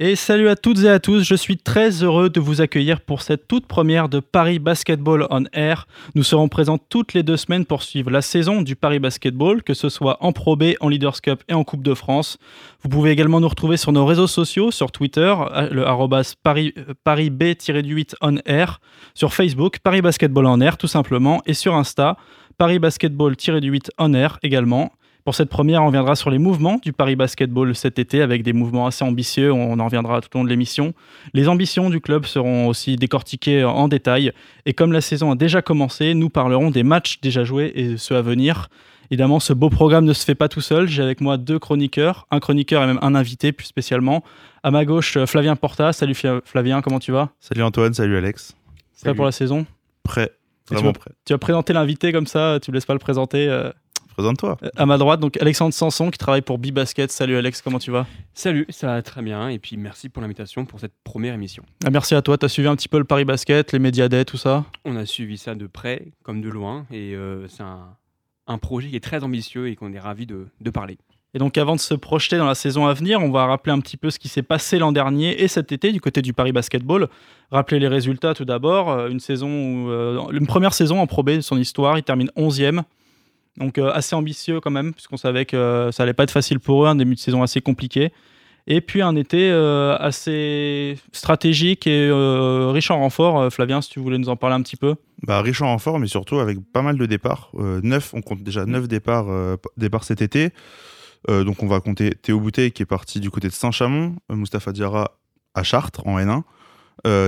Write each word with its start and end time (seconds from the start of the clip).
Et 0.00 0.14
salut 0.14 0.48
à 0.48 0.54
toutes 0.54 0.84
et 0.84 0.88
à 0.88 1.00
tous, 1.00 1.24
je 1.24 1.34
suis 1.34 1.56
très 1.56 2.04
heureux 2.04 2.30
de 2.30 2.38
vous 2.38 2.60
accueillir 2.60 3.00
pour 3.00 3.20
cette 3.20 3.48
toute 3.48 3.66
première 3.66 4.08
de 4.08 4.20
Paris 4.20 4.60
Basketball 4.60 5.26
on 5.28 5.42
Air. 5.52 5.88
Nous 6.14 6.22
serons 6.22 6.46
présents 6.46 6.78
toutes 6.78 7.14
les 7.14 7.24
deux 7.24 7.36
semaines 7.36 7.64
pour 7.64 7.82
suivre 7.82 8.08
la 8.08 8.22
saison 8.22 8.62
du 8.62 8.76
Paris 8.76 9.00
Basketball, 9.00 9.60
que 9.64 9.74
ce 9.74 9.88
soit 9.88 10.16
en 10.20 10.30
Pro 10.30 10.54
B, 10.54 10.74
en 10.78 10.88
Leaders 10.88 11.20
Cup 11.20 11.42
et 11.48 11.52
en 11.52 11.64
Coupe 11.64 11.82
de 11.82 11.94
France. 11.94 12.38
Vous 12.80 12.88
pouvez 12.88 13.10
également 13.10 13.40
nous 13.40 13.48
retrouver 13.48 13.76
sur 13.76 13.90
nos 13.90 14.06
réseaux 14.06 14.28
sociaux, 14.28 14.70
sur 14.70 14.92
Twitter, 14.92 15.34
le 15.72 15.84
arrobas 15.84 16.34
Paris, 16.44 16.74
Paris 17.02 17.30
B-8 17.30 18.14
on 18.20 18.36
Air, 18.46 18.80
sur 19.14 19.34
Facebook, 19.34 19.80
Paris 19.80 20.00
Basketball 20.00 20.46
on 20.46 20.60
Air 20.60 20.78
tout 20.78 20.86
simplement, 20.86 21.42
et 21.44 21.54
sur 21.54 21.74
Insta, 21.74 22.16
Paris 22.56 22.78
Basketball-8 22.78 23.88
on 23.98 24.14
Air 24.14 24.38
également. 24.44 24.92
Pour 25.28 25.34
cette 25.34 25.50
première, 25.50 25.82
on 25.82 25.88
reviendra 25.88 26.16
sur 26.16 26.30
les 26.30 26.38
mouvements 26.38 26.80
du 26.82 26.94
Paris 26.94 27.14
Basketball 27.14 27.74
cet 27.74 27.98
été 27.98 28.22
avec 28.22 28.42
des 28.42 28.54
mouvements 28.54 28.86
assez 28.86 29.04
ambitieux. 29.04 29.52
On 29.52 29.78
en 29.78 29.84
reviendra 29.84 30.22
tout 30.22 30.30
au 30.32 30.38
long 30.38 30.44
de 30.44 30.48
l'émission. 30.48 30.94
Les 31.34 31.48
ambitions 31.48 31.90
du 31.90 32.00
club 32.00 32.24
seront 32.24 32.66
aussi 32.66 32.96
décortiquées 32.96 33.62
en 33.62 33.88
détail. 33.88 34.32
Et 34.64 34.72
comme 34.72 34.90
la 34.90 35.02
saison 35.02 35.30
a 35.32 35.34
déjà 35.34 35.60
commencé, 35.60 36.14
nous 36.14 36.30
parlerons 36.30 36.70
des 36.70 36.82
matchs 36.82 37.20
déjà 37.20 37.44
joués 37.44 37.72
et 37.74 37.98
ceux 37.98 38.16
à 38.16 38.22
venir. 38.22 38.70
Évidemment, 39.10 39.38
ce 39.38 39.52
beau 39.52 39.68
programme 39.68 40.06
ne 40.06 40.14
se 40.14 40.24
fait 40.24 40.34
pas 40.34 40.48
tout 40.48 40.62
seul. 40.62 40.88
J'ai 40.88 41.02
avec 41.02 41.20
moi 41.20 41.36
deux 41.36 41.58
chroniqueurs, 41.58 42.26
un 42.30 42.40
chroniqueur 42.40 42.82
et 42.82 42.86
même 42.86 42.98
un 43.02 43.14
invité 43.14 43.52
plus 43.52 43.66
spécialement. 43.66 44.24
À 44.62 44.70
ma 44.70 44.86
gauche, 44.86 45.22
Flavien 45.26 45.56
Porta. 45.56 45.92
Salut 45.92 46.14
Flavien, 46.14 46.80
comment 46.80 47.00
tu 47.00 47.12
vas? 47.12 47.28
Salut 47.38 47.64
Antoine, 47.64 47.92
salut 47.92 48.16
Alex. 48.16 48.56
Prêt 49.02 49.12
pour 49.12 49.26
la 49.26 49.32
saison? 49.32 49.66
Prêt, 50.04 50.32
vraiment 50.70 50.94
prêt. 50.94 51.10
Tu 51.26 51.34
vas 51.34 51.38
présenter 51.38 51.74
l'invité 51.74 52.12
comme 52.12 52.26
ça, 52.26 52.58
tu 52.62 52.70
ne 52.70 52.74
laisses 52.76 52.86
pas 52.86 52.94
le 52.94 52.98
présenter 52.98 53.46
euh, 53.46 53.70
Présente-toi. 54.18 54.58
À 54.74 54.84
ma 54.84 54.98
droite, 54.98 55.20
donc 55.20 55.40
Alexandre 55.40 55.72
Sanson 55.72 56.10
qui 56.10 56.18
travaille 56.18 56.42
pour 56.42 56.58
B-Basket. 56.58 57.12
Salut 57.12 57.36
Alex, 57.36 57.62
comment 57.62 57.78
tu 57.78 57.92
vas? 57.92 58.04
Salut, 58.34 58.66
ça 58.68 58.88
va 58.88 59.00
très 59.00 59.22
bien. 59.22 59.48
Et 59.48 59.60
puis 59.60 59.76
merci 59.76 60.08
pour 60.08 60.22
l'invitation 60.22 60.64
pour 60.64 60.80
cette 60.80 60.94
première 61.04 61.34
émission. 61.34 61.62
Ah, 61.86 61.90
merci 61.90 62.16
à 62.16 62.22
toi. 62.22 62.36
Tu 62.36 62.44
as 62.44 62.48
suivi 62.48 62.66
un 62.66 62.74
petit 62.74 62.88
peu 62.88 62.98
le 62.98 63.04
Paris 63.04 63.24
Basket, 63.24 63.70
les 63.70 63.78
médias 63.78 64.08
tout 64.24 64.36
ça? 64.36 64.64
On 64.84 64.96
a 64.96 65.06
suivi 65.06 65.38
ça 65.38 65.54
de 65.54 65.68
près 65.68 66.08
comme 66.24 66.40
de 66.40 66.48
loin. 66.48 66.84
Et 66.90 67.14
euh, 67.14 67.46
c'est 67.46 67.62
un, 67.62 68.58
projet 68.58 68.88
qui 68.88 68.96
est 68.96 69.04
très 69.04 69.22
ambitieux 69.22 69.68
et 69.68 69.76
qu'on 69.76 69.92
est 69.92 70.00
ravi 70.00 70.26
de, 70.26 70.70
parler. 70.74 70.98
Et 71.32 71.38
donc 71.38 71.56
avant 71.56 71.76
de 71.76 71.80
se 71.80 71.94
projeter 71.94 72.38
dans 72.38 72.46
la 72.46 72.56
saison 72.56 72.88
à 72.88 72.94
venir, 72.94 73.20
on 73.20 73.30
va 73.30 73.46
rappeler 73.46 73.72
un 73.72 73.78
petit 73.78 73.96
peu 73.96 74.10
ce 74.10 74.18
qui 74.18 74.28
s'est 74.28 74.42
passé 74.42 74.80
l'an 74.80 74.90
dernier 74.90 75.40
et 75.40 75.46
cet 75.46 75.70
été 75.70 75.92
du 75.92 76.00
côté 76.00 76.22
du 76.22 76.32
Paris 76.32 76.50
Basketball. 76.50 77.06
Rappeler 77.52 77.78
les 77.78 77.86
résultats 77.86 78.34
tout 78.34 78.44
d'abord. 78.44 78.90
Euh, 78.90 79.10
une 79.10 79.20
saison, 79.20 79.48
euh, 79.90 80.28
une 80.32 80.48
première 80.48 80.74
saison 80.74 80.98
en 80.98 81.06
Pro 81.06 81.22
B 81.22 81.36
de 81.36 81.40
son 81.40 81.56
histoire, 81.56 81.98
il 81.98 82.02
termine 82.02 82.32
11e. 82.36 82.82
Donc 83.58 83.78
euh, 83.78 83.90
assez 83.92 84.14
ambitieux 84.14 84.60
quand 84.60 84.70
même, 84.70 84.94
puisqu'on 84.94 85.16
savait 85.16 85.44
que 85.44 85.56
euh, 85.56 85.92
ça 85.92 86.04
allait 86.04 86.14
pas 86.14 86.22
être 86.22 86.30
facile 86.30 86.60
pour 86.60 86.84
eux, 86.84 86.88
un 86.88 86.94
début 86.94 87.14
de 87.14 87.20
saison 87.20 87.42
assez 87.42 87.60
compliqué. 87.60 88.12
Et 88.70 88.80
puis 88.82 89.00
un 89.00 89.16
été 89.16 89.50
euh, 89.50 89.96
assez 89.98 90.98
stratégique 91.12 91.86
et 91.86 92.10
riche 92.70 92.90
en 92.90 92.98
renforts. 92.98 93.50
Flavien, 93.50 93.80
si 93.80 93.88
tu 93.88 93.98
voulais 93.98 94.18
nous 94.18 94.28
en 94.28 94.36
parler 94.36 94.56
un 94.56 94.62
petit 94.62 94.76
peu. 94.76 94.94
Bah, 95.22 95.40
riche 95.40 95.62
en 95.62 95.68
renforts, 95.68 95.98
mais 95.98 96.06
surtout 96.06 96.38
avec 96.38 96.58
pas 96.72 96.82
mal 96.82 96.98
de 96.98 97.06
départs. 97.06 97.50
neuf, 97.82 98.12
on 98.12 98.20
compte 98.20 98.42
déjà 98.42 98.66
neuf 98.66 98.86
départs, 98.86 99.26
départs 99.78 100.04
cet 100.04 100.20
été. 100.20 100.50
donc 101.28 101.62
on 101.62 101.66
va 101.66 101.80
compter 101.80 102.10
Théo 102.10 102.40
Boutet 102.40 102.70
qui 102.70 102.82
est 102.82 102.86
parti 102.86 103.20
du 103.20 103.30
côté 103.30 103.48
de 103.48 103.54
Saint-Chamond, 103.54 104.16
Mustapha 104.28 104.72
Diarra 104.72 105.18
à 105.54 105.62
Chartres 105.62 106.06
en 106.06 106.18
N1, 106.18 106.42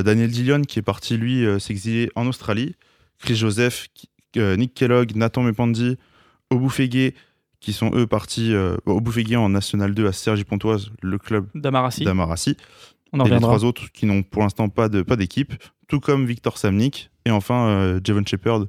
Daniel 0.02 0.30
Dillon 0.30 0.60
qui 0.60 0.78
est 0.78 0.82
parti 0.82 1.16
lui 1.16 1.46
s'exiler 1.58 2.10
en 2.16 2.26
Australie, 2.26 2.74
Chris 3.18 3.36
Joseph, 3.36 3.86
Nick 4.36 4.74
Kellogg, 4.74 5.16
Nathan 5.16 5.42
Mepandi, 5.42 5.96
Oboufégué, 6.50 7.14
qui 7.60 7.72
sont 7.72 7.90
eux 7.94 8.06
partis 8.06 8.52
euh, 8.52 8.76
au 8.86 9.00
en 9.36 9.48
National 9.48 9.94
2 9.94 10.06
à 10.06 10.12
Sergi 10.12 10.44
Pontoise, 10.44 10.90
le 11.02 11.18
club 11.18 11.46
d'Amarassi. 11.54 12.04
d'Amarassi. 12.04 12.56
et 13.12 13.28
les 13.28 13.38
trois 13.38 13.64
autres 13.64 13.92
qui 13.92 14.06
n'ont 14.06 14.22
pour 14.22 14.42
l'instant 14.42 14.68
pas 14.68 14.88
de 14.88 15.02
pas 15.02 15.16
d'équipe, 15.16 15.54
tout 15.86 16.00
comme 16.00 16.24
Victor 16.24 16.56
Samnik 16.56 17.10
et 17.26 17.30
enfin 17.30 17.66
euh, 17.66 18.00
Javon 18.02 18.24
Shepard 18.24 18.66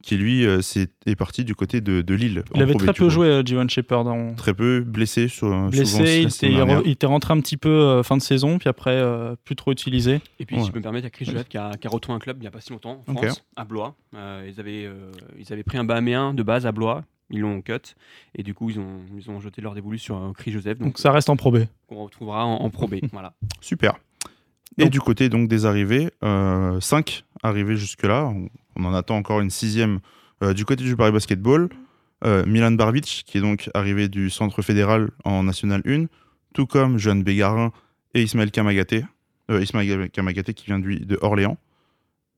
qui 0.00 0.16
lui 0.16 0.46
euh, 0.46 0.60
est, 1.06 1.16
parti 1.16 1.44
du 1.44 1.56
côté 1.56 1.80
de, 1.80 2.02
de 2.02 2.14
Lille. 2.14 2.44
Il 2.54 2.62
avait 2.62 2.74
très 2.74 2.92
peu 2.92 3.08
joué, 3.08 3.26
euh, 3.26 3.42
Javon 3.44 3.66
Shepard. 3.66 4.06
Très 4.36 4.54
peu, 4.54 4.80
blessé. 4.80 5.26
Sur, 5.26 5.68
blessé, 5.70 6.24
il 6.42 6.90
était, 6.92 7.06
rentré 7.06 7.34
un 7.34 7.40
petit 7.40 7.56
peu 7.56 8.00
fin 8.04 8.16
de 8.16 8.22
saison, 8.22 8.58
puis 8.58 8.68
après 8.68 9.02
plus 9.44 9.56
trop 9.56 9.72
utilisé. 9.72 10.20
Et 10.38 10.46
puis, 10.46 10.60
si 10.60 10.66
je 10.66 10.70
peux 10.70 10.78
me 10.78 10.84
permettre, 10.84 11.04
il 11.04 11.06
y 11.06 11.08
a 11.08 11.10
Chris 11.10 11.24
Jolette 11.24 11.48
qui 11.48 11.58
a, 11.58 11.72
qui 11.76 11.88
a 11.88 11.90
retrouvé 11.90 12.14
un 12.14 12.20
club 12.20 12.36
il 12.38 12.42
n'y 12.42 12.46
a 12.46 12.52
pas 12.52 12.60
si 12.60 12.70
longtemps, 12.70 13.02
en 13.08 13.14
France, 13.14 13.44
à 13.56 13.64
Blois. 13.64 13.96
ils, 14.12 14.60
avaient, 14.60 14.88
ils 15.36 15.52
avaient 15.52 15.64
pris 15.64 15.78
un 15.78 15.84
Bahaméen 15.84 16.32
de 16.32 16.44
base 16.44 16.64
à 16.64 16.70
Blois, 16.70 17.02
ils 17.30 17.40
l'ont 17.40 17.60
cut 17.62 17.94
et 18.34 18.42
du 18.42 18.54
coup 18.54 18.70
ils 18.70 18.80
ont, 18.80 19.00
ils 19.16 19.30
ont 19.30 19.40
jeté 19.40 19.60
leur 19.60 19.74
dévolu 19.74 19.98
sur 19.98 20.16
euh, 20.16 20.32
Chris 20.32 20.52
Joseph. 20.52 20.78
Donc, 20.78 20.98
ça 20.98 21.12
reste 21.12 21.28
en 21.28 21.36
Pro 21.36 21.50
B. 21.50 21.64
On 21.88 22.04
retrouvera 22.04 22.44
en, 22.44 22.56
en 22.56 22.70
Pro 22.70 22.88
B. 22.88 22.96
voilà. 23.12 23.34
Super. 23.60 23.98
Et 24.76 24.90
du 24.90 25.00
côté 25.00 25.28
donc 25.28 25.48
des 25.48 25.66
arrivées, 25.66 26.08
5 26.20 26.22
euh, 26.22 26.78
arrivées 27.42 27.76
jusque-là. 27.76 28.32
On, 28.76 28.84
en 28.84 28.94
attend 28.94 29.16
encore 29.16 29.40
une 29.40 29.50
sixième 29.50 29.98
euh, 30.44 30.54
du 30.54 30.64
côté 30.64 30.84
du 30.84 30.94
Paris 30.96 31.12
Basketball. 31.12 31.68
Milan 32.24 32.72
Barbic, 32.72 33.22
qui 33.26 33.38
est 33.38 33.40
donc 33.40 33.70
arrivé 33.74 34.08
du 34.08 34.28
centre 34.28 34.60
fédéral 34.60 35.10
en 35.24 35.44
National 35.44 35.82
1, 35.86 36.06
tout 36.52 36.66
comme 36.66 36.98
Johan 36.98 37.14
Bégarin 37.16 37.70
et 38.12 38.22
Ismaël 38.22 38.50
Kamagaté. 38.50 39.04
Ismaël 39.48 40.10
Kamagaté 40.10 40.52
qui 40.52 40.66
vient 40.66 40.80
de 40.80 41.18
Orléans 41.22 41.58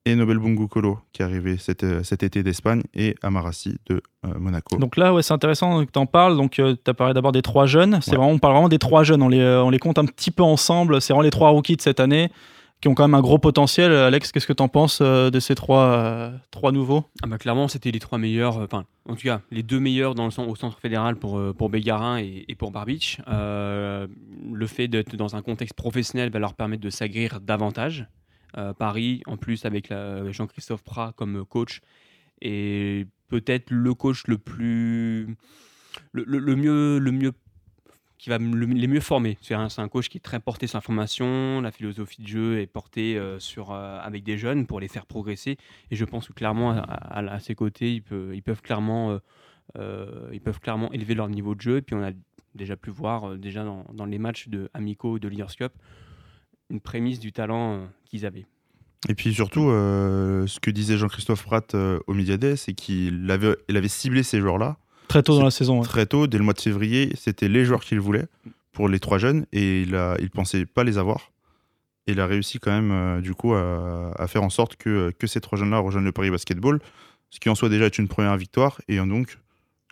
et 0.06 0.14
Nobel 0.14 0.38
Bungukolo 0.38 0.98
qui 1.12 1.22
est 1.22 1.24
arrivé 1.24 1.56
cet, 1.58 1.84
euh, 1.84 2.02
cet 2.02 2.22
été 2.22 2.42
d'Espagne 2.42 2.82
et 2.94 3.14
Amarassi 3.22 3.76
de 3.86 4.02
euh, 4.24 4.38
Monaco. 4.38 4.76
Donc 4.78 4.96
là, 4.96 5.12
ouais, 5.12 5.22
c'est 5.22 5.34
intéressant 5.34 5.84
que 5.84 5.90
tu 5.90 5.98
en 5.98 6.06
parles. 6.06 6.36
Donc 6.36 6.58
euh, 6.58 6.74
tu 6.82 6.90
as 6.90 6.94
parlé 6.94 7.14
d'abord 7.14 7.32
des 7.32 7.42
trois 7.42 7.66
jeunes. 7.66 7.98
C'est 8.02 8.16
vraiment, 8.16 8.30
on 8.30 8.38
parle 8.38 8.54
vraiment 8.54 8.68
des 8.68 8.78
trois 8.78 9.04
jeunes. 9.04 9.22
On 9.22 9.28
les, 9.28 9.44
on 9.44 9.70
les 9.70 9.78
compte 9.78 9.98
un 9.98 10.06
petit 10.06 10.30
peu 10.30 10.42
ensemble. 10.42 11.00
C'est 11.00 11.12
vraiment 11.12 11.22
les 11.22 11.30
trois 11.30 11.50
rookies 11.50 11.76
de 11.76 11.82
cette 11.82 12.00
année 12.00 12.30
qui 12.80 12.88
ont 12.88 12.94
quand 12.94 13.04
même 13.06 13.14
un 13.14 13.20
gros 13.20 13.38
potentiel. 13.38 13.92
Alex, 13.92 14.32
qu'est-ce 14.32 14.46
que 14.46 14.54
tu 14.54 14.62
en 14.62 14.68
penses 14.68 15.02
de 15.02 15.38
ces 15.38 15.54
trois, 15.54 16.32
trois 16.50 16.72
nouveaux? 16.72 17.04
Ah 17.22 17.26
bah 17.26 17.36
Clairement, 17.36 17.68
c'était 17.68 17.90
les 17.90 17.98
trois 17.98 18.16
meilleurs, 18.16 18.56
enfin, 18.56 18.86
en 19.06 19.16
tout 19.16 19.24
cas, 19.24 19.42
les 19.50 19.62
deux 19.62 19.80
meilleurs 19.80 20.14
dans 20.14 20.24
le, 20.24 20.48
au 20.48 20.56
centre 20.56 20.78
fédéral 20.78 21.16
pour, 21.16 21.38
pour 21.58 21.68
Bégarin 21.68 22.18
et, 22.20 22.46
et 22.48 22.54
pour 22.54 22.70
Barbich. 22.70 23.18
le 23.28 24.08
fait 24.66 24.88
d'être 24.88 25.14
dans 25.14 25.36
un 25.36 25.42
contexte 25.42 25.74
professionnel 25.74 26.30
va 26.30 26.38
leur 26.38 26.54
permettre 26.54 26.82
de 26.82 26.88
s'agrir 26.88 27.40
davantage. 27.42 28.06
Euh, 28.56 28.72
Paris, 28.72 29.22
en 29.26 29.36
plus 29.36 29.64
avec 29.64 29.92
Jean-Christophe 30.30 30.82
Prat 30.82 31.12
comme 31.16 31.44
coach, 31.44 31.80
et 32.42 33.06
peut-être 33.28 33.70
le 33.70 33.94
coach 33.94 34.26
le 34.26 34.38
plus. 34.38 35.36
Le, 36.12 36.56
mieux. 36.56 36.98
Le 36.98 37.12
mieux 37.12 37.32
qui 38.18 38.28
va 38.28 38.36
les 38.36 38.86
mieux 38.86 39.00
former. 39.00 39.38
C'est 39.40 39.54
un, 39.54 39.88
coach 39.88 40.10
qui 40.10 40.18
est 40.18 40.20
très 40.20 40.40
porté 40.40 40.66
sur 40.66 40.76
la 40.76 40.82
formation, 40.82 41.62
la 41.62 41.72
philosophie 41.72 42.20
de 42.20 42.26
jeu 42.26 42.60
est 42.60 42.66
portée 42.66 43.16
euh, 43.16 43.38
sur, 43.38 43.72
euh, 43.72 43.98
avec 43.98 44.24
des 44.24 44.36
jeunes 44.36 44.66
pour 44.66 44.78
les 44.78 44.88
faire 44.88 45.06
progresser. 45.06 45.56
Et 45.90 45.96
je 45.96 46.04
pense 46.04 46.28
que 46.28 46.34
clairement, 46.34 46.72
à, 46.72 47.40
ses 47.40 47.54
côtés, 47.54 47.94
ils, 47.94 48.02
ils 48.34 48.42
peuvent 48.42 48.60
clairement, 48.60 49.18
ils 49.76 50.40
peuvent 50.40 50.60
clairement 50.60 50.92
élever 50.92 51.14
leur 51.14 51.28
niveau 51.28 51.54
de 51.54 51.62
jeu. 51.62 51.76
Et 51.78 51.82
puis 51.82 51.94
on 51.94 52.02
a 52.02 52.10
déjà 52.54 52.76
pu 52.76 52.90
voir 52.90 53.36
déjà 53.36 53.64
dans, 53.64 54.04
les 54.04 54.18
matchs 54.18 54.48
de 54.48 54.68
amicaux 54.74 55.18
de 55.18 55.28
Leaders 55.28 55.56
Cup 55.56 55.72
une 56.70 56.80
prémisse 56.80 57.18
du 57.18 57.32
talent 57.32 57.74
euh, 57.74 57.86
qu'ils 58.04 58.24
avaient. 58.24 58.46
Et 59.08 59.14
puis 59.14 59.34
surtout, 59.34 59.68
euh, 59.70 60.46
ce 60.46 60.60
que 60.60 60.70
disait 60.70 60.96
Jean-Christophe 60.96 61.42
Pratt 61.44 61.74
euh, 61.74 61.98
au 62.06 62.14
Day, 62.14 62.56
c'est 62.56 62.74
qu'il 62.74 63.30
avait, 63.30 63.56
il 63.68 63.76
avait 63.76 63.88
ciblé 63.88 64.22
ces 64.22 64.40
joueurs-là. 64.40 64.76
Très 65.08 65.22
tôt 65.22 65.36
dans 65.36 65.44
la 65.44 65.50
saison. 65.50 65.80
Très 65.82 66.06
tôt, 66.06 66.26
dès 66.26 66.38
le 66.38 66.44
mois 66.44 66.52
de 66.52 66.60
février, 66.60 67.10
c'était 67.16 67.48
les 67.48 67.64
joueurs 67.64 67.80
qu'il 67.80 67.98
voulait 67.98 68.26
pour 68.72 68.88
les 68.88 69.00
trois 69.00 69.18
jeunes 69.18 69.46
et 69.52 69.82
il 69.82 69.92
ne 69.92 70.14
il 70.20 70.30
pensait 70.30 70.66
pas 70.66 70.84
les 70.84 70.98
avoir. 70.98 71.32
Et 72.06 72.12
il 72.12 72.20
a 72.20 72.26
réussi 72.26 72.60
quand 72.60 72.70
même, 72.70 73.20
du 73.20 73.34
coup, 73.34 73.54
à, 73.54 74.26
faire 74.28 74.42
en 74.42 74.50
sorte 74.50 74.76
que, 74.76 75.12
que 75.18 75.26
ces 75.26 75.40
trois 75.40 75.58
jeunes-là 75.58 75.78
rejoignent 75.78 76.04
le 76.04 76.12
Paris 76.12 76.30
Basketball, 76.30 76.80
ce 77.30 77.40
qui 77.40 77.48
en 77.48 77.54
soi 77.54 77.68
déjà 77.68 77.86
est 77.86 77.98
une 77.98 78.08
première 78.08 78.36
victoire. 78.36 78.80
Et 78.88 78.98
donc, 78.98 79.38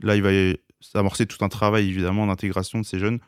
là, 0.01 0.17
il 0.17 0.23
va 0.23 0.31
amorcer 0.95 1.27
tout 1.27 1.45
un 1.45 1.49
travail, 1.49 1.89
évidemment, 1.89 2.27
d'intégration 2.27 2.81
de 2.81 2.85
ces 2.85 2.99
jeunes 2.99 3.19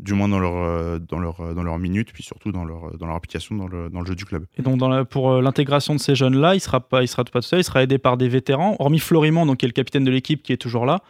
du 0.00 0.14
moins 0.14 0.28
dans 0.28 0.38
leur, 0.38 0.56
euh, 0.56 0.98
dans 0.98 1.18
leur, 1.18 1.40
euh, 1.40 1.54
dans 1.54 1.62
leur 1.62 1.78
minute, 1.78 2.12
puis 2.12 2.22
surtout 2.22 2.52
dans 2.52 2.64
leur, 2.64 2.96
dans 2.96 3.06
leur 3.06 3.16
application 3.16 3.54
dans 3.54 3.68
le, 3.68 3.90
dans 3.90 4.00
le 4.00 4.06
jeu 4.06 4.14
du 4.14 4.24
club. 4.24 4.44
Et 4.58 4.62
donc 4.62 4.78
dans 4.78 5.04
pour 5.04 5.30
euh, 5.30 5.42
l'intégration 5.42 5.94
de 5.94 6.00
ces 6.00 6.14
jeunes-là, 6.14 6.54
il 6.54 6.56
ne 6.56 6.60
sera, 6.60 6.80
pas, 6.80 7.02
il 7.02 7.08
sera 7.08 7.24
pas 7.24 7.40
tout 7.40 7.46
seul, 7.46 7.60
il 7.60 7.64
sera 7.64 7.82
aidé 7.82 7.98
par 7.98 8.16
des 8.16 8.28
vétérans, 8.28 8.76
hormis 8.78 8.98
Florimond, 8.98 9.46
donc, 9.46 9.58
qui 9.58 9.66
est 9.66 9.68
le 9.68 9.72
capitaine 9.72 10.04
de 10.04 10.10
l'équipe, 10.10 10.42
qui 10.42 10.52
est 10.52 10.56
toujours 10.56 10.86
là. 10.86 11.00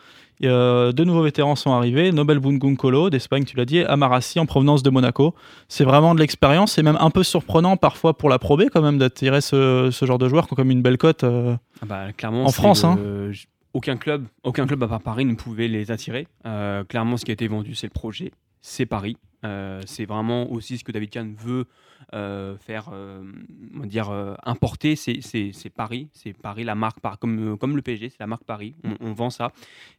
Et, 0.42 0.46
deux 0.46 1.04
nouveaux 1.04 1.22
vétérans 1.22 1.54
sont 1.54 1.72
arrivés, 1.72 2.12
Nobel 2.12 2.38
Bungunkolo 2.38 3.10
d'Espagne, 3.10 3.44
tu 3.44 3.56
l'as 3.58 3.66
dit, 3.66 3.78
et 3.78 3.86
Amarassi 3.86 4.40
en 4.40 4.46
provenance 4.46 4.82
de 4.82 4.88
Monaco. 4.88 5.34
C'est 5.68 5.84
vraiment 5.84 6.14
de 6.14 6.20
l'expérience, 6.20 6.72
c'est 6.72 6.82
même 6.82 6.96
un 6.98 7.10
peu 7.10 7.22
surprenant 7.22 7.76
parfois 7.76 8.16
pour 8.16 8.30
la 8.30 8.38
probé 8.38 8.68
quand 8.72 8.80
même 8.80 8.96
d'attirer 8.96 9.42
ce, 9.42 9.90
ce, 9.92 10.06
genre 10.06 10.16
de 10.16 10.28
joueurs 10.30 10.46
qui 10.46 10.54
ont 10.54 10.56
comme 10.56 10.70
une 10.70 10.80
belle 10.80 10.96
cote 10.96 11.24
ah 11.24 11.58
bah, 11.84 12.12
clairement, 12.16 12.46
en 12.46 12.52
France. 12.52 12.84
Hein. 12.84 12.98
aucun 13.74 13.98
club, 13.98 14.24
aucun 14.42 14.66
club 14.66 14.82
à 14.82 14.88
part 14.88 15.02
Paris 15.02 15.26
ne 15.26 15.34
pouvait 15.34 15.68
les 15.68 15.90
attirer. 15.90 16.26
clairement, 16.88 17.18
ce 17.18 17.26
qui 17.26 17.32
a 17.32 17.34
été 17.34 17.46
vendu, 17.46 17.74
c'est 17.74 17.88
le 17.88 17.92
projet 17.92 18.32
c'est 18.60 18.86
Paris. 18.86 19.16
C'est 19.42 20.04
vraiment 20.04 20.50
aussi 20.50 20.78
ce 20.78 20.84
que 20.84 20.92
David 20.92 21.10
Kahn 21.10 21.34
veut 21.34 21.66
faire, 22.12 22.90
on 22.90 23.86
dire, 23.86 24.10
importer, 24.44 24.96
c'est 24.96 25.70
Paris. 25.74 26.08
C'est 26.12 26.32
Paris, 26.32 26.64
la 26.64 26.74
marque, 26.74 26.98
comme, 27.20 27.56
comme 27.58 27.76
le 27.76 27.82
PSG, 27.82 28.10
c'est 28.10 28.20
la 28.20 28.26
marque 28.26 28.44
Paris. 28.44 28.74
On, 29.00 29.12
vend 29.12 29.30
ça. 29.30 29.52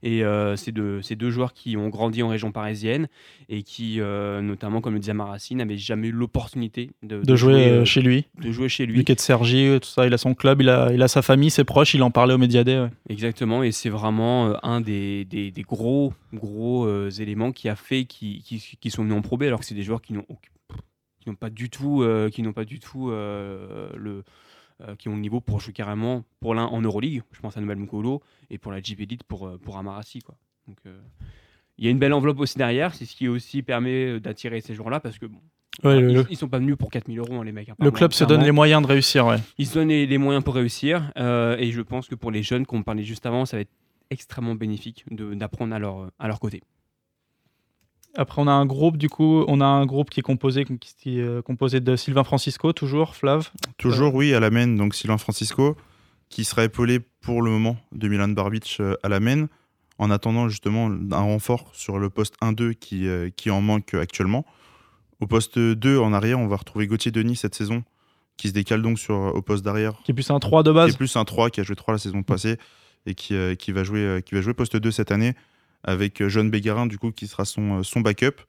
Et 0.04 0.24
c'est 0.56 0.72
de, 0.72 1.00
ces 1.02 1.16
deux 1.16 1.32
joueurs 1.32 1.54
qui 1.54 1.78
ont 1.78 1.90
grandi 1.90 2.24
en 2.24 2.30
région 2.30 2.52
parisienne 2.52 3.08
et 3.50 3.64
qui, 3.64 4.00
notamment, 4.00 4.82
comme 4.82 4.94
le 4.94 5.00
disait 5.00 5.14
Marassi, 5.14 5.56
n'avaient 5.56 5.78
jamais 5.78 6.08
eu 6.08 6.12
l'opportunité 6.12 6.92
de, 7.04 7.22
de, 7.22 7.36
jouer, 7.36 7.86
chez 7.86 8.02
lui. 8.02 8.26
De 8.42 8.52
jouer 8.52 8.70
chez 8.70 8.86
lui. 8.86 9.04
de 9.04 9.20
Sergi, 9.20 9.78
tout 9.82 9.90
ça, 9.90 10.08
il 10.08 10.14
a 10.14 10.18
son 10.18 10.34
club, 10.34 10.62
il 10.62 10.70
a, 10.70 10.92
il 10.94 11.02
a 11.02 11.08
sa 11.08 11.22
famille, 11.22 11.50
ses 11.50 11.64
proches, 11.64 11.94
il 11.94 12.04
en 12.04 12.12
parlait 12.12 12.34
au 12.34 12.38
Médiadé. 12.38 12.88
Exactement, 13.10 13.64
et 13.64 13.72
c'est 13.72 13.90
vraiment 13.90 14.54
un 14.64 14.82
des, 14.82 15.26
des, 15.26 15.52
gros, 15.64 16.14
gros 16.34 17.10
éléments 17.10 17.52
qui 17.52 17.70
a 17.70 17.76
fait 17.76 18.06
qu'ils 18.06 18.42
qui, 18.42 18.90
sont 18.90 19.04
venus 19.04 19.18
en 19.18 19.22
alors 19.40 19.60
que 19.60 19.66
c'est 19.66 19.76
des 19.76 19.84
joueurs 19.84 20.02
qui 20.02 20.14
n'ont 20.14 20.26
qui 21.22 21.30
n'ont 21.30 21.36
pas 21.36 21.50
du 21.50 21.70
tout, 21.70 22.02
euh, 22.02 22.30
qui 22.30 22.42
n'ont 22.42 22.54
pas 22.54 22.66
du 22.66 22.80
tout 22.80 23.10
euh, 23.10 23.90
le, 23.96 24.24
euh, 24.82 24.96
qui 24.96 25.08
ont 25.08 25.16
le 25.16 25.22
niveau 25.22 25.40
pour 25.40 25.60
jouer 25.60 25.72
carrément 25.72 26.26
pour 26.40 26.56
l'un 26.56 26.66
en 26.66 26.82
Euroleague. 26.82 27.22
Je 27.32 27.40
pense 27.40 27.56
à 27.56 27.62
Nobel 27.62 27.78
Mukolo 27.78 28.22
et 28.50 28.58
pour 28.58 28.72
la 28.72 28.82
JP 28.82 29.02
Elite 29.02 29.24
pour 29.24 29.58
pour 29.60 29.78
Amarasi 29.78 30.20
quoi. 30.20 30.36
Donc 30.68 30.78
il 31.78 31.86
y 31.86 31.88
a 31.88 31.92
une 31.92 32.00
belle 32.00 32.14
enveloppe 32.14 32.40
aussi 32.40 32.58
derrière, 32.58 32.94
c'est 32.94 33.06
ce 33.06 33.16
qui 33.16 33.28
aussi 33.28 33.62
permet 33.62 34.20
d'attirer 34.20 34.62
ces 34.62 34.76
joueurs-là 34.76 35.00
parce 35.00 35.18
que 35.18 35.26
bon, 35.26 35.40
ils, 35.84 36.14
ne 36.14 36.36
sont 36.36 36.50
pas 36.50 36.60
venus 36.60 36.76
pour 36.76 36.92
4000 36.92 37.18
euros, 37.18 37.36
hein, 37.36 37.44
les 37.44 37.52
mecs. 37.52 37.70
Hein, 37.70 37.76
le 37.80 37.92
club 37.92 38.12
se 38.12 38.24
donne 38.24 38.44
les 38.44 38.52
moyens 38.52 38.82
de 38.82 38.88
réussir, 38.88 39.26
ouais. 39.26 39.38
Ils 39.58 39.66
se 39.66 39.76
donnent 39.76 39.88
les, 39.88 40.18
moyens 40.18 40.44
pour 40.44 40.56
réussir. 40.56 41.12
et 41.16 41.72
je 41.72 41.82
pense 41.82 42.08
que 42.08 42.16
pour 42.16 42.32
les 42.32 42.44
jeunes 42.44 42.66
qu'on 42.66 42.84
parlait 42.84 43.04
juste 43.04 43.26
avant, 43.26 43.46
ça 43.46 43.58
va 43.58 43.62
être 43.62 43.72
extrêmement 44.10 44.56
bénéfique 44.56 45.06
d'apprendre 45.12 45.74
à 45.74 45.80
leur, 45.80 46.12
à 46.20 46.28
leur 46.28 46.40
côté. 46.40 46.62
Après, 48.16 48.42
on 48.42 48.48
a 48.48 48.52
un 48.52 48.66
groupe, 48.66 48.98
du 48.98 49.08
coup, 49.08 49.46
on 49.48 49.62
a 49.62 49.66
un 49.66 49.86
groupe 49.86 50.10
qui 50.10 50.20
est 50.20 50.24
composé, 50.24 50.66
qui 50.66 51.20
est 51.20 51.22
euh, 51.22 51.42
composé 51.42 51.80
de 51.80 51.96
Sylvain 51.96 52.24
Francisco, 52.24 52.74
toujours, 52.74 53.16
Flav 53.16 53.50
Toujours, 53.78 54.14
oui, 54.14 54.34
à 54.34 54.40
la 54.40 54.50
main, 54.50 54.68
donc 54.68 54.96
Sylvain 54.96 55.18
Francisco, 55.18 55.78
qui 56.30 56.44
sera 56.44 56.66
épaulé 56.66 57.00
pour 57.22 57.42
le 57.42 57.52
moment 57.52 57.78
de 57.94 58.08
Milan 58.10 58.28
Barbic 58.28 58.78
euh, 58.80 58.96
à 59.04 59.10
la 59.10 59.22
main, 59.22 59.48
en 59.98 60.12
attendant 60.12 60.50
justement 60.50 60.88
un 60.88 61.22
renfort 61.22 61.70
sur 61.74 62.00
le 62.00 62.10
poste 62.10 62.36
1-2 62.42 62.74
qui, 62.74 63.08
euh, 63.08 63.30
qui 63.36 63.50
en 63.50 63.62
manque 63.62 63.94
actuellement. 63.94 64.46
Au 65.22 65.28
poste 65.28 65.58
2, 65.58 65.98
en 65.98 66.12
arrière, 66.12 66.40
on 66.40 66.48
va 66.48 66.58
retrouver 66.58 66.88
Gauthier 66.88 67.12
Denis 67.12 67.38
cette 67.38 67.56
saison, 67.56 67.84
qui 68.36 68.50
se 68.50 68.54
décale 68.54 68.82
donc 68.82 69.00
sur, 69.00 69.16
au 69.16 69.42
poste 69.42 69.64
d'arrière. 69.64 69.94
Qui 70.04 70.12
est 70.12 70.16
plus 70.16 70.32
un 70.32 70.40
3 70.40 70.64
de 70.64 70.72
base. 70.72 70.90
Qui 70.90 70.96
est 70.96 70.98
plus 70.98 71.16
un 71.16 71.24
3, 71.24 71.50
qui 71.50 71.62
a 71.62 71.64
joué 71.64 71.76
3 71.76 71.94
la 71.94 71.98
saison 71.98 72.24
passée, 72.24 72.58
et 73.06 73.16
qui, 73.16 73.36
qui, 73.58 73.72
va, 73.72 73.84
jouer, 73.84 74.22
qui 74.26 74.36
va 74.36 74.42
jouer 74.42 74.54
poste 74.54 74.76
2 74.76 74.92
cette 74.92 75.12
année 75.12 75.34
avec 75.84 76.22
euh, 76.22 76.30
John 76.30 76.50
Bégarin, 76.50 76.86
du 76.86 76.98
coup, 76.98 77.12
qui 77.12 77.28
sera 77.28 77.46
son, 77.46 77.80
euh, 77.80 77.84
son 77.84 78.02
backup. 78.02 78.42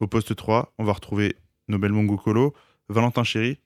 Au 0.00 0.06
poste 0.06 0.36
3, 0.36 0.74
on 0.78 0.84
va 0.84 0.92
retrouver 0.92 1.36
Nobel 1.68 1.92
Mongokolo, 1.92 2.54
Valentin 2.88 3.24
Chéry 3.24 3.58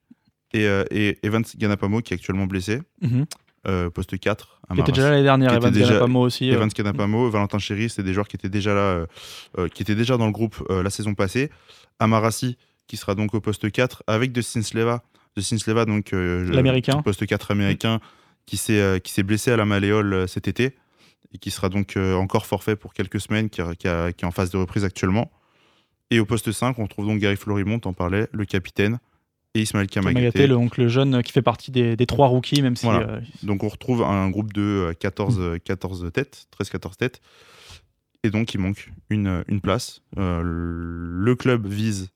et, 0.53 0.67
euh, 0.67 0.85
et, 0.91 1.19
Evans 1.25 1.45
Ganapamo, 1.57 2.01
qui 2.01 2.15
est 2.15 2.17
actuellement 2.17 2.47
blessé. 2.47 2.81
Mhm. 3.01 3.27
poste 3.93 4.19
4. 4.19 4.61
Qui 4.73 4.81
était 4.81 4.93
déjà 4.93 5.11
l'année 5.11 5.25
dernière, 5.25 5.53
Evans 5.53 5.73
Ganapamo 5.73 6.21
aussi. 6.21 6.49
Evans 6.49 6.69
Ganapamo, 6.69 7.29
Valentin 7.31 7.59
Chéry, 7.59 7.91
c'est 7.91 8.05
des 8.05 8.13
joueurs 8.13 8.29
qui 8.29 8.37
étaient 8.37 8.49
déjà 8.49 8.75
là, 8.75 9.07
qui 9.75 9.83
étaient 9.83 9.97
déjà 9.97 10.17
dans 10.17 10.27
le 10.27 10.33
groupe 10.33 10.65
la 10.71 10.89
saison 10.89 11.15
passée. 11.15 11.51
Amarasi, 11.99 12.57
qui 12.87 12.97
sera 12.97 13.15
donc 13.15 13.35
au 13.35 13.41
poste 13.41 13.71
4, 13.71 14.05
avec 14.07 14.33
De 14.33 14.41
Sinsleva, 14.41 15.03
de 15.37 15.43
Sinsleva 15.43 15.85
donc 15.85 16.13
l'américain, 16.13 17.03
poste 17.03 17.27
4 17.27 17.51
américain, 17.51 18.01
qui 18.47 18.57
s'est 18.57 19.01
qui 19.03 19.13
s'est 19.13 19.25
blessé 19.25 19.51
à 19.51 19.57
la 19.57 19.65
malléole 19.65 20.29
cet 20.29 20.47
été 20.47 20.77
et 21.33 21.39
qui 21.39 21.51
sera 21.51 21.69
donc 21.69 21.97
euh, 21.97 22.15
encore 22.15 22.47
forfait 22.47 22.77
pour 22.77 22.93
quelques 22.93 23.21
semaines, 23.21 23.51
qui, 23.51 23.61
est 23.61 24.25
en 24.25 24.31
phase 24.31 24.51
de 24.51 24.57
reprise 24.57 24.85
actuellement. 24.85 25.31
Et 26.11 26.19
au 26.19 26.27
poste 26.27 26.51
5, 26.51 26.79
on 26.79 26.87
trouve 26.87 27.07
donc 27.07 27.21
Gary 27.21 27.37
Florimont, 27.37 27.81
en 27.85 27.93
parlait, 27.93 28.29
le 28.33 28.45
capitaine, 28.45 28.99
et 29.55 29.63
Ismaël 29.63 29.87
Kamagaté. 29.87 30.47
le 30.47 30.57
oncle 30.57 30.89
jeune 30.89 31.23
qui 31.23 31.33
fait 31.33 31.43
partie 31.43 31.71
des, 31.71 31.97
trois 32.07 32.29
rookies, 32.29 32.63
même 32.63 32.77
si. 32.77 32.87
Euh, 32.87 33.21
donc 33.43 33.63
on 33.63 33.69
retrouve 33.69 34.03
un 34.03 34.29
groupe 34.31 34.53
de 34.53 34.95
14, 34.99 35.39
euh, 35.41 35.59
14 35.59 36.11
têtes, 36.13 36.47
13-14 36.59 36.97
têtes. 36.97 37.21
Et 38.23 38.31
donc 38.31 38.53
il 38.55 38.59
manque 38.59 38.93
une, 39.09 39.45
une 39.49 39.61
place. 39.61 40.03
le 40.17 41.35
club 41.37 41.67
vise 41.67 42.11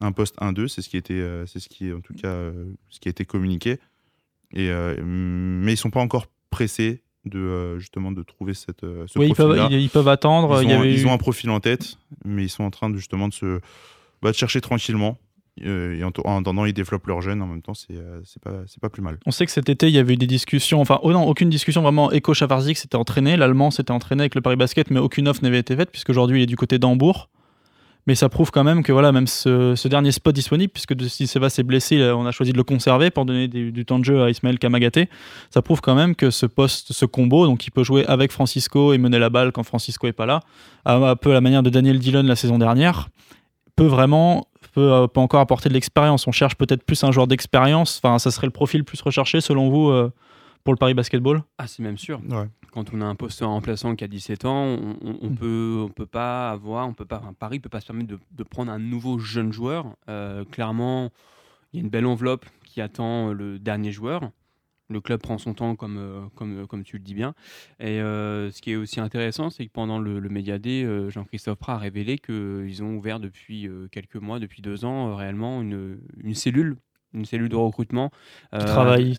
un 0.00 0.12
poste 0.12 0.36
1-2, 0.38 0.68
c'est 0.68 0.82
ce 0.82 0.88
qui 0.88 0.96
était, 0.96 1.20
c'est 1.46 1.58
ce 1.58 1.68
qui 1.68 1.92
en 1.92 2.00
tout 2.00 2.14
cas 2.14 2.50
ce 2.90 3.00
qui 3.00 3.08
a 3.08 3.10
été 3.10 3.24
communiqué. 3.24 3.80
Et, 4.54 4.70
mais 4.70 5.72
ils 5.72 5.76
sont 5.76 5.90
pas 5.90 6.00
encore 6.00 6.26
pressés 6.50 7.02
de 7.24 7.38
euh, 7.38 7.78
justement 7.78 8.12
de 8.12 8.22
trouver 8.22 8.54
cette 8.54 8.84
euh, 8.84 9.04
ce 9.06 9.18
oui, 9.18 9.28
ils 9.28 9.34
peuvent, 9.34 9.68
ils, 9.70 9.90
peuvent, 9.90 10.08
attendre 10.08 10.62
ils, 10.62 10.74
ont, 10.74 10.84
ils 10.84 11.06
ont, 11.06 11.12
un 11.12 11.18
profil 11.18 11.50
en 11.50 11.60
tête 11.60 11.96
mais 12.24 12.44
ils 12.44 12.48
sont 12.48 12.64
en 12.64 12.70
train 12.70 12.90
de 12.90 12.96
justement 12.96 13.28
de 13.28 13.32
se 13.32 13.60
bah, 14.22 14.32
de 14.32 14.36
chercher 14.36 14.60
tranquillement 14.60 15.18
euh, 15.64 15.98
et 15.98 16.02
en, 16.02 16.10
en, 16.24 16.40
attendant 16.40 16.64
ils 16.64 16.72
développent 16.72 17.06
leur 17.06 17.20
gène 17.20 17.40
en 17.40 17.46
même 17.46 17.62
temps 17.62 17.74
c'est 17.74 17.94
c'est 18.24 18.42
pas 18.42 18.64
pas 18.80 18.88
plus 18.88 19.02
mal. 19.02 19.18
On 19.24 19.30
sait 19.30 19.46
que 19.46 19.52
cet 19.52 19.68
été 19.68 19.86
il 19.86 19.94
y 19.94 19.98
avait 19.98 20.14
eu 20.14 20.16
des 20.16 20.26
discussions 20.26 20.80
enfin 20.80 20.98
oh 21.02 21.12
non 21.12 21.24
aucune 21.24 21.48
discussion 21.48 21.82
vraiment 21.82 22.10
Eko 22.10 22.34
Chavarzik 22.34 22.76
s'était 22.76 22.96
entraîné. 22.96 23.36
L'allemand 23.36 23.70
s'était 23.70 23.92
entraîné 23.92 24.22
avec 24.22 24.34
le 24.34 24.40
Paris 24.40 24.56
Basket 24.56 24.90
mais 24.90 24.98
aucune 24.98 25.28
offre 25.28 25.42
n'avait 25.42 25.60
été 25.60 25.76
faite 25.76 25.90
puisqu'aujourd'hui 25.90 26.40
il 26.40 26.42
est 26.42 26.46
du 26.46 26.56
côté 26.56 26.78
d'Hambourg 26.78 27.28
mais 28.06 28.14
ça 28.14 28.28
prouve 28.28 28.50
quand 28.50 28.64
même 28.64 28.82
que 28.82 28.92
voilà, 28.92 29.12
même 29.12 29.26
ce, 29.26 29.88
dernier 29.88 30.12
spot 30.12 30.34
disponible, 30.34 30.72
puisque 30.72 30.94
si 31.08 31.26
Seva 31.26 31.50
s'est 31.50 31.62
blessé, 31.62 32.02
on 32.12 32.26
a 32.26 32.32
choisi 32.32 32.52
de 32.52 32.56
le 32.56 32.64
conserver 32.64 33.10
pour 33.10 33.24
donner 33.24 33.48
du 33.48 33.84
temps 33.84 33.98
de 33.98 34.04
jeu 34.04 34.22
à 34.22 34.30
Ismaël 34.30 34.58
Kamagaté. 34.58 35.08
Ça 35.50 35.62
prouve 35.62 35.80
quand 35.80 35.94
même 35.94 36.16
que 36.16 36.30
ce 36.30 36.46
poste, 36.46 36.92
ce 36.92 37.04
combo, 37.04 37.46
donc 37.46 37.66
il 37.66 37.70
peut 37.70 37.84
jouer 37.84 38.04
avec 38.06 38.32
Francisco 38.32 38.92
et 38.92 38.98
mener 38.98 39.18
la 39.18 39.30
balle 39.30 39.52
quand 39.52 39.62
Francisco 39.62 40.06
est 40.06 40.12
pas 40.12 40.26
là, 40.26 40.40
un 40.84 41.16
peu 41.16 41.30
à 41.30 41.34
la 41.34 41.40
manière 41.40 41.62
de 41.62 41.70
Daniel 41.70 41.98
Dillon 41.98 42.22
la 42.22 42.36
saison 42.36 42.58
dernière, 42.58 43.08
peut 43.76 43.86
vraiment 43.86 44.46
peut, 44.72 44.92
euh, 44.92 45.06
peut 45.06 45.20
encore 45.20 45.40
apporter 45.40 45.68
de 45.68 45.74
l'expérience. 45.74 46.26
On 46.26 46.32
cherche 46.32 46.56
peut-être 46.56 46.82
plus 46.82 47.02
un 47.04 47.12
joueur 47.12 47.26
d'expérience. 47.26 48.00
Enfin, 48.02 48.18
ça 48.18 48.30
serait 48.30 48.46
le 48.46 48.52
profil 48.52 48.84
plus 48.84 49.00
recherché 49.00 49.40
selon 49.40 49.68
vous 49.68 49.90
euh, 49.90 50.12
pour 50.64 50.72
le 50.72 50.78
Paris 50.78 50.94
Basketball? 50.94 51.42
Ah, 51.58 51.66
c'est 51.66 51.82
même 51.82 51.98
sûr. 51.98 52.20
Quand 52.70 52.94
on 52.94 53.00
a 53.00 53.04
un 53.04 53.14
poste 53.14 53.40
remplaçant 53.40 53.96
qui 53.96 54.04
a 54.04 54.08
17 54.08 54.44
ans, 54.44 54.64
on, 55.02 55.30
mm. 55.30 55.34
peut, 55.36 55.84
on 55.84 55.88
peut 55.88 56.06
pas 56.06 56.50
avoir, 56.50 56.88
on 56.88 56.94
peut 56.94 57.04
pas, 57.04 57.22
Paris 57.38 57.60
peut 57.60 57.68
pas 57.68 57.80
se 57.80 57.86
permettre 57.86 58.16
de, 58.30 58.42
prendre 58.44 58.72
un 58.72 58.78
nouveau 58.78 59.18
jeune 59.18 59.52
joueur. 59.52 59.96
Euh, 60.08 60.44
clairement, 60.44 61.10
il 61.72 61.78
y 61.78 61.82
a 61.82 61.84
une 61.84 61.90
belle 61.90 62.06
enveloppe 62.06 62.46
qui 62.64 62.80
attend 62.80 63.32
le 63.32 63.58
dernier 63.58 63.92
joueur. 63.92 64.30
Le 64.88 65.00
club 65.00 65.20
prend 65.20 65.38
son 65.38 65.54
temps, 65.54 65.74
comme, 65.74 65.96
euh, 65.96 66.20
comme, 66.34 66.62
euh, 66.62 66.66
comme 66.66 66.84
tu 66.84 66.98
le 66.98 67.02
dis 67.02 67.14
bien. 67.14 67.34
Et 67.80 67.98
ce 67.98 68.60
qui 68.60 68.72
est 68.72 68.76
aussi 68.76 69.00
intéressant, 69.00 69.50
c'est 69.50 69.66
que 69.66 69.72
pendant 69.72 69.98
le, 69.98 70.18
le 70.18 70.28
Médiadé, 70.28 70.86
Jean-Christophe 71.08 71.58
Prat 71.58 71.74
a 71.74 71.78
révélé 71.78 72.18
qu'ils 72.18 72.82
ont 72.82 72.94
ouvert 72.94 73.20
depuis 73.20 73.68
quelques 73.90 74.16
mois, 74.16 74.38
depuis 74.38 74.62
deux 74.62 74.84
ans, 74.84 75.16
réellement 75.16 75.60
une, 75.60 75.98
une 76.22 76.34
cellule 76.34 76.76
une 77.14 77.24
cellule 77.24 77.48
de 77.48 77.56
recrutement. 77.56 78.10
Qui 78.10 78.56
euh, 78.56 78.64
travaille, 78.64 79.16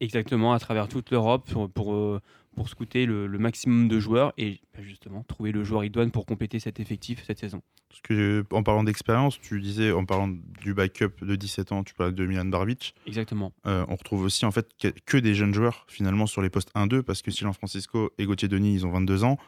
Exactement, 0.00 0.52
à 0.52 0.58
travers 0.58 0.88
toute 0.88 1.10
l'Europe 1.10 1.48
pour, 1.50 1.70
pour, 1.70 1.94
euh, 1.94 2.20
pour 2.54 2.68
scouter 2.68 3.06
le, 3.06 3.28
maximum 3.38 3.88
de 3.88 4.00
joueurs 4.00 4.32
et 4.36 4.60
bah, 4.74 4.82
justement 4.82 5.22
trouver 5.22 5.52
le 5.52 5.64
joueur 5.64 5.84
idoine 5.84 6.10
pour 6.10 6.26
compléter 6.26 6.58
cet 6.58 6.80
effectif 6.80 7.24
cette 7.26 7.38
saison. 7.38 7.62
Parce 7.88 8.02
que, 8.02 8.44
en 8.50 8.62
parlant 8.62 8.84
d'expérience, 8.84 9.40
tu 9.40 9.60
disais, 9.60 9.92
en 9.92 10.04
parlant 10.04 10.28
du 10.28 10.74
backup 10.74 11.24
de 11.24 11.36
17 11.36 11.72
ans, 11.72 11.84
tu 11.84 11.94
parlais 11.94 12.12
de 12.12 12.26
Milan 12.26 12.44
Barbic. 12.44 12.94
Exactement. 13.06 13.52
Euh, 13.66 13.86
on 13.88 13.96
retrouve 13.96 14.22
aussi 14.22 14.44
en 14.44 14.50
fait 14.50 14.68
que 15.06 15.16
des 15.16 15.34
jeunes 15.34 15.54
joueurs 15.54 15.86
finalement 15.88 16.26
sur 16.26 16.42
les 16.42 16.50
postes 16.50 16.70
1-2 16.74 17.02
parce 17.02 17.22
que 17.22 17.30
Silan 17.30 17.52
Francisco 17.52 18.12
et 18.18 18.26
Gauthier 18.26 18.48
Denis, 18.48 18.74
ils 18.74 18.86
ont 18.86 18.90
22 18.90 19.24
ans. 19.24 19.38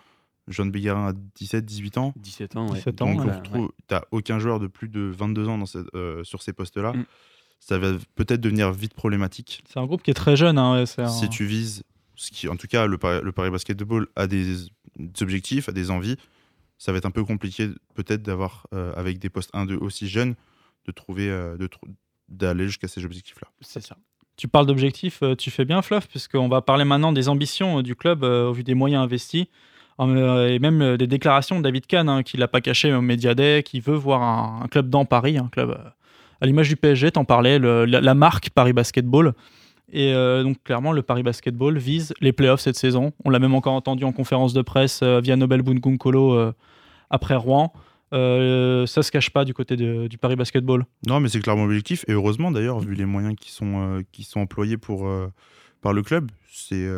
John 0.49 0.70
Bégarin 0.70 1.09
a 1.09 1.12
17, 1.12 1.64
18 1.64 1.99
ans. 1.99 2.12
17 2.16 2.56
ans, 2.56 2.68
ouais. 2.68 2.76
17 2.76 3.02
ans, 3.02 3.14
Donc, 3.14 3.42
tu 3.42 3.61
n'as 3.90 4.02
aucun 4.11 4.38
joueur 4.38 4.59
de 4.59 4.66
plus 4.66 4.88
de 4.88 5.00
22 5.00 5.49
ans 5.49 5.59
dans 5.59 5.66
sur 6.25 6.42
ces 6.42 6.52
postes-là. 6.52 6.94
Mm 6.94 7.04
ça 7.60 7.78
va 7.78 7.92
peut-être 8.16 8.40
devenir 8.40 8.72
vite 8.72 8.94
problématique. 8.94 9.62
C'est 9.68 9.78
un 9.78 9.86
groupe 9.86 10.02
qui 10.02 10.10
est 10.10 10.14
très 10.14 10.34
jeune. 10.34 10.58
Hein, 10.58 10.84
si 10.86 11.28
tu 11.28 11.44
vises, 11.44 11.84
ce 12.16 12.30
qui, 12.30 12.48
en 12.48 12.56
tout 12.56 12.66
cas, 12.66 12.86
le, 12.86 12.98
le 13.22 13.32
Paris 13.32 13.50
Basketball 13.50 14.08
a 14.16 14.26
des, 14.26 14.66
objectifs, 15.20 15.68
a 15.68 15.72
des 15.72 15.90
envies, 15.90 16.16
ça 16.78 16.90
va 16.90 16.98
être 16.98 17.06
un 17.06 17.10
peu 17.10 17.24
compliqué 17.24 17.68
peut-être 17.94 18.22
d'avoir, 18.22 18.66
euh, 18.74 18.92
avec 18.96 19.18
des 19.18 19.28
postes 19.28 19.52
1-2 19.54 19.76
aussi 19.76 20.08
jeunes, 20.08 20.34
de 20.86 20.92
trouver, 20.92 21.28
euh, 21.30 21.56
de 21.56 21.68
d'aller 22.28 22.66
jusqu'à 22.66 22.88
ces 22.88 23.04
objectifs-là. 23.04 23.48
C'est 23.60 23.82
ça. 23.82 23.96
Tu 24.36 24.48
parles 24.48 24.66
d'objectifs, 24.66 25.22
euh, 25.22 25.34
tu 25.34 25.50
fais 25.50 25.64
bien, 25.64 25.82
Fluff, 25.82 26.08
puisqu'on 26.08 26.48
va 26.48 26.62
parler 26.62 26.84
maintenant 26.84 27.12
des 27.12 27.28
ambitions 27.28 27.82
du 27.82 27.96
club 27.96 28.22
au 28.22 28.52
vu 28.52 28.64
des 28.64 28.74
moyens 28.74 29.02
investis. 29.02 29.46
Et 29.98 30.58
même 30.58 30.96
des 30.96 31.06
déclarations 31.06 31.58
de 31.58 31.62
David 31.62 31.86
Kahn, 31.86 32.08
hein, 32.08 32.22
qui 32.22 32.38
l'a 32.38 32.48
pas 32.48 32.62
caché 32.62 32.90
au 32.90 33.02
Mediaday, 33.02 33.62
qui 33.62 33.80
veut 33.80 33.96
voir 33.96 34.22
un, 34.22 34.62
un 34.64 34.68
club 34.68 34.88
dans 34.88 35.04
Paris, 35.04 35.36
un 35.36 35.48
club 35.48 35.78
à 36.40 36.47
l'image 36.47 36.68
du 36.68 36.76
PSG, 36.76 37.12
t'en 37.12 37.25
parlais, 37.25 37.59
la, 37.59 38.14
marque 38.14 38.50
Paris 38.50 38.73
Basketball. 38.73 39.35
Et 39.92 40.14
euh, 40.14 40.42
donc 40.42 40.62
clairement, 40.62 40.92
le 40.92 41.02
Paris 41.02 41.23
Basketball 41.23 41.76
vise 41.78 42.14
les 42.20 42.32
playoffs 42.32 42.61
cette 42.61 42.76
saison. 42.76 43.12
On 43.25 43.30
l'a 43.30 43.38
même 43.38 43.54
encore 43.54 43.75
entendu 43.75 44.04
en 44.04 44.12
conférence 44.12 44.52
de 44.52 44.62
presse 44.62 45.00
euh, 45.02 45.20
via 45.20 45.37
Nobel 45.37 45.62
Bunkunkolo 45.62 46.35
euh, 46.35 46.52
après 47.11 47.35
Rouen. 47.35 47.73
ça 48.12 49.02
se 49.02 49.11
cache 49.11 49.30
pas 49.30 49.44
du 49.44 49.52
côté 49.52 49.76
du 49.76 50.18
Paris 50.18 50.37
Basketball. 50.37 50.85
Non, 51.06 51.20
mais 51.20 51.28
c'est 51.28 51.40
clairement 51.40 51.64
objectif. 51.64 52.04
Et 52.09 52.12
heureusement 52.12 52.50
d'ailleurs, 52.50 52.78
vu 52.78 52.94
les 52.94 53.04
moyens 53.04 53.35
qui 53.38 53.50
sont, 53.50 54.02
qui 54.12 54.23
sont 54.23 54.40
employés 54.40 54.76
pour, 54.76 55.09
par 55.80 55.92
le 55.92 56.02
club, 56.02 56.30
c'est 56.52 56.88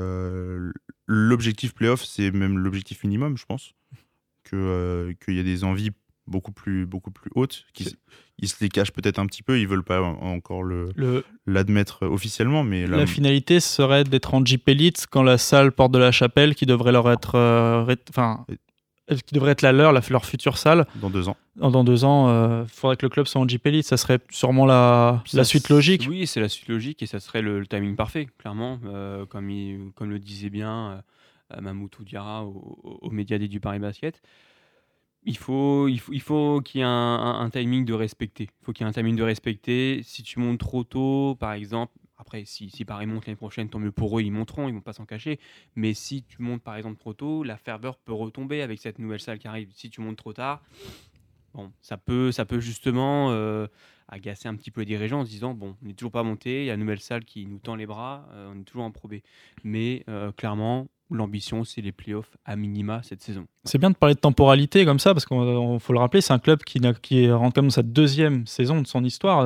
l'objectif 1.07 1.75
playoff, 1.75 2.05
c'est 2.05 2.31
même 2.31 2.59
l'objectif 2.59 3.05
minimum, 3.05 3.37
je 3.37 3.47
pense. 3.47 3.73
Qu'il 4.45 5.35
y 5.35 5.41
a 5.41 5.43
des 5.43 5.65
envies 5.65 5.93
beaucoup 6.27 6.53
plus, 6.53 6.87
beaucoup 6.87 7.11
plus 7.11 7.31
haute. 7.35 7.65
Qui, 7.75 7.97
ils 8.39 8.49
se 8.49 8.57
les 8.61 8.69
cachent 8.69 8.93
peut-être 8.93 9.19
un 9.19 9.27
petit 9.27 9.43
peu, 9.43 9.61
ils 9.61 9.69
veulent 9.69 9.85
pas 9.85 10.01
encore 10.01 10.65
l'admettre 11.47 12.05
le, 12.05 12.11
officiellement. 12.11 12.65
Mais 12.65 12.87
la 12.87 13.07
finalité 13.07 13.61
serait 13.61 14.05
d'être 14.05 14.35
en 14.35 14.45
Jeep 14.45 14.69
Elite 14.69 15.07
quand 15.11 15.23
la 15.23 15.39
salle 15.39 15.73
Porte 15.73 15.93
de 15.93 15.99
la 15.99 16.13
Chapelle, 16.13 16.55
qui 16.55 16.67
devrait 16.67 16.93
leur 16.93 17.11
être, 17.11 17.37
enfin, 18.09 18.45
qui 19.09 19.35
devrait 19.35 19.53
être 19.53 19.63
la 19.63 19.73
leur, 19.73 19.93
leur 19.93 20.25
future 20.25 20.59
salle. 20.59 20.87
Dans 20.97 21.11
deux 21.11 21.29
ans. 21.29 21.37
Dans 21.57 21.85
deux 21.85 22.05
ans, 22.05 22.29
il 22.29 22.33
euh, 22.33 22.67
faudrait 22.67 22.97
que 22.97 23.05
le 23.05 23.11
club 23.11 23.27
soit 23.27 23.41
en 23.41 23.49
Jeep 23.49 23.67
Elite. 23.67 23.85
Ça 23.87 23.97
serait 23.97 24.21
sûrement 24.31 24.65
la, 24.65 25.23
la 25.33 25.45
suite 25.45 25.69
logique. 25.69 26.07
Oui, 26.09 26.27
c'est 26.27 26.41
la 26.41 26.49
suite 26.49 26.69
logique 26.69 27.03
et 27.03 27.07
ça 27.07 27.21
serait 27.21 27.43
le, 27.43 27.67
timing 27.67 27.97
parfait, 27.97 28.29
clairement. 28.39 28.81
Euh, 28.85 29.27
comme, 29.27 29.93
comme 29.95 30.11
le 30.11 30.19
disait 30.19 30.51
bien 30.51 31.03
euh, 31.55 31.61
Mamoutou 31.61 32.05
Diarra 32.05 32.45
aux 32.45 33.11
médias 33.11 33.39
du 33.39 33.61
Paris 33.61 33.79
Basket. 33.79 34.23
Il 35.25 35.37
faut, 35.37 35.87
il 35.89 35.99
faut, 36.01 36.13
il 36.13 36.21
faut 36.21 36.61
qu'il 36.63 36.81
y 36.81 36.83
ait 36.83 36.87
un, 36.87 37.49
timing 37.51 37.85
de 37.85 37.93
respecter. 37.93 38.45
Il 38.45 38.65
faut 38.65 38.73
qu'il 38.73 38.85
y 38.85 38.87
ait 38.87 38.91
un 38.91 38.93
timing 38.93 39.17
de 39.17 39.23
respecter. 39.23 40.01
Si 40.03 40.23
tu 40.23 40.41
montes 40.41 40.59
trop 40.59 40.83
tôt, 40.83 41.37
par 41.39 41.53
exemple, 41.53 41.93
après, 42.19 42.45
si, 42.45 42.71
si 42.71 42.85
Paris 42.85 43.07
monte 43.07 43.27
l'année 43.27 43.37
prochaine, 43.37 43.69
tant 43.69 43.79
mieux 43.79 43.93
pour 43.93 44.19
eux, 44.19 44.23
ils 44.23 44.31
monteront, 44.31 44.69
ils 44.69 44.75
vont 44.75 44.81
pas 44.81 44.93
s'en 44.93 45.07
cacher. 45.07 45.39
Mais 45.75 45.93
si 45.93 46.23
tu 46.23 46.41
montes 46.41 46.63
par 46.63 46.77
exemple 46.77 46.99
trop 46.99 47.15
tôt, 47.15 47.43
la 47.43 47.57
ferveur 47.57 47.99
peut 47.99 48.13
retomber 48.13 48.63
avec 48.63 48.81
cette 48.81 48.99
nouvelle 48.99 49.21
salle 49.21 49.39
qui 49.39 49.49
arrive. 49.49 49.71
Si 49.75 49.91
tu 49.91 50.01
montes 50.01 50.17
trop 50.17 50.33
tard, 50.33 50.63
bon, 51.55 51.73
ça 51.81 51.97
peut, 51.97 52.31
ça 52.33 52.45
peut 52.45 52.61
justement 52.61 53.31
euh, 53.31 53.67
agacer 54.09 54.49
un 54.49 54.55
petit 54.55 54.71
peu 54.71 54.83
les 54.83 54.87
dirigeants 54.87 55.21
en 55.21 55.25
se 55.25 55.31
disant 55.31 55.55
bon, 55.55 55.77
on 55.83 55.87
n'est 55.87 55.95
toujours 55.95 56.13
pas 56.13 56.23
monté, 56.23 56.63
il 56.63 56.67
y 56.67 56.71
a 56.71 56.75
une 56.75 56.81
nouvelle 56.81 57.01
salle 57.01 57.25
qui 57.25 57.47
nous 57.47 57.59
tend 57.59 57.75
les 57.75 57.87
bras, 57.87 58.29
euh, 58.33 58.53
on 58.55 58.61
est 58.61 58.65
toujours 58.65 58.85
en 58.85 58.91
probé. 58.91 59.23
Mais 59.65 60.05
euh, 60.09 60.33
clairement, 60.33 60.89
l'ambition, 61.11 61.65
c'est 61.65 61.81
les 61.81 61.93
playoffs 61.93 62.31
à 62.45 62.57
minima 62.57 63.03
cette 63.03 63.23
saison. 63.23 63.47
C'est 63.65 63.79
bien 63.79 63.91
de 63.91 63.97
parler 63.97 64.15
de 64.15 64.21
temporalité 64.21 64.85
comme 64.85 64.99
ça, 64.99 65.13
parce 65.13 65.27
qu'il 65.27 65.37
faut 65.81 65.93
le 65.93 65.99
rappeler, 65.99 66.21
c'est 66.21 66.33
un 66.33 66.39
club 66.39 66.63
qui, 66.63 66.81
qui 67.03 67.31
rentre 67.31 67.55
comme 67.55 67.71
sa 67.71 67.83
deuxième 67.83 68.47
saison 68.47 68.81
de 68.81 68.87
son 68.87 69.05
histoire 69.05 69.45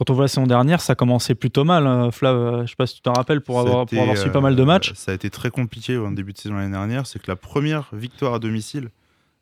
quand 0.00 0.08
on 0.08 0.14
voit 0.14 0.24
la 0.24 0.28
saison 0.28 0.46
dernière, 0.46 0.80
ça 0.80 0.94
commençait 0.94 1.34
plutôt 1.34 1.62
mal. 1.62 1.86
Hein. 1.86 2.10
Flav, 2.10 2.34
euh, 2.34 2.62
je 2.62 2.70
sais 2.70 2.76
pas 2.76 2.86
si 2.86 2.94
tu 2.94 3.02
t'en 3.02 3.12
rappelles 3.12 3.42
pour 3.42 3.60
avoir, 3.60 3.84
pour 3.84 4.00
avoir 4.00 4.16
su 4.16 4.30
pas 4.30 4.40
mal 4.40 4.56
de 4.56 4.64
matchs. 4.64 4.92
Euh, 4.92 4.94
ça 4.94 5.12
a 5.12 5.14
été 5.14 5.28
très 5.28 5.50
compliqué 5.50 5.98
au 5.98 6.10
début 6.10 6.32
de 6.32 6.38
saison 6.38 6.54
l'année 6.54 6.72
dernière. 6.72 7.06
C'est 7.06 7.18
que 7.18 7.30
la 7.30 7.36
première 7.36 7.90
victoire 7.92 8.32
à 8.32 8.38
domicile, 8.38 8.88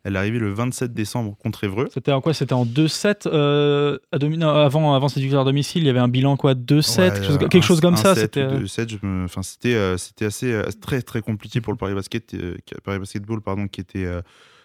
elle 0.03 0.15
est 0.15 0.19
arrivée 0.19 0.39
le 0.39 0.51
27 0.51 0.93
décembre 0.93 1.35
contre 1.37 1.63
Évreux. 1.63 1.87
C'était 1.93 2.11
en 2.11 2.21
quoi? 2.21 2.33
C'était 2.33 2.53
en 2.53 2.65
2-7 2.65 3.27
euh, 3.27 3.97
avant, 4.11 4.93
avant 4.93 5.09
cette 5.09 5.21
victoire 5.21 5.43
à 5.43 5.45
domicile, 5.45 5.83
il 5.83 5.87
y 5.87 5.89
avait 5.89 5.99
un 5.99 6.07
bilan 6.07 6.37
quoi? 6.37 6.53
2-7 6.53 7.47
quelque, 7.49 7.61
chose, 7.61 7.81
comme 7.81 7.97
ça. 7.97 8.15
C'était 8.15 8.47
2-7. 8.47 8.99
Enfin, 9.25 9.43
c'était 9.43 9.97
c'était 9.97 10.25
assez 10.25 10.61
très 10.81 11.01
très 11.01 11.21
compliqué 11.21 11.61
pour 11.61 11.73
le 11.73 11.77
Paris 11.77 11.93
Basket, 11.93 12.35
Paris 12.83 12.99
Basketball 12.99 13.41
pardon, 13.41 13.67
qui 13.67 13.81
était 13.81 14.07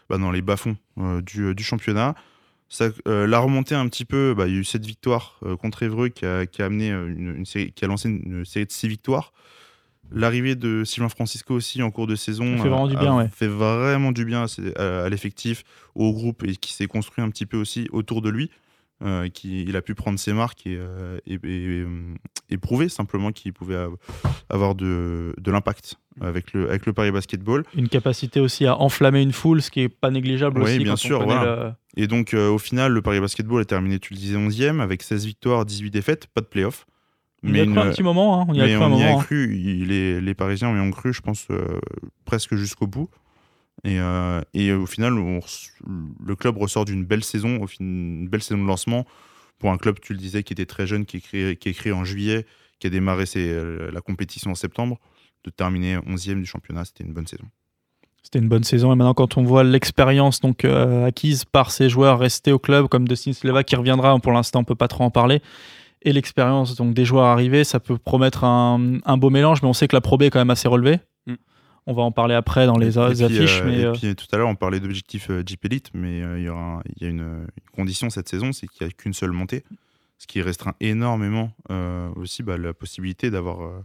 bah, 0.09 0.19
dans 0.19 0.31
les 0.31 0.43
bas-fonds 0.43 0.77
du, 1.23 1.55
du, 1.55 1.63
championnat. 1.65 2.15
Euh, 3.07 3.27
la 3.27 3.39
remontée 3.39 3.75
un 3.75 3.89
petit 3.89 4.05
peu, 4.05 4.35
bah, 4.37 4.47
il 4.47 4.55
y 4.55 4.57
a 4.57 4.61
eu 4.61 4.65
cette 4.65 4.85
victoire 4.85 5.39
euh, 5.45 5.57
contre 5.57 5.83
Évreux 5.83 6.09
qui 6.09 6.25
a, 6.25 6.45
amené 6.59 6.91
euh, 6.91 7.07
une, 7.07 7.47
série, 7.47 7.73
qui 7.73 7.85
a 7.85 7.89
lancé 7.89 8.09
une, 8.09 8.45
série 8.45 8.67
de 8.67 8.73
six 8.73 8.89
victoires. 8.89 9.33
L'arrivée 10.13 10.55
de 10.55 10.85
Sylvain 10.85 11.09
Francisco 11.09 11.55
aussi 11.55 11.83
en 11.83 11.91
cours 11.91 12.07
de 12.07 12.15
saison 12.15 12.57
fait 12.57 12.69
vraiment 12.69 12.87
du 12.87 12.97
bien, 12.97 13.29
fait 13.29 13.49
vraiment 13.49 14.13
du 14.13 14.25
bien 14.25 14.47
à, 14.77 15.09
l'effectif, 15.09 15.65
au 15.95 16.13
groupe 16.13 16.45
et 16.45 16.57
qui 16.57 16.73
s'est 16.73 16.87
construit 16.87 17.25
un 17.25 17.31
petit 17.31 17.47
peu 17.47 17.57
aussi 17.57 17.89
autour 17.93 18.23
de 18.23 18.31
lui. 18.31 18.51
qui, 19.33 19.63
il 19.63 19.77
a 19.77 19.83
pu 19.83 19.95
prendre 19.95 20.19
ses 20.19 20.33
marques 20.33 20.67
et, 20.67 20.79
et, 21.27 22.59
prouver 22.59 22.89
simplement 22.89 23.33
qu'il 23.33 23.53
pouvait 23.53 23.89
avoir 24.49 24.75
de, 24.75 25.35
de 25.39 25.51
l'impact 25.51 25.97
avec 26.21 26.53
le, 26.53 26.69
avec 26.69 26.87
le 26.87 26.93
Paris 26.93 27.11
Basketball. 27.11 27.65
Une 27.75 27.89
capacité 27.89 28.41
aussi 28.41 28.67
à 28.67 28.77
enflammer 28.77 29.23
une 29.23 29.33
foule, 29.33 29.63
ce 29.63 29.71
qui 29.71 29.81
est 29.81 29.89
pas 29.89 30.11
négligeable 30.11 30.63
oui, 30.63 30.75
aussi. 30.77 30.85
bien 30.85 30.97
sûr. 30.97 31.27
Et 31.97 32.07
donc, 32.07 32.35
euh, 32.35 32.49
au 32.49 32.59
final, 32.59 32.93
le 32.93 33.03
Paris 33.03 33.21
Basketball 33.21 33.61
a 33.61 33.65
terminé, 33.65 33.99
tu 33.99 34.15
le 34.15 34.19
disais, 34.19 34.37
11e, 34.37 34.81
avec 34.81 35.03
16 35.03 35.27
victoires, 35.27 35.65
18 35.65 35.91
défaites, 35.91 36.27
pas 36.27 36.41
de 36.41 36.47
playoff. 36.47 36.87
On 37.45 37.55
y 37.55 37.61
a 37.61 37.67
cru 37.67 37.79
un 37.79 37.91
petit 37.91 38.03
moment. 38.03 38.41
Hein. 38.41 38.47
On 38.49 38.55
y 38.55 38.61
a 38.61 38.67
cru, 38.67 38.75
un 38.75 38.89
moment, 38.89 39.21
hein. 39.21 39.27
les, 39.31 40.21
les, 40.21 40.35
Parisiens 40.35 40.75
y 40.75 40.81
ont 40.81 40.91
cru, 40.91 41.13
je 41.13 41.21
pense, 41.21 41.47
euh, 41.51 41.79
presque 42.25 42.55
jusqu'au 42.55 42.87
bout. 42.87 43.09
Et, 43.85 44.01
euh, 44.01 44.41
et, 44.55 44.73
au 44.73 44.87
final, 44.87 45.15
le 45.15 46.37
club 46.37 46.57
ressort 46.57 46.85
d'une 46.85 47.05
belle 47.05 47.25
saison, 47.25 47.61
une 47.81 48.29
belle 48.29 48.43
saison 48.43 48.63
de 48.63 48.67
lancement 48.67 49.05
pour 49.59 49.71
un 49.71 49.77
club, 49.77 49.99
tu 50.01 50.13
le 50.15 50.19
disais, 50.19 50.43
qui 50.43 50.53
était 50.53 50.67
très 50.67 50.87
jeune, 50.87 51.05
qui 51.05 51.19
est 51.19 51.21
créé, 51.21 51.57
qui 51.57 51.69
est 51.69 51.75
créé 51.75 51.93
en 51.93 52.05
juillet, 52.05 52.47
qui 52.79 52.87
a 52.87 52.91
démarré 52.91 53.25
la 53.93 54.01
compétition 54.01 54.51
en 54.51 54.55
septembre 54.55 54.99
de 55.45 55.51
terminer 55.51 55.99
11e 55.99 56.41
du 56.41 56.47
championnat, 56.47 56.85
c'était 56.85 57.05
une 57.05 57.13
bonne 57.13 57.27
saison. 57.27 57.45
C'était 58.23 58.39
une 58.39 58.49
bonne 58.49 58.65
saison 58.65 58.91
et 58.93 58.97
maintenant 58.97 59.13
quand 59.13 59.37
on 59.37 59.43
voit 59.43 59.65
l'expérience 59.65 60.41
donc 60.41 60.65
euh, 60.65 61.07
acquise 61.07 61.45
par 61.45 61.71
ces 61.71 61.91
joueurs 61.91 62.19
restés 62.19 62.53
au 62.53 62.59
club 62.59 62.89
comme 62.89 63.07
Dustin 63.07 63.35
Sleva 63.35 63.65
qui 63.65 63.77
reviendra, 63.77 64.19
pour 64.19 64.33
l'instant 64.33 64.61
on 64.61 64.65
peut 64.65 64.75
pas 64.75 64.89
trop 64.89 65.05
en 65.05 65.11
parler, 65.11 65.43
et 66.05 66.13
l'expérience 66.13 66.77
donc 66.77 66.95
des 66.95 67.05
joueurs 67.05 67.25
arrivés, 67.25 67.65
ça 67.65 67.81
peut 67.81 67.99
promettre 67.99 68.45
un, 68.45 69.17
beau 69.17 69.31
mélange, 69.31 69.63
mais 69.63 69.69
on 69.69 69.73
sait 69.73 69.89
que 69.89 69.97
la 69.97 70.01
Pro 70.01 70.17
B 70.17 70.23
est 70.23 70.31
quand 70.31 70.39
même 70.39 70.51
assez 70.51 70.69
relevée. 70.69 70.99
Mm. 71.27 71.35
On 71.87 71.93
va 71.95 72.03
en 72.03 72.13
parler 72.13 72.35
après 72.35 72.67
dans 72.67 72.79
les, 72.79 72.99
affiches. 72.99 73.61
Euh, 73.61 73.65
mais 73.67 73.79
et 73.81 73.85
euh, 73.85 73.93
puis 73.93 74.15
tout 74.15 74.27
à 74.33 74.37
l'heure 74.37 74.49
on 74.49 74.55
parlait 74.55 74.81
d'objectif 74.81 75.31
Jeep 75.45 75.65
Elite, 75.65 75.91
mais 75.95 76.21
il 76.21 76.43
y, 76.45 76.49
aura, 76.49 76.83
il 76.97 77.03
y 77.03 77.07
a 77.07 77.11
une, 77.11 77.47
condition 77.75 78.11
cette 78.11 78.29
saison, 78.29 78.53
c'est 78.53 78.67
qu'il 78.69 78.87
n'y 78.87 78.91
a 78.91 78.93
qu'une 78.93 79.15
seule 79.15 79.33
montée, 79.33 79.65
ce 80.19 80.27
qui 80.27 80.41
restreint 80.41 80.75
énormément 80.81 81.51
aussi 82.17 82.43
bah, 82.43 82.57
la 82.57 82.73
possibilité 82.73 83.31
d'avoir 83.31 83.83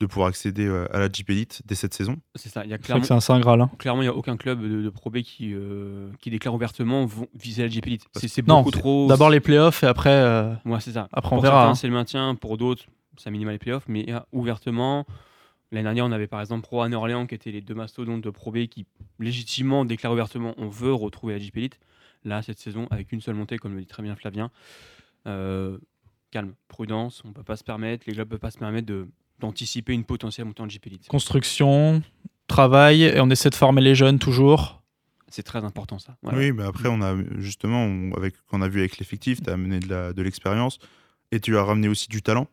de 0.00 0.06
pouvoir 0.06 0.28
accéder 0.28 0.66
euh, 0.66 0.86
à 0.94 0.98
la 0.98 1.08
Jeep 1.12 1.28
Elite 1.28 1.60
dès 1.66 1.74
cette 1.74 1.92
saison. 1.92 2.16
C'est 2.34 2.48
ça. 2.48 2.64
Il 2.64 2.70
y 2.70 2.74
a 2.74 2.78
clairement, 2.78 3.04
c'est 3.04 3.12
un 3.12 3.20
saint 3.20 3.38
graal. 3.38 3.60
Hein. 3.60 3.70
Clairement, 3.78 4.00
il 4.00 4.06
n'y 4.06 4.10
a 4.10 4.14
aucun 4.14 4.38
club 4.38 4.62
de, 4.62 4.88
Pro 4.88 5.10
B 5.10 5.18
qui, 5.18 5.52
euh, 5.52 6.10
qui 6.20 6.30
déclare 6.30 6.54
ouvertement 6.54 7.04
vont 7.04 7.28
viser 7.34 7.62
la 7.62 7.68
Jeep 7.68 7.86
Elite. 7.86 8.06
C'est, 8.14 8.42
beaucoup 8.42 8.70
trop. 8.70 9.06
D'abord 9.08 9.28
les 9.28 9.40
playoffs 9.40 9.82
et 9.84 9.86
après. 9.86 10.10
Euh, 10.10 10.54
c'est 10.80 10.92
ça. 10.92 11.08
Après, 11.12 11.34
on 11.34 11.36
pour 11.36 11.42
verra. 11.42 11.56
Certains, 11.56 11.70
hein. 11.70 11.74
c'est 11.74 11.86
le 11.86 11.92
maintien. 11.92 12.34
Pour 12.34 12.56
d'autres, 12.56 12.84
ça 13.18 13.30
minima 13.30 13.52
les 13.52 13.58
playoffs. 13.58 13.84
Mais 13.88 14.06
ouvertement, 14.32 15.04
l'année 15.70 15.84
dernière, 15.84 16.06
on 16.06 16.12
avait 16.12 16.26
par 16.26 16.40
exemple 16.40 16.62
Pro 16.62 16.80
Anne 16.80 16.94
Orléans 16.94 17.26
qui 17.26 17.34
étaient 17.34 17.52
les 17.52 17.60
deux 17.60 17.74
mastodontes 17.74 18.22
de 18.22 18.30
Pro 18.30 18.50
B 18.50 18.66
qui 18.66 18.86
légitimement 19.18 19.84
déclarent 19.84 20.14
ouvertement 20.14 20.54
on 20.56 20.68
veut 20.68 20.94
retrouver 20.94 21.34
la 21.34 21.40
Jeep 21.40 21.56
Elite. 21.58 21.78
Là, 22.24 22.40
cette 22.40 22.58
saison, 22.58 22.86
avec 22.90 23.12
une 23.12 23.20
seule 23.20 23.34
montée, 23.34 23.58
comme 23.58 23.74
le 23.74 23.80
dit 23.80 23.86
très 23.86 24.02
bien 24.02 24.16
Flavien. 24.16 24.50
calme, 25.24 26.54
prudence, 26.68 27.22
on 27.26 27.28
ne 27.28 27.34
peut 27.34 27.42
pas 27.42 27.56
se 27.56 27.64
permettre, 27.64 28.04
les 28.06 28.14
clubs 28.14 28.26
ne 28.28 28.30
peuvent 28.30 28.40
pas 28.40 28.50
se 28.50 28.58
permettre 28.58 28.86
de, 28.86 29.06
d'anticiper 29.40 29.92
une 29.92 30.04
potentielle 30.04 30.46
montée 30.46 30.62
en 30.62 30.66
GP. 30.66 31.06
Construction, 31.08 32.02
travail, 32.46 33.02
et 33.02 33.20
on 33.20 33.30
essaie 33.30 33.50
de 33.50 33.54
former 33.54 33.80
les 33.80 33.94
jeunes 33.94 34.18
toujours. 34.18 34.82
C'est 35.28 35.44
très 35.44 35.64
important 35.64 35.98
ça. 35.98 36.16
Oui, 36.24 36.52
mais 36.52 36.64
après, 36.64 36.88
on 36.88 37.00
a 37.02 37.14
justement, 37.38 37.84
avec, 38.16 38.34
on 38.52 38.62
a 38.62 38.68
vu 38.68 38.80
avec 38.80 38.98
l'effectif, 38.98 39.40
tu 39.42 39.50
as 39.50 39.52
amené 39.52 39.78
de 39.78 40.22
l'expérience 40.22 40.78
et 41.30 41.40
tu 41.40 41.56
as 41.56 41.62
ramené 41.62 41.88
aussi 41.88 42.08
du 42.08 42.22
talent 42.22 42.48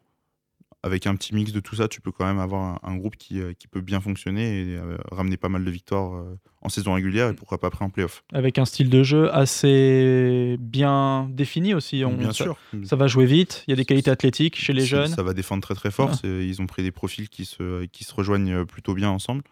avec 0.87 1.05
un 1.05 1.15
petit 1.15 1.35
mix 1.35 1.51
de 1.51 1.59
tout 1.59 1.75
ça, 1.75 1.87
tu 1.87 2.01
peux 2.01 2.11
quand 2.11 2.25
même 2.25 2.39
avoir 2.39 2.79
un, 2.83 2.95
groupe 2.95 3.15
qui, 3.15 3.39
euh, 3.39 3.53
qui, 3.53 3.67
peut 3.67 3.81
bien 3.81 4.01
fonctionner 4.01 4.61
et 4.61 4.75
euh, 4.75 4.97
ramener 5.11 5.37
pas 5.37 5.49
mal 5.49 5.63
de 5.63 5.69
victoires 5.69 6.15
euh, 6.15 6.39
en 6.61 6.69
saison 6.69 6.93
régulière 6.93 7.29
et 7.29 7.33
pourquoi 7.33 7.59
pas 7.59 7.67
après 7.67 7.85
en 7.85 7.89
playoff. 7.89 8.23
Avec 8.33 8.57
un 8.57 8.65
style 8.65 8.89
de 8.89 9.03
jeu 9.03 9.31
assez 9.33 10.57
bien 10.59 11.29
défini 11.31 11.73
aussi. 11.73 12.03
On, 12.03 12.15
bien 12.15 12.33
ça, 12.33 12.45
sûr. 12.45 12.57
Ça 12.83 12.95
va 12.95 13.07
jouer 13.07 13.25
vite, 13.25 13.63
il 13.67 13.71
y 13.71 13.73
a 13.73 13.75
des 13.75 13.85
qualités 13.85 14.09
athlétiques 14.09 14.55
chez 14.57 14.73
les 14.73 14.85
jeunes. 14.85 15.09
Ça 15.09 15.23
va 15.23 15.33
défendre 15.33 15.61
très 15.61 15.75
très 15.75 15.91
fort. 15.91 16.11
Ah. 16.23 16.27
Ils 16.27 16.61
ont 16.61 16.67
pris 16.67 16.81
des 16.81 16.91
profils 16.91 17.29
qui 17.29 17.45
se, 17.45 17.85
qui 17.85 18.03
se 18.03 18.13
rejoignent 18.13 18.65
plutôt 18.65 18.93
bien 18.93 19.09
ensemble, 19.09 19.43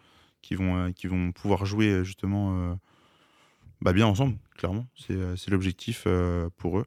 qui 0.42 0.54
vont, 0.54 0.92
qui 0.92 1.06
vont 1.06 1.32
pouvoir 1.32 1.66
jouer 1.66 2.04
justement 2.04 2.76
bah 3.82 3.92
bien 3.92 4.06
ensemble, 4.06 4.36
clairement. 4.56 4.86
C'est 4.96 5.50
l'objectif 5.50 6.06
pour 6.56 6.78
eux. 6.78 6.86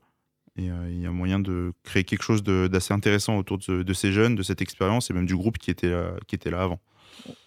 Et 0.58 0.70
euh, 0.70 0.89
il 0.89 1.01
y 1.01 1.06
a 1.06 1.12
moyen 1.12 1.39
de 1.39 1.74
créer 1.84 2.03
quelque 2.03 2.24
chose 2.24 2.44
d'assez 2.44 2.94
intéressant 2.94 3.38
autour 3.38 3.58
de, 3.58 3.94
ces 3.94 4.12
jeunes, 4.12 4.36
de 4.36 4.44
cette 4.44 4.62
expérience 4.62 5.10
et 5.10 5.13
même 5.13 5.25
du 5.25 5.36
groupe 5.36 5.58
qui 5.58 5.72
était, 5.72 5.89
là, 5.89 6.12
qui 6.27 6.36
était 6.36 6.51
là 6.51 6.62
avant. 6.62 6.79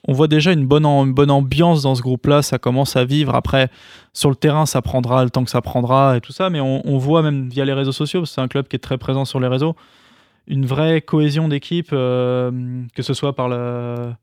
On 0.07 0.13
voit 0.13 0.29
déjà 0.29 0.53
une 0.53 0.67
bonne, 0.67 0.85
une 0.85 1.15
bonne 1.15 1.31
ambiance 1.31 1.83
dans 1.83 1.95
ce 1.95 2.03
groupe-là, 2.03 2.43
ça 2.43 2.59
commence 2.59 2.97
à 2.97 3.05
vivre. 3.05 3.35
Après, 3.35 3.71
sur 4.13 4.29
le 4.29 4.37
terrain, 4.37 4.67
ça 4.67 4.83
prendra 4.83 5.25
le 5.25 5.31
temps 5.31 5.45
que 5.45 5.51
ça 5.51 5.63
prendra 5.63 6.17
et 6.17 6.21
tout 6.21 6.33
ça, 6.33 6.51
mais 6.51 6.61
on, 6.61 6.99
voit 6.99 7.23
même 7.23 7.49
via 7.49 7.65
les 7.65 7.73
réseaux 7.73 7.93
sociaux, 7.93 8.25
c'est 8.25 8.41
un 8.41 8.49
club 8.49 8.69
qui 8.69 8.77
est 8.77 8.81
très 8.81 8.99
présent 8.99 9.25
sur 9.25 9.41
les 9.41 9.49
réseaux, 9.49 9.75
une 10.47 10.67
vraie 10.67 11.01
cohésion 11.01 11.49
d'équipe, 11.49 11.91
euh, 11.93 12.83
que 12.95 13.03
ce 13.03 13.15
soit 13.15 13.35
par 13.35 13.49
la, 13.49 14.17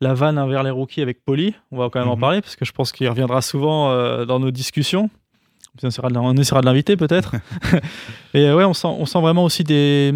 la 0.00 0.14
vanne 0.14 0.38
envers 0.38 0.62
les 0.62 0.70
rookies 0.70 1.02
avec 1.02 1.24
Poli, 1.24 1.54
on 1.72 1.78
va 1.78 1.90
quand 1.90 2.00
même 2.00 2.08
en 2.08 2.14
mhm. 2.14 2.20
parler, 2.20 2.40
parce 2.40 2.56
que 2.56 2.64
je 2.64 2.72
pense 2.72 2.92
qu'il 2.92 3.08
reviendra 3.08 3.42
souvent 3.42 3.90
euh, 3.90 4.24
dans 4.24 4.38
nos 4.38 4.50
discussions. 4.50 5.10
On 5.82 6.34
essaiera 6.36 6.60
de 6.60 6.66
l'inviter 6.66 6.96
peut-être. 6.96 7.36
et 8.34 8.52
ouais, 8.52 8.64
on 8.64 8.74
sent, 8.74 8.88
on 8.88 9.06
sent 9.06 9.20
vraiment 9.20 9.44
aussi 9.44 9.64
des, 9.64 10.12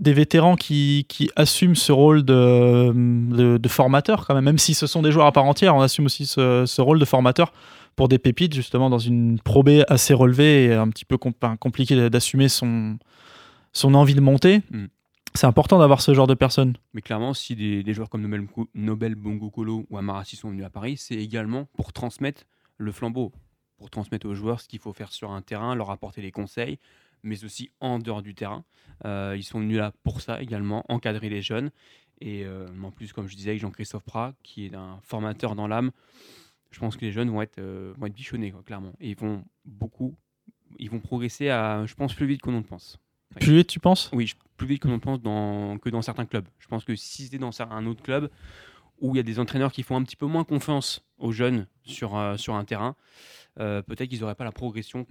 des 0.00 0.12
vétérans 0.14 0.56
qui, 0.56 1.06
qui 1.08 1.30
assument 1.36 1.74
ce 1.74 1.92
rôle 1.92 2.24
de, 2.24 3.58
de, 3.58 3.68
formateur 3.68 4.26
quand 4.26 4.34
même. 4.34 4.44
Même 4.44 4.58
si 4.58 4.74
ce 4.74 4.86
sont 4.86 5.02
des 5.02 5.12
joueurs 5.12 5.26
à 5.26 5.32
part 5.32 5.44
entière, 5.44 5.76
on 5.76 5.82
assume 5.82 6.06
aussi 6.06 6.26
ce, 6.26 6.64
ce 6.66 6.80
rôle 6.80 6.98
de 6.98 7.04
formateur 7.04 7.52
pour 7.96 8.08
des 8.08 8.18
pépites 8.18 8.54
justement 8.54 8.88
dans 8.88 8.98
une 8.98 9.38
probée 9.38 9.84
assez 9.88 10.14
relevée 10.14 10.64
et 10.64 10.74
un 10.74 10.88
petit 10.88 11.04
peu 11.04 11.18
compliqué 11.18 12.08
d'assumer 12.08 12.48
son, 12.48 12.98
son 13.72 13.94
envie 13.94 14.14
de 14.14 14.22
monter. 14.22 14.62
Mm. 14.70 14.86
C'est 15.34 15.46
important 15.46 15.78
d'avoir 15.78 16.00
ce 16.00 16.12
genre 16.12 16.26
de 16.26 16.34
personnes. 16.34 16.76
Mais 16.92 17.02
clairement, 17.02 17.34
si 17.34 17.54
des, 17.54 17.84
des 17.84 17.94
joueurs 17.94 18.08
comme 18.08 18.22
Nobel, 18.22 18.46
Nobel 18.74 19.14
Bongo 19.14 19.50
Kolo 19.50 19.86
ou 19.88 19.98
Amarassi 19.98 20.34
sont 20.34 20.50
venus 20.50 20.64
à 20.64 20.70
Paris, 20.70 20.96
c'est 20.96 21.14
également 21.14 21.66
pour 21.76 21.92
transmettre 21.92 22.42
le 22.78 22.90
flambeau 22.90 23.32
pour 23.80 23.88
transmettre 23.88 24.28
aux 24.28 24.34
joueurs 24.34 24.60
ce 24.60 24.68
qu'il 24.68 24.78
faut 24.78 24.92
faire 24.92 25.10
sur 25.10 25.30
un 25.30 25.40
terrain, 25.40 25.74
leur 25.74 25.90
apporter 25.90 26.20
les 26.20 26.30
conseils, 26.30 26.78
mais 27.22 27.42
aussi 27.44 27.70
en 27.80 27.98
dehors 27.98 28.20
du 28.20 28.34
terrain. 28.34 28.62
ils 29.06 29.42
sont 29.42 29.58
venus 29.58 29.78
là 29.78 29.94
pour 30.04 30.20
ça 30.20 30.42
également, 30.42 30.84
encadrer 30.90 31.30
les 31.30 31.40
jeunes. 31.40 31.70
Et 32.20 32.44
en 32.46 32.90
plus, 32.90 33.14
comme 33.14 33.26
je 33.26 33.34
disais, 33.34 33.50
avec 33.50 33.62
Jean-Christophe 33.62 34.04
Prat, 34.04 34.34
qui 34.42 34.66
est 34.66 34.74
un 34.74 35.00
formateur 35.02 35.56
dans 35.56 35.66
l'âme, 35.66 35.92
je 36.70 36.78
pense 36.78 36.98
que 36.98 37.06
les 37.06 37.10
jeunes 37.10 37.30
vont 37.30 37.40
être, 37.40 37.58
vont 37.96 38.04
être 38.04 38.12
bichonnés, 38.12 38.52
clairement. 38.66 38.92
Et 39.00 39.08
ils 39.08 39.16
vont 39.16 39.42
beaucoup, 39.64 40.14
ils 40.78 40.90
vont 40.90 41.00
progresser 41.00 41.48
à, 41.48 41.86
je 41.86 41.94
pense, 41.94 42.12
plus 42.12 42.26
vite 42.26 42.42
qu'on 42.42 42.52
ne 42.52 42.60
pense. 42.60 42.98
Plus 43.40 43.56
vite, 43.56 43.68
tu 43.68 43.80
penses? 43.80 44.10
Oui, 44.12 44.30
plus 44.58 44.66
vite 44.66 44.82
que 44.82 44.88
l'on 44.88 44.98
pense 44.98 45.22
dans, 45.22 45.78
que 45.78 45.88
dans 45.88 46.02
certains 46.02 46.26
clubs. 46.26 46.46
Je 46.58 46.68
pense 46.68 46.84
que 46.84 46.94
si 46.94 47.22
c'était 47.22 47.38
dans 47.38 47.58
un 47.62 47.86
autre 47.86 48.02
club 48.02 48.30
où 49.00 49.14
il 49.14 49.16
y 49.16 49.20
a 49.20 49.22
des 49.22 49.38
entraîneurs 49.38 49.72
qui 49.72 49.82
font 49.82 49.96
un 49.96 50.02
petit 50.02 50.16
peu 50.16 50.26
moins 50.26 50.44
confiance 50.44 51.02
aux 51.18 51.32
jeunes 51.32 51.66
sur, 51.84 52.16
euh, 52.16 52.36
sur 52.36 52.54
un 52.54 52.64
terrain, 52.64 52.96
euh, 53.60 53.82
peut-être 53.82 54.08
qu'ils 54.08 54.20
n'auraient 54.20 54.34
pas 54.34 54.44
la 54.44 54.52
progression 54.52 55.06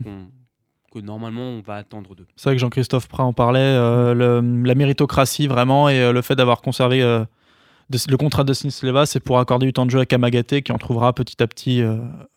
que 0.91 0.99
normalement 0.99 1.43
on 1.43 1.61
va 1.61 1.75
attendre 1.75 2.15
d'eux. 2.15 2.25
C'est 2.35 2.49
vrai 2.49 2.55
que 2.55 2.61
Jean-Christophe 2.61 3.07
Prat 3.07 3.23
en 3.23 3.33
parlait, 3.33 3.59
euh, 3.59 4.41
la 4.41 4.75
méritocratie 4.75 5.47
vraiment 5.47 5.87
et 5.89 6.11
le 6.11 6.21
fait 6.21 6.35
d'avoir 6.35 6.61
conservé 6.61 7.01
le 7.01 8.17
contrat 8.17 8.43
de 8.43 8.53
Sleva, 8.53 9.05
c'est 9.05 9.19
pour 9.19 9.39
accorder 9.39 9.65
du 9.65 9.73
temps 9.73 9.85
de 9.85 9.91
jeu 9.91 9.99
à 9.99 10.05
Kamagaté 10.05 10.61
qui 10.61 10.71
en 10.71 10.77
trouvera 10.77 11.13
petit 11.13 11.41
à 11.41 11.47
petit 11.47 11.83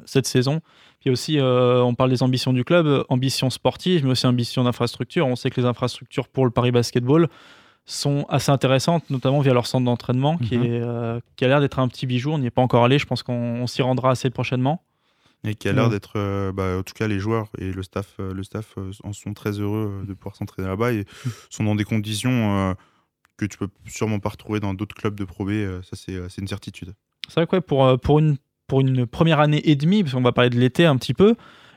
cette 0.05 0.27
saison. 0.27 0.61
Puis 1.03 1.11
aussi, 1.11 1.41
euh, 1.41 1.83
on 1.83 1.97
parle 1.97 2.11
des 2.11 2.23
ambitions 2.23 2.53
du 2.53 2.65
club, 2.65 3.05
ambitions 3.09 3.51
sportives, 3.51 4.05
mais 4.05 4.13
aussi 4.13 4.25
ambitions 4.25 4.63
d'infrastructure. 4.63 5.27
On 5.27 5.35
sait 5.35 5.51
que 5.51 5.61
les 5.61 5.67
infrastructures 5.67 6.29
pour 6.29 6.45
le 6.45 6.53
Paris 6.53 6.71
Basketball 6.71 7.29
sont 7.87 8.25
assez 8.29 8.53
intéressantes, 8.53 9.11
notamment 9.11 9.41
via 9.41 9.53
leur 9.53 9.67
centre 9.67 9.85
d'entraînement, 9.85 10.39
qui, 10.39 10.57
mhm. 10.57 10.65
euh, 10.65 11.21
qui 11.35 11.45
a 11.45 11.49
l'air 11.49 11.61
d'être 11.61 11.81
un 11.81 11.89
petit 11.89 12.07
bijou. 12.07 12.31
On 12.31 12.39
n'y 12.39 12.47
est 12.47 12.51
pas 12.51 12.63
encore 12.63 12.85
allé, 12.85 13.01
je 13.01 13.07
pense 13.07 13.25
qu'on 13.25 13.67
s'y 13.67 13.83
rendra 13.83 14.13
assez 14.13 14.31
prochainement. 14.31 14.81
Et 15.45 15.57
qui 15.57 15.69
a 15.69 15.73
l'air 15.73 15.89
d'être, 15.89 16.13
euh, 16.17 16.53
bah, 16.53 16.79
en 16.79 16.83
tout 16.85 16.95
cas 16.95 17.09
les 17.09 17.19
joueurs 17.19 17.49
et 17.59 17.73
le 17.73 17.83
staff, 17.83 18.15
le 18.19 18.43
staff 18.45 18.77
en 19.03 19.13
sont 19.13 19.35
très 19.35 19.59
heureux 19.59 20.05
de 20.07 20.15
pouvoir 20.15 20.37
s'entraîner 20.37 20.69
là-bas 20.69 20.93
et 20.93 21.05
sont 21.51 21.65
dans 21.65 21.75
des 21.75 21.85
conditions 21.85 22.77
que 23.37 23.47
tu 23.47 23.59
peux 23.59 23.69
sûrement 23.89 24.21
pas 24.21 24.29
retrouver 24.29 24.61
dans 24.61 24.73
d'autres 24.73 24.95
clubs 24.95 25.17
de 25.17 25.25
Pro 25.25 25.45
B. 25.45 25.51
ça, 25.83 25.97
c'est 25.97 26.39
une 26.39 26.47
certitude. 26.47 26.95
C'est 27.29 27.41
vrai 27.41 27.47
que 27.47 27.65
pour, 27.65 27.99
pour 28.01 28.21
une 28.21 28.37
pour 28.69 28.81
une 28.81 29.07
première 29.07 29.41
année 29.41 29.61
et 29.69 29.77
demie, 29.77 30.03
parce 30.03 30.15
qu'on 30.15 30.23
va 30.23 30.33
parler 30.33 30.49
de 30.49 30.59
l'été 30.59 30.87
un 30.87 30.97
petit 30.97 31.13
peu, 31.13 31.35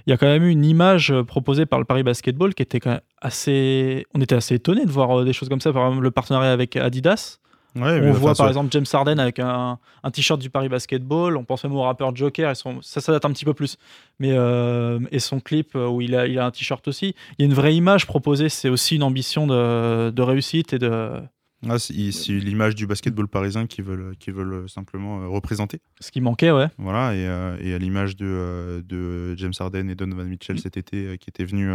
il 0.08 0.12
y 0.12 0.14
a 0.14 0.18
quand 0.18 0.28
même 0.28 0.44
eu 0.44 0.50
une 0.50 0.66
image 0.66 1.12
euh, 1.12 1.24
proposée 1.24 1.66
par 1.66 1.80
le 1.80 1.86
Paris 1.86 2.04
Basketball 2.04 2.54
qui 2.54 2.64
était 2.64 2.80
quand 2.80 2.92
même 2.92 3.02
assez. 3.22 4.06
On 4.14 4.22
était 4.22 4.36
assez 4.36 4.56
étonné 4.56 4.86
de 4.86 4.92
voir 4.92 5.20
euh, 5.20 5.26
des 5.26 5.34
choses 5.34 5.50
comme 5.50 5.62
ça, 5.62 5.74
par 5.74 5.88
exemple 5.88 6.04
le 6.04 6.12
partenariat 6.12 6.52
avec 6.52 6.76
Adidas. 6.76 7.40
On 7.76 8.12
voit 8.14 8.36
par 8.36 8.48
exemple 8.48 8.70
James 8.72 8.86
Harden 8.92 9.20
avec 9.20 9.40
un, 9.40 9.80
un 10.04 10.12
t-shirt 10.12 10.40
du 10.40 10.50
Paris 10.50 10.70
Basketball. 10.70 11.38
On 11.38 11.44
pense 11.44 11.64
même 11.64 11.74
au 11.74 11.82
rappeur 11.82 12.16
Joker. 12.16 12.52
Et 12.52 12.56
son, 12.56 12.82
ça, 12.82 13.02
ça 13.02 13.12
date 13.12 13.26
un 13.26 13.32
petit 13.32 13.46
peu 13.46 13.54
plus. 13.54 13.78
Mais 14.20 14.32
euh, 14.32 15.00
et 15.12 15.20
son 15.20 15.40
clip 15.40 15.76
où 15.76 16.02
il 16.02 16.16
a, 16.16 16.28
il 16.28 16.40
a 16.40 16.46
un 16.46 16.52
t-shirt 16.52 16.88
aussi. 16.88 17.16
Il 17.38 17.44
y 17.44 17.44
a 17.44 17.46
une 17.46 17.54
vraie 17.54 17.76
image 17.76 18.06
proposée. 18.08 18.50
C'est 18.50 18.70
aussi 18.70 18.96
une 18.96 19.04
ambition 19.04 19.48
de, 19.48 20.10
de 20.10 20.22
réussite 20.22 20.74
et 20.74 20.80
de, 20.80 21.22
ah, 21.68 21.80
c'est 21.80 21.94
l'image 22.32 22.76
du 22.76 22.86
basketball 22.86 23.28
parisien 23.28 23.66
qu'ils 23.66 23.84
veulent, 23.84 24.16
qui 24.20 24.32
veulent 24.32 24.70
simplement 24.70 25.22
euh, 25.22 25.28
représenter. 25.28 25.80
Ce 26.00 26.12
qui 26.12 26.22
manquait, 26.22 26.52
ouais. 26.52 26.68
Voilà, 26.78 27.16
et, 27.16 27.26
euh, 27.26 27.58
et 27.60 27.74
à 27.74 27.78
l'image 27.78 28.16
de, 28.16 28.26
euh, 28.26 28.82
de, 28.84 29.36
James 29.38 29.54
Harden 29.60 29.90
et 29.90 29.96
Donovan 29.96 30.28
Mitchell 30.28 30.58
mm. 30.58 30.60
cet 30.60 30.78
été, 30.78 31.18
qui 31.18 31.30
étaient 31.30 31.46
venus 31.46 31.72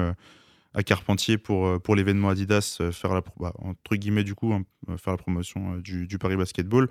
à 0.75 0.83
Carpentier 0.83 1.39
pour, 1.39 1.81
pour 1.83 1.97
l'événement 1.97 2.29
Adidas, 2.29 2.81
faire 2.93 3.13
la, 3.15 3.23
bah, 3.39 3.53
entre 3.59 3.97
guillemets, 3.97 4.25
du 4.25 4.35
coup, 4.35 4.53
hein, 4.53 4.65
faire 4.97 5.13
la 5.13 5.17
promotion 5.17 5.77
du, 5.77 6.07
du, 6.07 6.19
Paris 6.19 6.37
Basketball. 6.37 6.89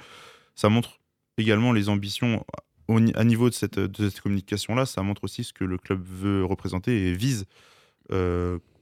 Ça 0.56 0.70
montre 0.70 1.00
également 1.38 1.72
les 1.72 1.88
ambitions 1.88 2.46
au, 2.88 2.98
à 3.16 3.24
niveau 3.24 3.50
de 3.50 3.54
cette, 3.54 3.80
de 3.80 4.10
cette 4.10 4.20
communication-là. 4.20 4.86
Ça 4.86 5.02
montre 5.02 5.24
aussi 5.24 5.44
ce 5.46 5.54
que 5.54 5.64
le 5.64 5.78
club 5.78 6.04
veut 6.04 6.44
représenter 6.44 7.08
et 7.08 7.14
vise 7.14 7.46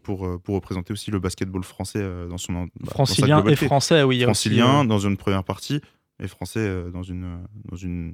pour, 0.08 0.25
euh, 0.25 0.38
pour 0.38 0.56
représenter 0.56 0.94
aussi 0.94 1.12
le 1.12 1.20
basketball 1.20 1.63
français 1.63 2.00
euh, 2.01 2.30
dans 2.30 2.38
son 2.38 2.54
bah, 2.54 2.70
francilien 2.86 3.44
et 3.46 3.58
français 3.58 4.04
oui 4.04 4.24
francilien 4.24 4.86
dans 4.86 5.00
une 5.00 5.18
première 5.18 5.44
partie 5.44 5.82
et 6.24 6.30
français 6.30 6.62
euh, 6.62 6.89
dans 6.89 7.04
une 7.04 7.46
dans 7.66 7.75
une 7.75 8.13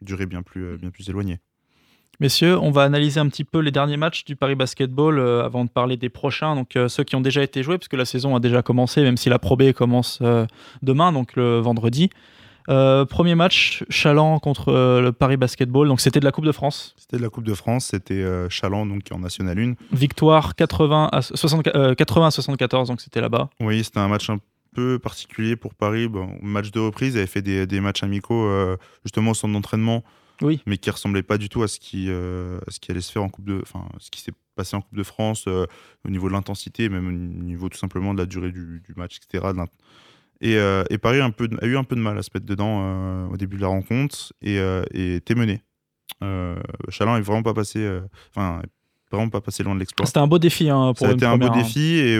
durée 0.00 0.24
bien 0.24 0.42
plus 0.42 0.78
bien 0.78 0.90
plus 0.90 1.10
éloignée 1.10 1.40
Messieurs, 2.20 2.58
on 2.58 2.70
va 2.70 2.82
analyser 2.82 3.20
un 3.20 3.28
petit 3.28 3.44
peu 3.44 3.58
les 3.58 3.70
derniers 3.70 3.96
matchs 3.96 4.24
du 4.24 4.36
Paris 4.36 4.54
Basketball 4.54 5.20
avant 5.20 5.64
de 5.64 5.70
parler 5.70 5.96
des 5.96 6.08
prochains. 6.08 6.54
Donc 6.54 6.78
ceux 6.88 7.04
qui 7.04 7.16
ont 7.16 7.20
déjà 7.20 7.42
été 7.42 7.62
joués, 7.62 7.78
puisque 7.78 7.94
la 7.94 8.04
saison 8.04 8.36
a 8.36 8.40
déjà 8.40 8.62
commencé, 8.62 9.02
même 9.02 9.16
si 9.16 9.28
la 9.28 9.38
Pro 9.38 9.56
B 9.56 9.72
commence 9.72 10.22
demain, 10.82 11.12
donc 11.12 11.34
le 11.34 11.58
vendredi. 11.58 12.10
Euh, 12.70 13.04
premier 13.04 13.34
match, 13.34 13.84
Chaland 13.90 14.38
contre 14.38 14.70
euh, 14.70 15.00
le 15.00 15.12
Paris 15.12 15.36
Basketball. 15.36 15.88
Donc 15.88 16.00
c'était 16.00 16.20
de 16.20 16.24
la 16.24 16.32
Coupe 16.32 16.46
de 16.46 16.52
France. 16.52 16.94
C'était 16.96 17.18
de 17.18 17.22
la 17.22 17.28
Coupe 17.28 17.44
de 17.44 17.54
France. 17.54 17.86
C'était 17.86 18.14
euh, 18.14 18.48
Chaland 18.48 18.86
donc 18.86 19.02
en 19.10 19.18
National 19.18 19.58
1. 19.58 19.74
Victoire 19.92 20.54
80 20.54 21.10
à, 21.12 21.94
80 21.94 22.30
74. 22.30 22.88
Donc 22.88 23.00
c'était 23.00 23.20
là-bas. 23.20 23.50
Oui, 23.60 23.84
c'était 23.84 23.98
un 23.98 24.08
match 24.08 24.30
un 24.30 24.38
peu 24.74 24.98
particulier 24.98 25.56
pour 25.56 25.74
Paris. 25.74 26.08
Bon, 26.08 26.30
match 26.42 26.70
de 26.70 26.80
reprise. 26.80 27.14
Ils 27.14 27.18
avaient 27.18 27.26
fait 27.26 27.42
des, 27.42 27.80
matchs 27.80 28.02
amicaux 28.02 28.48
justement 29.04 29.32
au 29.32 29.34
centre 29.34 29.52
d'entraînement. 29.52 30.02
Oui. 30.42 30.60
Mais 30.66 30.78
qui 30.78 30.90
ressemblaient 30.90 31.22
pas 31.22 31.38
du 31.38 31.48
tout 31.48 31.62
à 31.62 31.68
ce 31.68 31.78
qui, 31.78 32.06
ce 32.06 32.80
qui 32.80 32.90
allait 32.90 33.00
se 33.00 33.12
faire 33.12 33.22
en 33.22 33.28
Coupe 33.28 33.44
de, 33.44 33.60
enfin 33.62 33.86
ce 33.98 34.10
qui 34.10 34.20
s'est 34.20 34.32
passé 34.56 34.76
en 34.76 34.80
Coupe 34.80 34.96
de 34.96 35.02
France 35.02 35.46
au 35.46 36.10
niveau 36.10 36.28
de 36.28 36.32
l'intensité, 36.32 36.88
même 36.88 37.08
au 37.08 37.12
niveau 37.12 37.68
tout 37.68 37.78
simplement 37.78 38.14
de 38.14 38.18
la 38.18 38.26
durée 38.26 38.50
du, 38.50 38.82
du 38.84 38.94
match, 38.96 39.18
etc. 39.18 39.54
Euh, 40.42 40.84
et, 40.90 40.98
Paris 40.98 41.20
a, 41.20 41.24
un 41.24 41.30
peu, 41.30 41.48
a, 41.60 41.66
eu 41.66 41.76
un 41.76 41.84
peu 41.84 41.96
de 41.96 42.00
mal 42.00 42.18
à 42.18 42.22
se 42.22 42.30
mettre 42.34 42.46
dedans 42.46 42.80
euh, 42.82 43.26
au 43.28 43.36
début 43.36 43.56
de 43.56 43.62
la 43.62 43.68
rencontre 43.68 44.32
et, 44.42 44.58
euh, 44.58 44.84
était 44.92 45.34
mené. 45.34 45.62
Chaland 46.88 47.16
est 47.16 47.22
vraiment 47.22 47.42
pas 47.42 47.52
passé, 47.52 47.86
enfin, 48.34 48.62
vraiment 49.12 49.28
pas 49.28 49.42
passé 49.42 49.62
loin 49.62 49.74
de 49.74 49.80
l'exploit. 49.80 50.06
C'était 50.06 50.20
un 50.20 50.26
beau 50.26 50.38
défi 50.38 50.70
hein, 50.70 50.94
pour 50.96 51.06
C'était 51.06 51.26
un 51.26 51.36
beau 51.36 51.48
hein. 51.48 51.50
défi 51.50 51.96
et, 51.96 52.14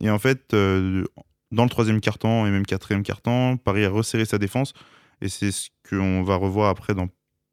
et, 0.00 0.10
en 0.10 0.18
fait, 0.18 0.54
dans 0.54 1.64
le 1.64 1.68
troisième 1.68 2.00
quart-temps 2.00 2.46
et 2.46 2.50
même 2.50 2.64
quatrième 2.64 3.02
quart-temps, 3.02 3.58
Paris 3.58 3.84
a 3.84 3.90
resserré 3.90 4.24
sa 4.24 4.38
défense 4.38 4.72
et 5.20 5.28
c'est 5.28 5.50
ce 5.50 5.68
qu'on 5.88 6.22
va 6.22 6.36
revoir 6.36 6.70
après 6.70 6.94
dans 6.94 7.08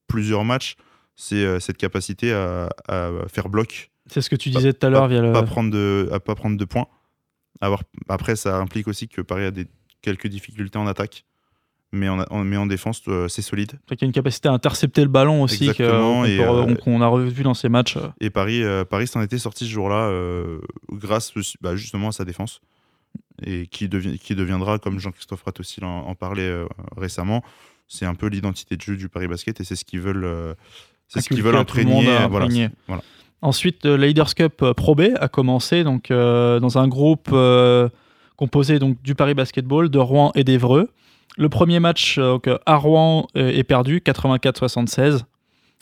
plusieurs 0.09 0.43
matchs, 0.43 0.75
c'est 1.15 1.59
cette 1.59 1.77
capacité 1.77 2.33
à, 2.33 2.69
faire 3.27 3.47
bloc. 3.47 3.91
C'est 4.07 4.21
ce 4.21 4.29
que 4.29 4.35
tu 4.35 4.49
disais 4.49 4.73
tout 4.73 4.85
à 4.87 4.89
l'heure 4.89 5.07
via 5.07 5.21
le... 5.21 5.31
Pas 5.31 5.43
prendre 5.43 5.69
de, 5.71 6.09
à 6.11 6.19
pas 6.19 6.35
prendre 6.35 6.57
de 6.57 6.65
points. 6.65 6.87
Avoir, 7.61 7.83
après, 8.07 8.35
ça 8.35 8.57
implique 8.57 8.87
aussi 8.87 9.07
que 9.07 9.21
Paris 9.21 9.45
a 9.45 9.51
des 9.51 9.67
quelques 10.01 10.27
difficultés 10.27 10.77
en 10.77 10.87
attaque. 10.87 11.25
Mais 11.91 12.07
en, 12.07 12.43
mais 12.43 12.57
en 12.57 12.67
défense, 12.67 13.01
euh, 13.07 13.27
c'est 13.27 13.41
solide. 13.41 13.79
Il 13.89 13.97
y 13.99 14.03
a 14.03 14.05
une 14.05 14.11
capacité 14.11 14.47
à 14.47 14.51
intercepter 14.51 15.01
le 15.01 15.07
ballon 15.07 15.41
aussi 15.41 15.73
qu'on 15.73 15.83
euh, 16.23 17.01
a 17.01 17.07
revu 17.07 17.41
dans 17.41 17.55
ces 17.55 17.67
matchs. 17.67 17.97
Et 18.21 18.29
Paris, 18.29 18.63
euh, 18.63 18.85
Paris 18.85 19.07
s'en 19.07 19.21
était 19.23 19.39
sorti 19.39 19.65
ce 19.65 19.71
jour-là 19.71 20.11
grâce 20.91 21.33
bah, 21.61 21.75
justement 21.75 22.09
à 22.09 22.11
sa 22.11 22.25
défense. 22.25 22.61
Et 23.43 23.65
qui, 23.65 23.89
devient, 23.89 24.19
qui 24.19 24.35
deviendra, 24.35 24.77
comme 24.77 24.99
Jean-Christophe 24.99 25.41
Rat 25.43 25.53
aussi 25.59 25.83
en, 25.83 26.13
parlait 26.13 26.51
récemment, 26.95 27.41
c'est 27.89 28.05
un 28.05 28.15
peu 28.15 28.27
l'identité 28.27 28.77
de 28.77 28.81
jeu 28.81 28.95
du 28.95 29.09
Paris 29.09 29.27
Basket 29.27 29.59
et 29.59 29.65
c'est 29.65 29.75
ce 29.75 29.83
qu'ils 29.83 29.99
veulent, 29.99 30.55
c'est 31.09 31.19
ce 31.19 31.27
qu'ils 31.27 31.43
veulent 31.43 31.57
imprégner. 31.57 32.07
Voilà, 32.29 33.01
Ensuite, 33.41 33.85
la 33.85 33.97
Leaders 34.07 34.35
Cup 34.35 34.63
Pro 34.77 34.95
B 34.95 35.09
a 35.19 35.27
commencé 35.27 35.83
donc, 35.83 36.09
dans 36.09 36.77
un 36.77 36.87
groupe 36.87 37.29
composé 38.39 38.79
donc 38.79 39.01
du 39.01 39.15
Paris 39.15 39.33
Basketball, 39.33 39.89
de 39.89 39.99
Rouen 39.99 40.31
et 40.33 40.45
d'Evreux. 40.45 40.89
Le 41.37 41.49
premier 41.49 41.79
match 41.79 42.17
euh, 42.17 42.37
à 42.65 42.77
Rouen 42.77 43.27
euh, 43.37 43.49
est 43.49 43.63
perdu, 43.63 44.01
84-76. 44.05 45.23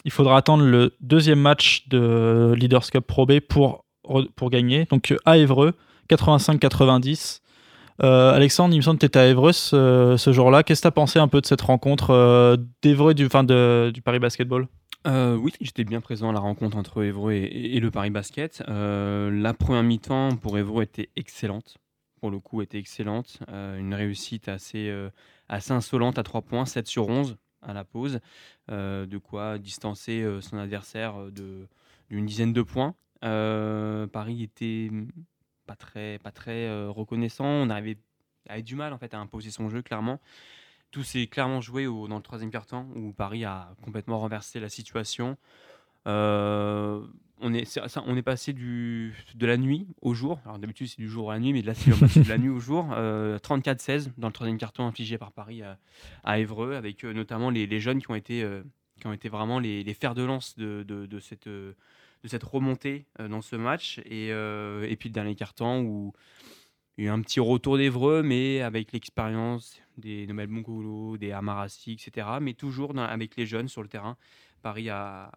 Il 0.05 0.11
faudra 0.11 0.37
attendre 0.37 0.63
le 0.63 0.95
deuxième 0.99 1.39
match 1.39 1.87
de 1.87 2.53
Leaders 2.57 2.89
Cup 2.89 3.05
Pro 3.05 3.25
B 3.25 3.39
pour, 3.39 3.85
pour 4.35 4.49
gagner. 4.49 4.85
Donc 4.85 5.13
à 5.25 5.37
Évreux, 5.37 5.73
85-90. 6.09 7.41
Euh, 8.03 8.31
Alexandre, 8.33 8.73
il 8.73 8.77
me 8.77 8.81
semble 8.81 8.97
que 8.97 9.01
tu 9.01 9.07
étais 9.07 9.19
à 9.19 9.27
Évreux 9.27 9.53
ce, 9.53 10.31
jour-là. 10.31 10.63
Qu'est-ce 10.63 10.81
que 10.81 10.83
tu 10.83 10.87
as 10.87 10.91
pensé 10.91 11.19
un 11.19 11.27
peu 11.27 11.41
de 11.41 11.45
cette 11.45 11.61
rencontre 11.61 12.57
d'Évreux 12.81 13.13
du, 13.13 13.29
Paris 13.29 14.19
Basketball? 14.19 14.67
Oui, 15.05 15.53
j'étais 15.61 15.83
bien 15.83 16.01
présent 16.01 16.29
à 16.29 16.33
la 16.33 16.39
rencontre 16.39 16.77
entre 16.77 17.03
Évreux 17.03 17.31
et, 17.33 17.79
le 17.79 17.91
Paris 17.91 18.09
Basket. 18.09 18.63
la 18.67 19.53
première 19.53 19.83
mi-temps 19.83 20.35
pour 20.35 20.57
Évreux 20.57 20.83
était 20.83 21.09
excellente 21.15 21.77
pour 22.19 22.31
le 22.31 22.39
coup, 22.39 22.61
était 22.61 22.79
excellente. 22.79 23.39
Euh, 23.49 23.77
une 23.77 23.93
réussite 23.93 24.49
assez, 24.49 24.89
euh, 24.89 25.09
insolente 25.49 26.17
à 26.17 26.23
3 26.23 26.41
points, 26.41 26.65
7 26.65 26.87
sur 26.87 27.07
11 27.07 27.37
à 27.61 27.73
la 27.73 27.83
pause. 27.83 28.19
Euh, 28.71 29.05
de 29.05 29.17
quoi 29.17 29.57
distancer 29.57 30.25
son 30.41 30.57
adversaire 30.57 31.15
d'une 31.31 32.25
dizaine 32.25 32.53
de 32.53 32.61
points. 32.61 32.95
Paris 33.21 34.43
était 34.43 34.91
pas 35.67 35.75
très, 35.75 36.19
pas 36.19 36.31
très 36.31 36.85
reconnaissant. 36.87 37.45
On 37.45 37.69
avait, 37.69 37.97
avait, 38.47 38.63
du 38.63 38.75
mal 38.75 38.93
en 38.93 38.97
fait 38.97 39.13
à 39.13 39.19
imposer 39.19 39.51
son 39.51 39.69
jeu, 39.69 39.81
clairement. 39.81 40.19
Tout 40.89 41.03
s'est 41.03 41.27
clairement 41.27 41.61
joué 41.61 41.85
dans 41.85 42.15
le 42.15 42.21
troisième 42.21 42.49
quart-temps 42.49 42.87
où 42.95 43.13
Paris 43.13 43.45
a 43.45 43.75
complètement 43.83 44.19
renversé 44.19 44.59
la 44.59 44.69
situation 44.69 45.37
on 47.39 47.53
est, 47.53 47.79
on 48.05 48.17
est 48.17 48.21
passé 48.21 48.53
du, 48.53 49.13
de 49.35 49.45
la 49.45 49.57
nuit 49.57 49.87
au 50.01 50.13
jour. 50.13 50.39
Alors 50.45 50.59
d'habitude 50.59 50.87
c'est 50.87 51.01
du 51.01 51.09
jour 51.09 51.31
à 51.31 51.35
la 51.35 51.39
nuit, 51.39 51.53
mais 51.53 51.61
là 51.61 51.73
c'est 51.73 51.91
de 51.91 52.29
la 52.29 52.37
nuit 52.37 52.49
au 52.49 52.59
jour. 52.59 52.85
34-16 52.89 54.11
dans 54.17 54.27
le 54.27 54.33
troisième 54.33 54.57
carton 54.57 54.85
infligé 54.85 55.17
par 55.17 55.31
Paris 55.31 55.61
à, 56.23 56.39
Évreux, 56.39 56.75
avec 56.75 57.03
euh, 57.03 57.13
notamment 57.13 57.49
les, 57.49 57.79
jeunes 57.79 58.01
qui 58.01 58.09
ont 58.09 58.15
été, 58.15 58.43
euh, 58.43 58.63
qui 58.99 59.07
ont 59.07 59.13
été 59.13 59.29
vraiment 59.29 59.59
les, 59.59 59.93
fers 59.93 60.15
de 60.15 60.23
lance 60.23 60.57
de, 60.57 61.19
cette, 61.21 61.47
de 61.47 61.75
de 62.23 62.27
cette 62.27 62.43
remontée 62.43 63.05
dans 63.19 63.41
ce 63.41 63.55
match. 63.55 63.99
Et, 64.05 64.27
et 64.27 64.95
puis 64.97 65.09
le 65.09 65.13
dernier 65.13 65.35
carton 65.35 65.81
où 65.81 66.13
il 66.97 67.05
y 67.05 67.07
a 67.07 67.11
eu 67.11 67.13
un 67.13 67.21
petit 67.21 67.39
retour 67.39 67.77
d'Evreux, 67.77 68.23
mais 68.23 68.61
avec 68.61 68.91
l'expérience 68.91 69.79
des 69.97 70.25
Nomel 70.25 70.47
Mongolo, 70.47 71.17
des 71.17 71.31
Amarassi, 71.31 71.91
etc. 71.93 72.27
Mais 72.41 72.53
toujours 72.53 72.97
avec 72.97 73.35
les 73.35 73.45
jeunes 73.45 73.67
sur 73.67 73.83
le 73.83 73.87
terrain. 73.87 74.17
Paris 74.63 74.89
a, 74.89 75.31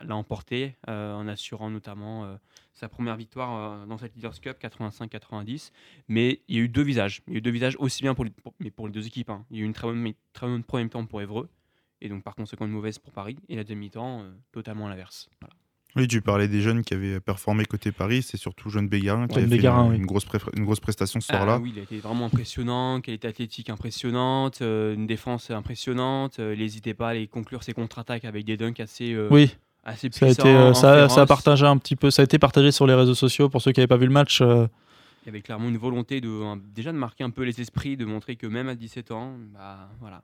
l'a 0.00 0.16
emporté 0.16 0.76
euh, 0.88 1.12
en 1.14 1.28
assurant 1.28 1.70
notamment 1.70 2.24
euh, 2.24 2.36
sa 2.72 2.88
première 2.88 3.16
victoire 3.16 3.82
euh, 3.82 3.86
dans 3.86 3.98
cette 3.98 4.14
Leaders 4.16 4.40
Cup 4.40 4.56
85-90. 4.60 5.72
Mais 6.08 6.40
il 6.48 6.56
y 6.56 6.58
a 6.60 6.62
eu 6.62 6.68
deux 6.68 6.82
visages. 6.82 7.20
Il 7.26 7.34
y 7.34 7.36
a 7.36 7.38
eu 7.38 7.42
deux 7.42 7.50
visages 7.50 7.76
aussi 7.78 8.02
bien 8.02 8.14
pour 8.14 8.24
les, 8.24 8.32
mais 8.60 8.70
pour 8.70 8.86
les 8.86 8.92
deux 8.92 9.06
équipes. 9.06 9.28
Hein. 9.28 9.44
Il 9.50 9.58
y 9.58 9.60
a 9.60 9.62
eu 9.62 9.66
une 9.66 9.74
très 9.74 9.88
bonne, 9.88 10.12
très 10.32 10.46
bonne 10.46 10.64
première 10.64 10.88
temps 10.88 11.04
pour 11.04 11.20
Evreux 11.20 11.50
et 12.00 12.08
donc 12.08 12.22
par 12.22 12.34
conséquent 12.34 12.66
une 12.66 12.72
mauvaise 12.72 12.98
pour 12.98 13.12
Paris. 13.12 13.36
Et 13.48 13.56
la 13.56 13.64
demi-temps 13.64 14.24
totalement 14.52 14.86
à 14.86 14.90
l'inverse. 14.90 15.28
Voilà. 15.40 15.54
Oui, 15.96 16.06
tu 16.06 16.22
parlais 16.22 16.46
des 16.46 16.60
jeunes 16.60 16.84
qui 16.84 16.94
avaient 16.94 17.18
performé 17.18 17.64
côté 17.64 17.90
Paris, 17.90 18.22
c'est 18.22 18.36
surtout 18.36 18.70
Jeune 18.70 18.88
Bégarin 18.88 19.26
qui 19.26 19.38
a 19.38 19.46
fait 19.46 19.56
une, 19.56 20.06
grosse 20.06 20.26
une, 20.56 20.64
grosse 20.64 20.78
prestation 20.78 21.20
ce 21.20 21.26
soir-là. 21.26 21.54
Ah 21.54 21.60
oui, 21.60 21.72
il 21.74 21.80
a 21.80 21.82
été 21.82 21.98
vraiment 21.98 22.26
impressionnant, 22.26 23.00
qualité 23.00 23.26
athlétique 23.26 23.70
impressionnante, 23.70 24.62
euh, 24.62 24.94
une 24.94 25.06
défense 25.06 25.50
impressionnante. 25.50 26.38
Euh, 26.38 26.54
il 26.54 26.60
n'hésitait 26.60 26.94
pas 26.94 27.08
à 27.08 27.10
aller 27.10 27.26
conclure 27.26 27.64
ses 27.64 27.72
contre-attaques 27.72 28.24
avec 28.24 28.44
des 28.44 28.56
dunks 28.56 28.78
assez, 28.78 29.12
euh, 29.12 29.26
oui. 29.32 29.56
assez 29.82 30.08
ça 30.12 30.26
a, 30.26 30.28
été, 30.28 30.74
ça, 30.74 31.08
ça, 31.08 31.22
a 31.22 31.26
partagé 31.26 31.66
un 31.66 31.76
petit 31.76 31.96
peu, 31.96 32.12
ça 32.12 32.22
a 32.22 32.24
été 32.24 32.38
partagé 32.38 32.70
sur 32.70 32.86
les 32.86 32.94
réseaux 32.94 33.14
sociaux 33.14 33.48
pour 33.48 33.60
ceux 33.60 33.72
qui 33.72 33.80
n'avaient 33.80 33.88
pas 33.88 33.96
vu 33.96 34.06
le 34.06 34.12
match. 34.12 34.40
Il 34.40 35.26
y 35.26 35.28
avait 35.28 35.42
clairement 35.42 35.68
une 35.68 35.76
volonté 35.76 36.20
de, 36.20 36.56
déjà 36.72 36.92
de 36.92 36.96
marquer 36.96 37.24
un 37.24 37.30
peu 37.30 37.42
les 37.42 37.60
esprits, 37.60 37.96
de 37.96 38.04
montrer 38.04 38.36
que 38.36 38.46
même 38.46 38.68
à 38.68 38.76
17 38.76 39.10
ans, 39.10 39.34
bah, 39.52 39.90
voilà, 40.00 40.22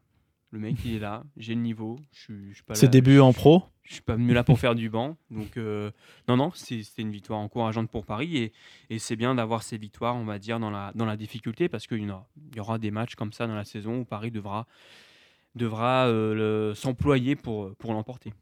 le 0.50 0.58
mec, 0.58 0.76
il 0.84 0.96
est 0.96 0.98
là, 0.98 1.24
j'ai 1.36 1.54
le 1.54 1.60
niveau. 1.60 1.98
Je, 2.12 2.32
je 2.52 2.62
pas 2.62 2.74
Ses 2.74 2.88
débuts 2.88 3.18
en 3.18 3.32
pro 3.32 3.64
Je 3.82 3.94
suis 3.94 4.02
pas 4.02 4.14
venu 4.14 4.32
là 4.32 4.44
pour 4.44 4.58
faire 4.58 4.74
du 4.74 4.88
banc. 4.88 5.16
Donc, 5.30 5.56
euh, 5.56 5.90
non, 6.28 6.36
non, 6.36 6.50
c'était 6.54 7.02
une 7.02 7.10
victoire 7.10 7.40
encourageante 7.40 7.90
pour 7.90 8.06
Paris. 8.06 8.36
Et, 8.36 8.52
et 8.90 8.98
c'est 8.98 9.16
bien 9.16 9.34
d'avoir 9.34 9.62
ces 9.62 9.76
victoires, 9.76 10.16
on 10.16 10.24
va 10.24 10.38
dire, 10.38 10.60
dans 10.60 10.70
la, 10.70 10.92
dans 10.94 11.04
la 11.04 11.16
difficulté, 11.16 11.68
parce 11.68 11.86
qu'il 11.86 11.98
y, 12.00 12.56
y, 12.56 12.60
aura 12.60 12.78
des 12.78 12.90
matchs 12.90 13.16
comme 13.16 13.32
ça 13.32 13.46
dans 13.46 13.54
la 13.54 13.64
saison 13.64 13.98
où 13.98 14.04
Paris 14.04 14.30
devra, 14.30 14.66
devra 15.56 16.06
euh, 16.06 16.74
s'employer 16.74 17.34
pour, 17.34 17.74
pour 17.76 17.92
l'emporter. 17.92 18.32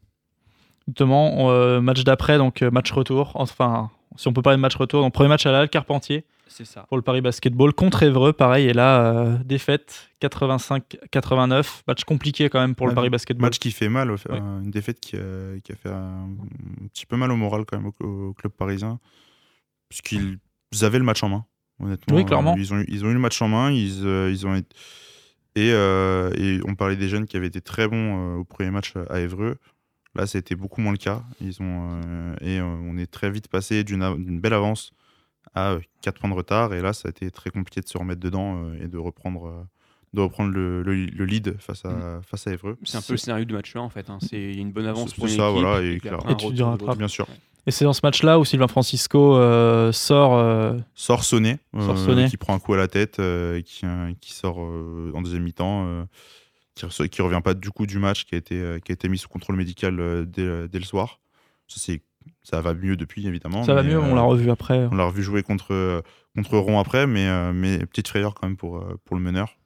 Justement, 0.87 1.49
euh, 1.49 1.81
match 1.81 2.03
d'après, 2.03 2.37
donc 2.37 2.61
match 2.61 2.91
retour. 2.91 3.31
Enfin, 3.33 3.89
si 4.15 4.27
on 4.27 4.33
peut 4.33 4.43
parler 4.43 4.57
de 4.57 4.61
match 4.61 4.75
retour, 4.75 5.01
donc 5.01 5.13
premier 5.13 5.29
match 5.29 5.45
à 5.47 5.51
la 5.51 5.67
Carpentier. 5.67 6.23
C'est 6.47 6.65
ça. 6.65 6.85
Pour 6.87 6.97
le 6.97 7.03
Paris 7.03 7.21
Basketball 7.21 7.73
contre 7.73 8.03
Évreux, 8.03 8.33
pareil. 8.33 8.67
Et 8.67 8.73
là, 8.73 9.05
euh, 9.05 9.37
défaite 9.43 10.09
85-89. 10.21 11.83
Match 11.87 12.03
compliqué 12.03 12.49
quand 12.49 12.59
même 12.59 12.75
pour 12.75 12.87
le 12.87 12.93
Paris 12.93 13.09
Basketball. 13.09 13.47
Match 13.47 13.59
qui 13.59 13.71
fait 13.71 13.89
mal. 13.89 14.15
Une 14.29 14.71
défaite 14.71 14.99
qui, 14.99 15.15
a 15.15 15.75
fait 15.75 15.89
un, 15.89 16.29
petit 16.93 17.05
peu 17.05 17.17
mal 17.17 17.31
au 17.31 17.35
moral 17.35 17.65
quand 17.65 17.77
même 17.77 17.91
au, 17.99 18.33
club 18.33 18.53
parisien. 18.53 18.99
Puisqu'ils 19.89 20.39
avaient 20.81 20.99
le 20.99 21.03
match 21.03 21.23
en 21.23 21.29
main, 21.29 21.45
honnêtement. 21.79 22.15
Oui, 22.15 22.25
clairement. 22.25 22.55
Ils 22.57 22.73
ont, 22.73 22.83
ils 22.87 23.05
ont 23.05 23.09
eu 23.09 23.13
le 23.13 23.19
match 23.19 23.41
en 23.41 23.47
main. 23.47 23.71
Ils, 23.71 24.05
euh, 24.05 24.31
ils 24.31 24.45
ont 24.45 24.55
et, 24.55 25.71
euh, 25.71 26.31
et, 26.37 26.59
on 26.67 26.75
parlait 26.75 26.95
des 26.95 27.07
jeunes 27.07 27.25
qui 27.25 27.37
avaient 27.37 27.47
été 27.47 27.61
très 27.61 27.87
bons 27.87 28.37
au 28.37 28.43
premier 28.43 28.71
match 28.71 28.93
à 29.09 29.19
Évreux. 29.19 29.57
Là, 30.15 30.25
été 30.33 30.55
beaucoup 30.55 30.81
moins 30.81 30.91
le 30.91 30.97
cas. 30.97 31.23
Ils 31.41 31.61
ont, 31.61 32.01
et 32.41 32.61
on 32.61 32.97
est 32.97 33.11
très 33.11 33.29
vite 33.29 33.47
passé 33.47 33.83
d'une 33.83 34.39
belle 34.39 34.53
avance 34.53 34.91
à 35.55 35.77
4 36.01 36.19
points 36.19 36.29
de 36.29 36.35
retard. 36.35 36.73
Et 36.73 36.81
là, 36.81 36.93
ça 36.93 37.07
a 37.07 37.09
été 37.09 37.31
très 37.31 37.49
compliqué 37.49 37.81
de 37.81 37.87
se 37.87 37.97
remettre 37.97 38.21
dedans 38.21 38.57
euh, 38.57 38.83
et 38.83 38.87
de 38.87 38.97
reprendre 38.97 39.47
euh, 39.47 39.63
de 40.13 40.21
reprendre 40.21 40.53
le, 40.53 40.81
le, 40.81 41.25
lead 41.25 41.57
face 41.59 41.83
à, 41.83 41.89
mm. 41.89 42.21
face 42.23 42.47
à 42.47 42.51
Evreux. 42.51 42.77
C'est 42.83 42.97
un 42.97 43.01
peu 43.01 43.13
le 43.13 43.17
scénario 43.17 43.43
du 43.43 43.53
match 43.53 43.73
là 43.73 43.81
en 43.81 43.89
fait. 43.89 44.09
Hein. 44.09 44.19
C'est 44.21 44.53
une 44.53 44.71
bonne 44.71 44.85
avance 44.85 45.13
pour 45.13 45.27
ça, 45.27 45.49
voilà, 45.49 45.81
et, 45.81 45.99
tu 45.99 46.53
bien 46.97 47.07
sûr. 47.09 47.27
Et 47.67 47.71
c'est 47.71 47.83
dans 47.83 47.93
ce 47.93 48.01
match-là 48.03 48.39
où 48.39 48.45
Sylvain 48.45 48.67
Francisco 48.67 49.35
euh, 49.35 49.91
sort. 49.91 50.79
Sort 50.93 51.25
sonné, 51.25 51.57
qui 52.29 52.37
prend 52.37 52.53
un 52.53 52.59
coup 52.59 52.73
à 52.75 52.77
la 52.77 52.87
tête, 52.87 53.19
qui, 53.65 53.85
qui 54.21 54.33
sort 54.33 54.59
en 54.59 55.21
deuxième 55.21 55.43
mi-temps, 55.43 56.07
qui, 56.75 57.09
qui 57.09 57.21
revient 57.21 57.41
pas 57.43 57.53
du 57.53 57.71
coup 57.71 57.85
du 57.85 57.99
match 57.99 58.23
qui 58.23 58.35
a 58.35 58.37
été, 58.37 58.79
qui 58.85 58.91
a 58.91 58.93
été 58.93 59.09
mis 59.09 59.17
sous 59.17 59.27
contrôle 59.27 59.57
médical 59.57 60.25
dès, 60.27 60.69
dès 60.69 60.79
le 60.79 60.85
soir. 60.85 61.19
Ça, 61.67 61.81
c'est 61.81 62.01
ça 62.45 62.61
va 62.61 62.75
mieux 62.75 62.95
depuis, 62.95 63.27
évidemment. 63.27 63.63
Ça 63.63 63.73
va 63.73 63.81
mieux, 63.81 63.99
on 63.99 64.13
l'a 64.13 64.21
euh, 64.21 64.25
revu 64.25 64.51
après. 64.51 64.87
On 64.91 64.95
l'a 64.95 65.05
revu 65.05 65.23
jouer 65.23 65.41
contre, 65.41 66.03
contre 66.35 66.57
Ron 66.57 66.79
après, 66.79 67.07
mais, 67.07 67.27
euh, 67.27 67.51
mais 67.53 67.79
petite 67.79 68.07
frayeur 68.07 68.35
quand 68.35 68.47
même 68.47 68.55
pour, 68.55 68.77
euh, 68.77 68.99
pour 69.03 69.15
le 69.15 69.21
meneur. 69.23 69.57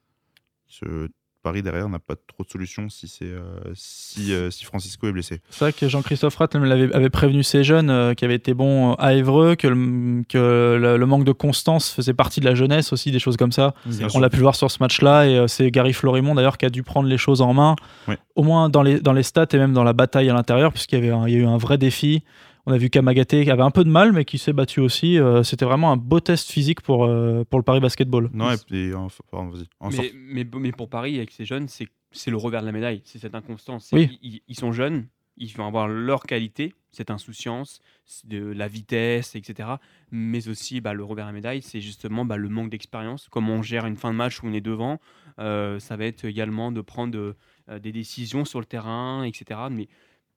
Ce 0.66 1.08
Paris 1.42 1.62
derrière 1.62 1.88
n'a 1.88 1.98
pas 1.98 2.16
trop 2.16 2.44
de 2.44 2.50
solution 2.50 2.90
si, 2.90 3.08
c'est 3.08 3.32
si, 3.72 4.34
si 4.50 4.64
Francisco 4.66 5.08
est 5.08 5.12
blessé. 5.12 5.40
C'est 5.48 5.64
vrai 5.64 5.72
que 5.72 5.88
Jean-Christophe 5.88 6.36
Ratt 6.36 6.54
avait, 6.54 6.92
avait, 6.94 7.08
prévenu 7.08 7.42
ces 7.42 7.64
jeunes 7.64 8.14
qui 8.14 8.26
avaient 8.26 8.34
été 8.34 8.52
bons 8.52 8.92
à 8.94 9.14
Évreux, 9.14 9.56
que, 9.56 9.66
le, 9.66 10.22
que 10.28 10.78
le, 10.78 11.06
manque 11.06 11.24
de 11.24 11.32
constance 11.32 11.94
faisait 11.94 12.12
partie 12.12 12.40
de 12.40 12.44
la 12.44 12.54
jeunesse 12.54 12.92
aussi, 12.92 13.10
des 13.10 13.18
choses 13.18 13.38
comme 13.38 13.52
ça. 13.52 13.72
on 14.14 14.20
l'a 14.20 14.28
pu 14.28 14.40
voir 14.40 14.54
sur 14.54 14.70
ce 14.70 14.76
match-là, 14.80 15.28
et 15.28 15.48
c'est 15.48 15.70
Gary 15.70 15.94
Florimond 15.94 16.34
d'ailleurs 16.34 16.58
qui 16.58 16.66
a 16.66 16.70
dû 16.70 16.82
prendre 16.82 17.08
les 17.08 17.18
choses 17.18 17.40
en 17.40 17.54
main, 17.54 17.74
au 18.34 18.42
moins 18.42 18.68
dans 18.68 18.82
les, 18.82 19.00
dans 19.00 19.14
les 19.14 19.22
stats 19.22 19.46
et 19.50 19.56
même 19.56 19.72
dans 19.72 19.84
la 19.84 19.94
bataille 19.94 20.28
à 20.28 20.34
l'intérieur, 20.34 20.74
puisqu'il 20.74 21.02
y, 21.02 21.08
avait 21.08 21.30
il 21.30 21.34
y 21.34 21.36
a 21.36 21.40
eu 21.40 21.46
un 21.46 21.56
vrai 21.56 21.78
défi. 21.78 22.22
On 22.66 22.72
a 22.72 22.78
vu 22.78 22.90
Kamagaté 22.90 23.44
qui 23.44 23.50
avait 23.50 23.62
un 23.62 23.70
peu 23.70 23.84
de 23.84 23.90
mal, 23.90 24.12
mais 24.12 24.24
qui 24.24 24.38
s'est 24.38 24.52
battu 24.52 24.80
aussi. 24.80 25.18
Euh, 25.18 25.42
c'était 25.42 25.64
vraiment 25.64 25.92
un 25.92 25.96
beau 25.96 26.20
test 26.20 26.50
physique 26.50 26.82
pour, 26.82 27.04
euh, 27.04 27.44
pour 27.44 27.58
le 27.58 27.64
Paris 27.64 27.80
Basketball. 27.80 28.30
Non, 28.32 28.50
et 28.50 28.56
puis, 28.58 28.90
vas-y. 28.90 30.12
Mais, 30.14 30.46
mais, 30.52 30.72
pour 30.72 30.88
Paris, 30.88 31.16
avec 31.16 31.30
ces 31.30 31.44
jeunes, 31.44 31.68
c'est 31.68 32.30
le 32.30 32.36
revers 32.36 32.60
de 32.60 32.66
la 32.66 32.72
médaille. 32.72 33.02
C'est 33.04 33.18
cette 33.18 33.34
inconstance. 33.34 33.90
Oui. 33.92 34.18
Ils, 34.22 34.54
sont 34.54 34.72
jeunes, 34.72 35.06
ils 35.36 35.52
vont 35.52 35.66
avoir 35.66 35.88
leur 35.88 36.24
qualité, 36.24 36.74
cette 36.92 37.10
insouciance, 37.10 37.80
de 38.24 38.52
la 38.52 38.68
vitesse, 38.68 39.36
etc. 39.36 39.70
Mais 40.10 40.48
aussi, 40.48 40.80
bah, 40.80 40.92
le 40.92 41.04
revers 41.04 41.24
de 41.26 41.30
la 41.30 41.34
médaille, 41.34 41.62
c'est 41.62 41.80
justement 41.80 42.24
bah, 42.24 42.36
le 42.36 42.48
manque 42.48 42.70
d'expérience. 42.70 43.28
Comment 43.30 43.54
on 43.54 43.62
gère 43.62 43.86
une 43.86 43.96
fin 43.96 44.10
de 44.10 44.16
match 44.16 44.42
où 44.42 44.46
on 44.46 44.52
est 44.52 44.60
devant. 44.60 45.00
Euh, 45.38 45.78
ça 45.78 45.96
va 45.96 46.04
être 46.04 46.24
également 46.26 46.72
de 46.72 46.82
prendre 46.82 47.34
des 47.80 47.92
décisions 47.92 48.44
sur 48.44 48.58
le 48.58 48.66
terrain, 48.66 49.22
etc. 49.22 49.60
Mais, 49.70 49.88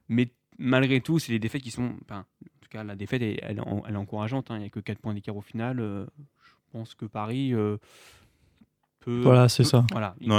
mais 0.08 0.30
malgré 0.58 1.02
tout, 1.02 1.20
c'est 1.20 1.32
les 1.32 1.40
défaites 1.40 1.62
qui 1.62 1.72
sont. 1.72 1.94
Enfin, 2.04 2.26
en 2.42 2.60
tout 2.62 2.70
cas, 2.70 2.84
la 2.84 2.96
défaite, 2.96 3.22
elle, 3.22 3.40
elle, 3.44 3.60
est 3.60 3.98
encourageante. 3.98 4.52
Hein. 4.52 4.58
Il 4.58 4.62
n'y 4.62 4.66
a 4.66 4.70
que 4.70 4.80
4 4.80 5.00
points 5.00 5.14
d'écart 5.14 5.36
au 5.36 5.42
final. 5.42 5.80
Euh, 5.80 6.06
je 6.44 6.52
pense 6.72 6.96
que 6.96 7.06
Paris. 7.06 7.54
Euh, 7.54 7.78
peut, 9.00 9.22
voilà, 9.22 9.50
c'est 9.50 9.64
ça. 9.64 9.86
Voilà, 9.92 10.16
ils, 10.22 10.32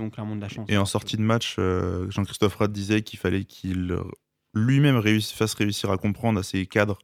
ont 0.00 0.10
clairement 0.10 0.36
de 0.36 0.40
la 0.40 0.48
chance. 0.48 0.66
Et 0.68 0.76
en 0.76 0.86
sortie 0.86 1.16
de 1.16 1.22
match, 1.22 1.56
euh, 1.58 2.10
Jean-Christophe 2.10 2.54
Radd 2.56 2.72
disait 2.72 3.02
qu'il 3.02 3.18
fallait 3.18 3.44
qu'il 3.44 3.96
lui-même 4.54 5.02
fasse 5.20 5.54
réussir 5.54 5.90
à 5.90 5.98
comprendre 5.98 6.38
à 6.38 6.42
ses 6.42 6.66
cadres 6.66 6.98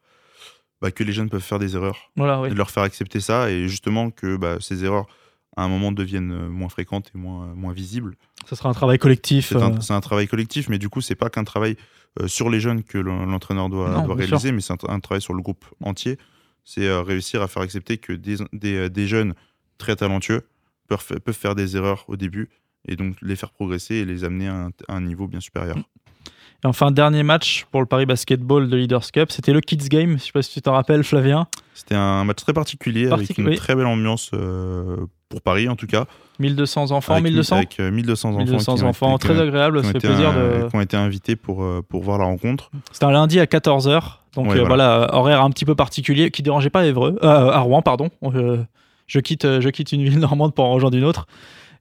bah, 0.81 0.91
que 0.91 1.03
les 1.03 1.13
jeunes 1.13 1.29
peuvent 1.29 1.43
faire 1.43 1.59
des 1.59 1.75
erreurs. 1.75 2.13
Voilà, 2.17 2.47
Et 2.49 2.55
leur 2.55 2.71
faire 2.71 2.85
accepter 2.85 3.21
ça. 3.21 3.51
Et 3.51 3.69
justement 3.69 4.11
que 4.11 4.37
bah, 4.37 4.59
ces 4.61 4.85
erreurs 4.85 5.07
à 5.57 5.65
un 5.65 5.69
moment 5.69 5.91
deviennent 5.91 6.47
moins 6.47 6.69
fréquentes 6.69 7.11
et 7.15 7.19
moins, 7.19 7.53
moins 7.55 7.73
visibles. 7.73 8.15
Ça 8.47 8.57
sera 8.57 8.69
un 8.69 8.75
travail 8.75 8.99
collectif. 8.99 9.53
C'est 9.81 9.93
un, 9.93 10.01
travail 10.01 10.27
collectif, 10.27 10.69
mais 10.69 10.79
du 10.79 10.89
coup, 10.89 11.01
c'est 11.01 11.15
pas 11.15 11.31
qu'un 11.31 11.45
travail 11.45 11.77
euh, 12.21 12.29
sur 12.29 12.51
les 12.51 12.61
jeunes 12.61 12.83
que 12.83 12.99
l'entraîneur 12.99 13.69
doit, 13.69 14.05
réaliser, 14.15 14.53
mais 14.53 14.61
c'est 14.61 14.73
un, 14.89 15.01
travail 15.01 15.21
sur 15.21 15.35
le 15.35 15.43
groupe 15.43 15.65
entier. 15.83 16.19
C'est 16.65 16.87
euh, 16.87 17.03
réussir 17.03 17.43
à 17.43 17.49
faire 17.49 17.63
accepter 17.63 17.99
que 17.99 18.13
des, 18.13 18.39
euh, 18.65 18.89
des, 18.89 19.07
jeunes 19.07 19.35
très 19.79 19.97
talentueux 19.97 20.47
peuvent, 20.89 21.21
peuvent, 21.21 21.35
faire 21.35 21.55
des 21.55 21.77
erreurs 21.77 22.05
au 22.09 22.17
début 22.17 22.49
et 22.87 22.97
donc 22.97 23.17
les 23.23 23.37
faire 23.37 23.51
progresser 23.51 23.97
et 23.97 24.05
les 24.05 24.25
amener 24.25 24.49
à 24.49 24.69
un, 24.89 25.01
niveau 25.01 25.29
bien 25.29 25.41
supérieur. 25.41 25.77
Et 26.65 26.67
enfin, 26.67 26.91
dernier 26.91 27.23
match 27.23 27.67
pour 27.71 27.81
le 27.81 27.87
Paris 27.87 28.07
Basketball 28.07 28.69
de 28.69 28.77
Leaders 28.77 29.13
Cup, 29.13 29.31
c'était 29.31 29.53
le 29.53 29.61
Kids 29.61 29.89
Game. 29.89 30.11
Je 30.11 30.15
ne 30.15 30.19
sais 30.19 30.33
pas 30.33 30.43
si 30.43 30.53
tu 30.53 30.63
t'en 30.63 30.73
rappelles, 30.73 31.05
Flavien. 31.05 31.47
C'était 31.75 31.95
un 31.95 32.25
match 32.25 32.39
très 32.39 32.53
particulier 32.53 33.09
avec 33.09 33.37
une 33.39 33.55
très 33.55 33.75
belle 33.77 33.87
ambiance 33.87 34.31
pour 35.29 35.43
Paris 35.43 35.69
en 35.69 35.77
tout 35.77 35.87
cas. 35.87 36.07
1200 36.39 36.91
enfants, 36.93 37.21
1200 37.21 37.57
Avec 37.57 37.79
1200 37.79 38.29
enfants. 38.31 38.39
1200 38.39 38.83
enfants, 38.83 39.19
très 39.19 39.41
agréable, 39.41 39.85
ça 39.85 39.93
fait 39.93 39.99
plaisir 39.99 40.33
de... 40.33 40.69
Qui 40.69 40.77
ont 40.77 40.81
été 40.81 40.97
invités 40.97 41.37
pour, 41.37 41.63
euh, 41.63 41.83
pour 41.87 42.03
voir 42.03 42.19
la 42.19 42.25
rencontre. 42.25 42.71
C'était 42.93 43.07
un 43.07 43.11
lundi 43.11 43.41
à 43.41 43.45
14h, 43.45 44.01
donc 44.35 44.55
euh, 44.55 44.65
voilà. 44.65 45.09
horaire 45.13 45.43
un 45.43 45.51
petit 45.51 45.65
peu 45.65 45.75
particulier, 45.75 46.31
qui 46.31 46.43
dérangeait 46.43 46.71
pas 46.71 46.87
Évreux, 46.87 47.19
euh, 47.23 47.51
à 47.51 47.59
Rouen, 47.59 47.83
pardon. 47.83 48.11
je, 48.23 49.21
quitte, 49.21 49.61
je 49.61 49.69
quitte 49.69 49.93
une 49.93 50.05
ville 50.05 50.19
normande 50.21 50.55
pour 50.55 50.65
en 50.65 50.73
rejoindre 50.73 50.97
une 50.97 51.05
autre. 51.05 51.27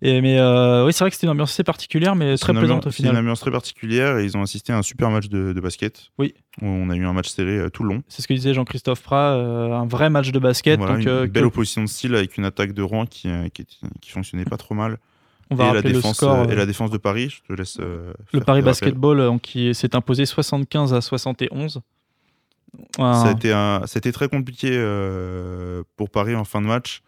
Et, 0.01 0.21
mais 0.21 0.37
euh, 0.39 0.85
oui, 0.85 0.93
c'est 0.93 1.03
vrai 1.03 1.09
que 1.09 1.15
c'était 1.15 1.25
une 1.25 1.31
ambiance 1.31 1.51
assez 1.51 1.63
particulière, 1.63 2.15
mais 2.15 2.37
très 2.37 2.53
plaisante 2.53 2.85
au 2.85 2.91
final. 2.91 3.11
C'est 3.11 3.17
une 3.17 3.23
ambiance 3.23 3.39
très 3.39 3.51
particulière 3.51 4.17
et 4.17 4.25
ils 4.25 4.37
ont 4.37 4.41
assisté 4.41 4.71
à 4.71 4.77
un 4.77 4.83
super 4.83 5.09
match 5.09 5.27
de, 5.27 5.59
basket. 5.59 6.11
Oui. 6.19 6.35
on 6.61 6.89
a 6.89 6.95
eu 6.95 7.05
un 7.05 7.13
match 7.13 7.29
serré 7.29 7.57
euh, 7.57 7.69
tout 7.69 7.83
le 7.83 7.89
long. 7.89 8.03
C'est 8.07 8.21
ce 8.21 8.27
que 8.27 8.33
disait 8.33 8.53
Jean-Christophe 8.53 9.01
Prat, 9.01 9.31
euh, 9.31 9.71
un 9.71 9.87
vrai 9.87 10.09
match 10.09 10.31
de 10.31 10.39
basket. 10.39 10.79
donc, 10.79 10.99
une 10.99 11.25
belle 11.25 11.45
opposition 11.45 11.81
de 11.81 11.87
style 11.87 12.13
avec 12.15 12.37
une 12.37 12.45
attaque 12.45 12.73
de 12.73 12.83
Rouen 12.83 13.05
qui, 13.05 13.29
qui, 13.51 14.11
fonctionnait 14.11 14.45
pas 14.45 14.57
trop 14.57 14.75
mal. 14.75 14.97
On 15.49 15.55
va 15.55 15.69
et 15.69 15.73
la 15.73 15.81
défense, 15.81 16.21
le 16.21 16.27
score. 16.27 16.51
et 16.51 16.55
la 16.55 16.65
défense 16.65 16.91
de 16.91 16.97
Paris, 16.97 17.29
je 17.29 17.41
te 17.47 17.57
laisse. 17.57 17.79
le 17.79 18.41
Paris 18.41 18.61
Basketball 18.61 19.39
qui 19.41 19.73
s'est 19.73 19.95
imposé 19.95 20.25
75 20.25 20.93
à 20.93 21.01
71. 21.01 21.81
C'était 23.85 24.11
très 24.11 24.29
compliqué 24.29 24.69
pour 25.95 26.11
Paris 26.11 26.35
en 26.35 26.43
fin 26.43 26.61
de 26.61 26.67
match, 26.67 27.01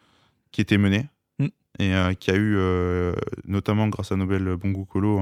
qui 0.52 0.62
était 0.62 0.80
mené 0.80 1.08
et 1.80 1.94
euh, 1.94 2.14
qui 2.14 2.30
a 2.32 2.36
eu, 2.36 2.56
euh, 2.58 3.14
notamment 3.46 3.88
grâce 3.88 4.12
à 4.12 4.16
Nobel 4.16 4.56
Bongo 4.56 4.86
Colo, 4.86 5.20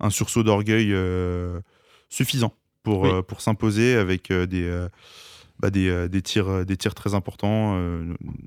un, 0.00 0.10
sursaut 0.10 0.42
d'orgueil 0.42 0.90
euh, 0.92 1.60
suffisant 2.08 2.54
pour, 2.82 3.00
Oui. 3.02 3.10
pour 3.26 3.40
s'imposer 3.40 3.96
avec 3.96 4.32
des, 4.32 4.86
bah, 5.58 5.70
des, 5.70 6.08
des 6.08 6.22
tirs, 6.22 6.64
des 6.64 6.76
tirs 6.76 6.94
très 6.94 7.14
importants, 7.14 7.78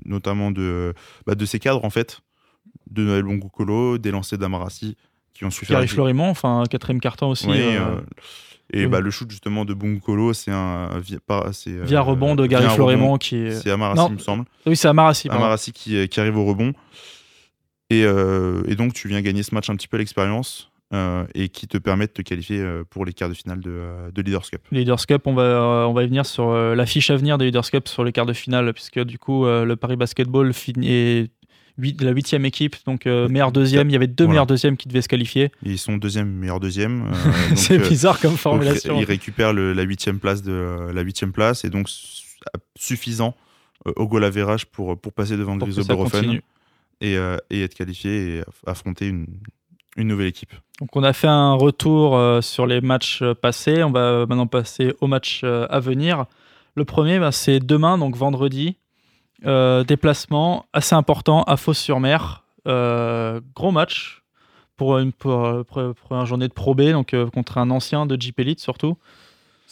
notamment 0.04 0.50
de, 0.50 0.94
bah, 1.26 1.34
de 1.34 1.44
ses 1.44 1.58
cadres 1.58 1.84
en 1.84 1.90
fait, 1.90 2.20
de 2.90 3.02
Noël 3.04 3.22
Bongokolo, 3.22 3.98
des 3.98 4.10
lancers 4.10 4.38
d'Amarassi 4.38 4.96
qui 5.34 5.44
ont 5.44 5.50
su 5.50 5.64
faire. 5.66 5.76
Gary 5.76 5.86
la- 5.86 5.92
Florimont, 5.92 6.30
enfin 6.30 6.64
quatrième 6.70 7.00
carton 7.00 7.28
aussi. 7.30 7.46
Oui, 7.48 7.60
et 8.74 8.84
oui. 8.84 8.86
bah, 8.86 9.00
le 9.00 9.10
shoot 9.10 9.30
justement 9.30 9.66
de 9.66 9.74
Bongokolo, 9.74 10.32
c'est 10.32 10.50
un 10.50 10.88
via, 11.00 12.00
rebond 12.00 12.34
de 12.34 12.46
Gary 12.46 12.68
Florimont 12.74 13.18
qui 13.18 13.36
est. 13.36 13.52
C'est 13.60 13.70
Amarassi, 13.70 14.00
Non. 14.00 14.08
il 14.08 14.14
me 14.14 14.18
semble. 14.18 14.44
Oui, 14.64 14.76
c'est 14.76 14.88
Amarassi. 14.88 15.28
Amarassi 15.28 15.72
qui, 15.72 16.08
qui 16.08 16.20
arrive 16.20 16.38
au 16.38 16.46
rebond. 16.46 16.72
Et, 17.90 18.04
euh, 18.04 18.62
et 18.66 18.74
donc, 18.74 18.94
tu 18.94 19.08
viens 19.08 19.20
gagner 19.20 19.42
ce 19.42 19.54
match 19.54 19.68
un 19.70 19.76
petit 19.76 19.88
peu 19.88 19.96
à 19.96 19.98
l'expérience 19.98 20.70
euh, 20.94 21.24
et 21.34 21.48
qui 21.48 21.66
te 21.68 21.76
permet 21.78 22.06
de 22.06 22.12
te 22.12 22.22
qualifier 22.22 22.58
euh, 22.60 22.84
pour 22.88 23.04
les 23.04 23.12
quarts 23.12 23.28
de 23.28 23.34
finale 23.34 23.60
de, 23.60 24.10
de 24.14 24.22
Leaders 24.22 24.48
Cup. 24.50 24.60
Leaders 24.70 25.06
Cup, 25.06 25.22
on 25.26 25.34
va, 25.34 25.86
on 25.88 25.92
va 25.92 26.02
y 26.04 26.06
venir 26.06 26.24
sur 26.26 26.52
la 26.54 26.86
fiche 26.86 27.10
à 27.10 27.16
venir 27.16 27.38
des 27.38 27.46
Leaders 27.46 27.70
Cup 27.70 27.88
sur 27.88 28.04
les 28.04 28.12
quarts 28.12 28.26
de 28.26 28.32
finale, 28.32 28.72
puisque 28.72 29.00
du 29.00 29.18
coup, 29.18 29.44
le 29.46 29.74
Paris 29.74 29.96
Basketball 29.96 30.52
est 30.82 31.30
la 32.00 32.10
huitième 32.10 32.44
équipe, 32.44 32.76
donc 32.86 33.06
euh, 33.06 33.28
meilleur 33.28 33.50
deuxième. 33.50 33.88
Il 33.88 33.92
y 33.92 33.96
avait 33.96 34.06
deux 34.06 34.24
Voilà. 34.24 34.32
meilleurs 34.34 34.46
deuxièmes 34.46 34.76
qui 34.76 34.88
devaient 34.88 35.00
se 35.02 35.08
qualifier. 35.08 35.50
Ils 35.62 35.78
sont 35.78 35.96
deuxième, 35.96 36.28
meilleur 36.30 36.60
deuxième. 36.60 37.06
euh, 37.06 37.30
c'est 37.56 37.78
bizarre 37.78 38.20
comme 38.20 38.36
formulation. 38.36 38.98
ils 39.00 39.04
récupèrent 39.04 39.52
le- 39.54 39.72
la 39.72 39.82
huitième 39.82 40.18
place 40.18 40.42
de 40.42 40.90
la 40.92 41.00
huitième 41.00 41.32
place 41.32 41.64
et 41.64 41.70
donc 41.70 41.88
su- 41.88 42.26
suffisant 42.76 43.34
euh, 43.86 43.92
au 43.96 44.06
goal 44.06 44.22
average 44.24 44.66
pour, 44.66 44.98
pour 45.00 45.12
passer 45.14 45.36
devant 45.38 45.56
Griso 45.56 45.82
Borofen. 45.84 46.40
Et, 47.02 47.16
euh, 47.16 47.36
et 47.50 47.62
être 47.62 47.74
qualifié 47.74 48.38
et 48.38 48.40
aff- 48.40 48.62
affronter 48.66 49.08
une, 49.08 49.26
nouvelle 49.98 50.28
équipe. 50.28 50.54
Donc 50.80 50.96
on 50.96 51.02
a 51.02 51.12
fait 51.12 51.28
un 51.28 51.52
retour 51.52 52.16
euh, 52.16 52.40
sur 52.40 52.66
les 52.66 52.80
matchs 52.80 53.20
euh, 53.20 53.34
passés. 53.34 53.82
On 53.82 53.90
va 53.90 54.24
maintenant 54.26 54.46
passer 54.46 54.94
aux 55.00 55.06
matchs 55.06 55.44
à 55.44 55.80
venir. 55.80 56.24
Le 56.74 56.86
premier, 56.86 57.18
bah, 57.18 57.32
c'est 57.32 57.60
demain, 57.60 57.98
donc 57.98 58.16
vendredi. 58.16 58.78
Déplacement 59.44 60.66
assez 60.72 60.94
important 60.94 61.42
à 61.42 61.56
Fos-sur-Mer. 61.56 62.44
Gros 62.64 63.72
match 63.72 64.22
pour 64.76 64.98
une 64.98 65.12
pour, 65.12 65.64
journée 66.24 66.46
de 66.46 66.52
Pro 66.52 66.76
B, 66.76 66.92
donc 66.92 67.14
contre 67.34 67.58
un 67.58 67.70
ancien 67.70 68.06
de 68.06 68.18
Jeep 68.18 68.38
Elite 68.38 68.60
surtout. 68.60 68.96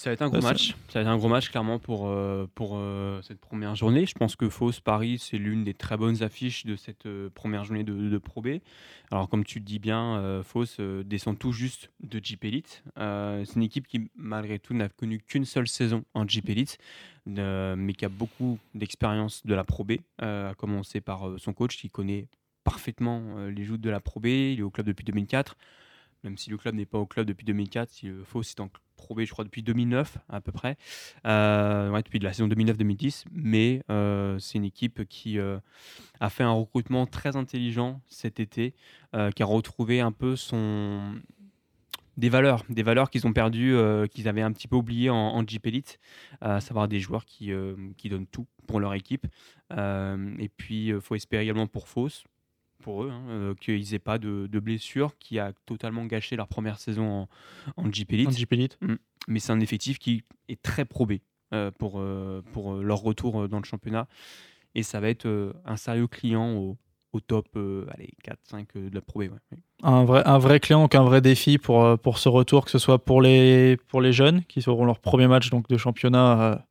Ça 0.01 0.09
va 0.09 0.15
être 0.15 0.23
un 0.23 0.31
gros 0.31 0.41
ça- 0.41 0.49
match. 0.49 0.75
Ça 0.89 0.95
va 0.95 1.01
être 1.03 1.09
un 1.09 1.19
gros 1.19 1.29
match 1.29 1.51
clairement 1.51 1.79
pour, 1.79 2.09
euh, 2.09 2.49
pour 2.55 2.73
euh, 2.77 3.21
cette 3.21 3.39
première 3.39 3.75
journée. 3.75 4.07
Je 4.07 4.15
pense 4.15 4.35
que 4.35 4.49
Fos 4.49 4.73
Paris, 4.83 5.19
c'est 5.19 5.37
l'une 5.37 5.63
des 5.63 5.75
très 5.75 5.99
bonnes 5.99 6.23
affiches 6.23 6.65
de 6.65 6.75
cette 6.75 7.05
euh, 7.05 7.29
première 7.29 7.65
journée 7.65 7.85
de, 7.85 7.93
de 7.93 8.17
Pro 8.19 8.41
B. 8.41 8.61
Alors 9.11 9.29
comme 9.29 9.45
tu 9.45 9.59
le 9.59 9.65
dis 9.67 9.79
bien, 9.79 10.43
Fos 10.43 10.65
euh, 10.81 11.03
descend 11.03 11.39
tout 11.39 11.53
juste 11.53 11.91
de 12.03 12.19
Jeep 12.23 12.47
Elite. 12.47 12.83
C'est 12.97 13.57
une 13.57 13.63
équipe 13.63 13.87
qui 13.87 14.11
malgré 14.15 14.59
tout 14.59 14.73
n'a 14.73 14.89
connu 14.89 15.19
qu'une 15.19 15.45
seule 15.45 15.69
saison 15.69 16.03
en 16.15 16.27
Jeep 16.27 16.49
Elite, 16.49 16.79
mais 17.27 17.93
qui 17.93 18.07
a 18.07 18.09
beaucoup 18.09 18.59
d'expérience 18.75 19.45
de 19.45 19.55
la 19.55 19.65
Pro 19.65 19.85
B, 19.85 19.97
à 20.19 20.55
commencer 20.57 21.03
par 21.03 21.35
son 21.37 21.53
coach 21.53 21.77
qui 21.77 21.91
connaît 21.91 22.27
parfaitement 22.65 23.49
les 23.49 23.65
joutes 23.65 23.83
de 23.83 23.91
la 23.91 24.01
Pro 24.01 24.19
B. 24.19 24.27
Il 24.27 24.61
est 24.61 24.63
au 24.63 24.71
club 24.71 24.87
depuis 24.87 25.05
2004 25.05 25.57
même 26.23 26.37
si 26.37 26.51
le 26.51 26.59
club 26.59 26.75
n'est 26.75 26.87
pas 26.87 26.99
au 26.99 27.07
club 27.07 27.27
depuis 27.27 27.47
2004, 27.47 27.91
si 27.91 28.07
le 28.07 28.25
est 28.41 28.61
en 28.61 28.71
Pro 29.01 29.17
je 29.19 29.31
crois, 29.31 29.45
depuis 29.45 29.63
2009 29.63 30.19
à 30.29 30.41
peu 30.41 30.53
près, 30.53 30.77
Euh, 31.27 31.91
ouais, 31.91 32.03
depuis 32.03 32.19
la 32.19 32.33
saison 32.33 32.49
2009-2010, 32.49 33.25
mais 33.33 33.83
euh, 33.91 34.39
c'est 34.39 34.59
une 34.59 34.65
équipe 34.65 35.07
qui 35.09 35.39
euh, 35.39 35.59
a 36.21 36.29
fait 36.29 36.45
un 36.45 36.53
recrutement 36.53 37.07
très 37.07 37.37
intelligent 37.37 38.01
cet 38.09 38.41
été, 38.41 38.75
qui 39.35 39.43
a 39.43 39.47
retrouvé 39.47 40.01
un 40.01 40.13
peu 40.13 40.37
son 40.37 41.15
des 42.17 42.29
valeurs, 42.29 42.65
des 42.69 42.83
valeurs 42.83 43.09
qu'ils 43.11 43.27
ont 43.27 43.33
perdues, 43.33 43.75
qu'ils 44.11 44.29
avaient 44.29 44.43
un 44.43 44.53
petit 44.53 44.69
peu 44.69 44.77
oubliées 44.77 45.11
en, 45.11 45.17
en 45.17 45.47
Jeep 45.47 45.67
Elite, 45.67 45.99
à 46.41 46.61
savoir 46.61 46.87
des 46.87 47.01
joueurs 47.01 47.25
qui, 47.25 47.51
qui 47.97 48.09
donnent 48.09 48.27
tout 48.27 48.47
pour 48.67 48.79
leur 48.79 48.95
équipe. 48.95 49.27
Et 49.73 50.49
puis, 50.57 50.89
il 50.89 51.01
faut 51.01 51.15
espérer 51.15 51.45
également 51.45 51.67
pour 51.67 51.89
Fos, 51.89 52.25
pour 52.81 53.05
eux, 53.05 53.11
hein, 53.11 53.23
euh, 53.29 53.55
qu'ils 53.55 53.93
n'aient 53.93 53.99
pas 53.99 54.19
de, 54.19 54.49
de 54.51 54.61
blessures 54.61 55.17
qui 55.19 55.39
a 55.39 55.53
totalement 55.67 56.05
gâché 56.07 56.37
leur 56.37 56.49
première 56.49 56.79
saison 56.79 57.09
en, 57.09 57.29
en 57.77 57.93
Jeep 57.93 58.13
Elite. 58.13 58.29
En 58.29 58.33
Jeep 58.33 58.53
Elite. 58.53 58.79
Mais 59.29 59.39
c'est 59.39 59.53
un 59.53 59.61
effectif 59.61 59.99
qui 59.99 60.25
est 60.49 60.61
très 60.61 60.85
probé 60.85 61.23
euh, 61.53 61.71
pour, 61.71 62.01
euh, 62.01 62.43
pour 62.53 62.75
leur 62.75 62.99
retour 62.99 63.49
dans 63.49 63.59
le 63.59 63.65
championnat. 63.65 64.07
Et 64.75 64.83
ça 64.83 65.01
va 65.01 65.09
être 65.09 65.27
euh, 65.27 65.53
un 65.65 65.77
sérieux 65.77 66.07
client 66.07 66.55
au, 66.55 66.77
au 67.13 67.21
top 67.21 67.49
allez, 67.93 68.15
4-5 68.25 68.67
euh, 68.77 68.89
de 68.91 68.95
la 68.95 69.01
Pro 69.01 69.21
B. 69.21 69.23
ouais. 69.23 69.59
Un 69.83 70.05
vrai, 70.05 70.23
un 70.27 70.39
vrai 70.39 70.61
client, 70.61 70.83
donc 70.83 70.95
un 70.95 71.03
vrai 71.03 71.21
défi 71.21 71.59
pour, 71.59 71.99
pour 71.99 72.19
ce 72.19 72.29
retour, 72.29 72.65
que 72.65 72.71
ce 72.71 72.79
soit 72.79 73.05
pour 73.05 73.21
les, 73.21 73.77
pour 73.89 74.01
les 74.01 74.13
jeunes 74.13 74.45
qui 74.45 74.67
auront 74.69 74.85
leur 74.85 75.01
premier 75.01 75.27
match 75.27 75.51
donc, 75.51 75.69
de 75.69 75.77
championnat 75.77 76.67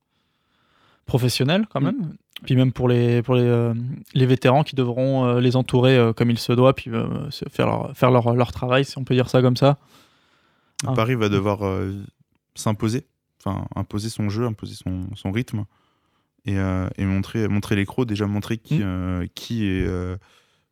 euh, 1.09 1.11
professionnel 1.11 1.65
quand 1.69 1.81
même, 1.81 2.15
puis 2.43 2.55
même 2.55 2.71
pour 2.71 2.87
les, 2.87 3.21
pour 3.21 3.35
les, 3.35 3.43
euh, 3.43 3.73
les 4.13 4.25
vétérans 4.25 4.63
qui 4.63 4.75
devront 4.75 5.25
euh, 5.25 5.39
les 5.39 5.55
entourer 5.55 5.97
euh, 5.97 6.13
comme 6.13 6.29
il 6.29 6.39
se 6.39 6.53
doit, 6.53 6.73
puis 6.73 6.91
faire, 7.51 7.67
leur, 7.67 7.95
faire 7.97 8.11
leur, 8.11 8.33
leur 8.33 8.51
travail, 8.51 8.85
si 8.85 8.97
on 8.97 9.03
peut 9.03 9.15
dire 9.15 9.29
ça 9.29 9.41
comme 9.41 9.57
ça. 9.57 9.77
Ah. 10.85 10.93
Paris 10.93 11.15
va 11.15 11.27
devoir 11.27 11.59
s'imposer, 12.55 13.05
enfin 13.43 13.65
imposer 13.75 14.09
son 14.09 14.29
jeu, 14.29 14.45
imposer 14.45 14.75
son, 14.75 15.07
son 15.15 15.31
rythme 15.31 15.65
et, 16.45 16.55
et 16.97 17.05
montrer, 17.05 17.47
montrer 17.49 17.75
les 17.75 17.85
crocs, 17.85 18.07
déjà 18.07 18.27
montrer 18.27 18.57
qui, 18.57 18.79
Mm. 18.79 19.27
qui, 19.35 19.67
est, 19.67 19.87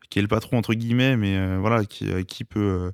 qui 0.09 0.19
est 0.19 0.21
le 0.21 0.27
patron 0.27 0.57
entre 0.57 0.73
guillemets, 0.73 1.17
mais 1.17 1.35
euh, 1.37 1.57
voilà, 1.59 1.85
qui, 1.85 2.09
euh, 2.09 2.23
qui 2.23 2.43
peut 2.43 2.59
euh, 2.59 2.91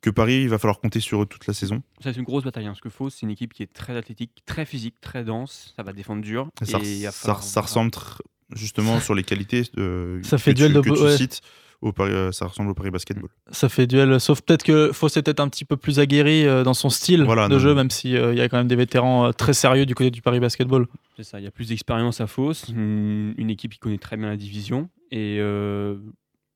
que 0.00 0.10
Paris 0.10 0.42
il 0.42 0.48
va 0.48 0.58
falloir 0.58 0.80
compter 0.80 1.00
sur 1.00 1.22
eux 1.22 1.26
toute 1.26 1.46
la 1.46 1.54
saison. 1.54 1.82
Ça, 2.02 2.12
c'est 2.12 2.18
une 2.18 2.24
grosse 2.24 2.44
bataille. 2.44 2.66
hein, 2.66 2.70
parce 2.70 2.80
que 2.80 2.88
Fos, 2.90 3.10
c'est 3.10 3.22
une 3.22 3.30
équipe 3.30 3.52
qui 3.52 3.62
est 3.62 3.72
très 3.72 3.96
athlétique, 3.96 4.32
très 4.46 4.64
physique, 4.64 4.94
très 5.00 5.24
dense. 5.24 5.72
Ça 5.76 5.82
va 5.82 5.92
défendre 5.92 6.22
dur. 6.22 6.48
Ça, 6.62 6.78
et 6.78 6.96
il 6.98 7.04
va 7.04 7.10
ça, 7.12 7.18
falloir- 7.20 7.42
ça 7.42 7.60
ressemble 7.60 7.90
tr- 7.90 8.18
justement 8.54 8.98
sur 9.00 9.14
les 9.14 9.22
qualités 9.22 9.62
de, 9.74 10.20
Ça 10.24 10.38
fait 10.38 10.52
que 10.52 10.56
duel 10.58 10.70
tu, 10.72 10.76
de 10.76 10.80
que 10.80 10.88
bo- 10.88 10.96
tu 10.96 11.02
ouais. 11.02 11.16
cites. 11.16 11.40
Au 11.82 11.92
Paris, 11.94 12.12
euh, 12.12 12.30
ça 12.30 12.44
ressemble 12.46 12.68
au 12.68 12.74
Paris 12.74 12.90
Basketball. 12.90 13.30
Ça 13.52 13.70
fait 13.70 13.86
duel, 13.86 14.20
sauf 14.20 14.42
peut-être 14.42 14.62
que 14.64 14.92
Fos 14.92 15.06
est 15.16 15.22
peut-être 15.22 15.40
un 15.40 15.48
petit 15.48 15.64
peu 15.64 15.78
plus 15.78 15.98
aguerri 15.98 16.44
euh, 16.46 16.62
dans 16.62 16.74
son 16.74 16.90
style 16.90 17.22
Voilà, 17.24 17.48
de 17.48 17.54
non, 17.54 17.58
jeu, 17.58 17.70
non. 17.70 17.76
même 17.76 17.90
s'il 17.90 18.10
y 18.10 18.40
a 18.42 18.48
quand 18.50 18.58
même 18.58 18.68
des 18.68 18.76
vétérans 18.76 19.28
euh, 19.28 19.32
très 19.32 19.54
sérieux 19.54 19.86
du 19.86 19.94
côté 19.94 20.10
du 20.10 20.20
Paris 20.20 20.40
Basketball. 20.40 20.86
C'est 21.16 21.22
ça, 21.22 21.40
il 21.40 21.44
y 21.44 21.46
a 21.46 21.50
plus 21.50 21.68
d'expérience 21.68 22.20
à 22.20 22.26
Fos, 22.26 22.52
une, 22.68 23.32
une 23.38 23.48
équipe 23.48 23.72
qui 23.72 23.78
connaît 23.78 23.96
très 23.96 24.18
bien 24.18 24.26
la 24.28 24.36
division. 24.36 24.90
Et 25.10 25.38
euh, 25.40 25.96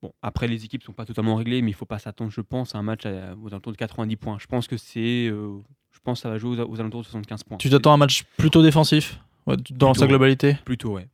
bon, 0.04 0.12
après, 0.22 0.46
les 0.48 0.64
équipes 0.64 0.82
ne 0.82 0.86
sont 0.86 0.92
pas 0.92 1.06
totalement 1.06 1.34
réglées, 1.36 1.62
mais 1.62 1.70
il 1.70 1.74
ne 1.74 1.76
faut 1.76 1.86
pas 1.86 1.98
s'attendre, 1.98 2.30
je 2.30 2.40
pense, 2.42 2.74
à 2.74 2.78
un 2.78 2.82
match 2.82 3.06
à- 3.06 3.34
aux 3.42 3.48
alentours 3.48 3.72
de 3.72 3.76
90 3.78 4.16
points. 4.16 4.36
Je 4.38 4.46
pense 4.46 4.66
que 4.68 4.76
c'est. 4.76 5.28
euh, 5.28 5.58
je 5.92 5.98
pense 6.00 6.18
que 6.18 6.22
ça 6.22 6.28
va 6.30 6.36
jouer 6.38 6.60
aux, 6.60 6.68
aux 6.70 6.80
alentours 6.80 7.00
de 7.00 7.06
75 7.06 7.42
points. 7.44 7.56
Tu 7.58 7.70
t'attends 7.70 7.92
à 7.92 7.94
un 7.94 7.98
match 7.98 8.24
plutôt 8.36 8.62
défensif 8.62 9.18
ouais, 9.46 9.56
dans 9.56 9.62
Plutôt, 9.62 9.94
sa 9.94 10.06
globalité? 10.06 10.54
Plutôt, 10.64 10.94
ouais. 10.94 11.08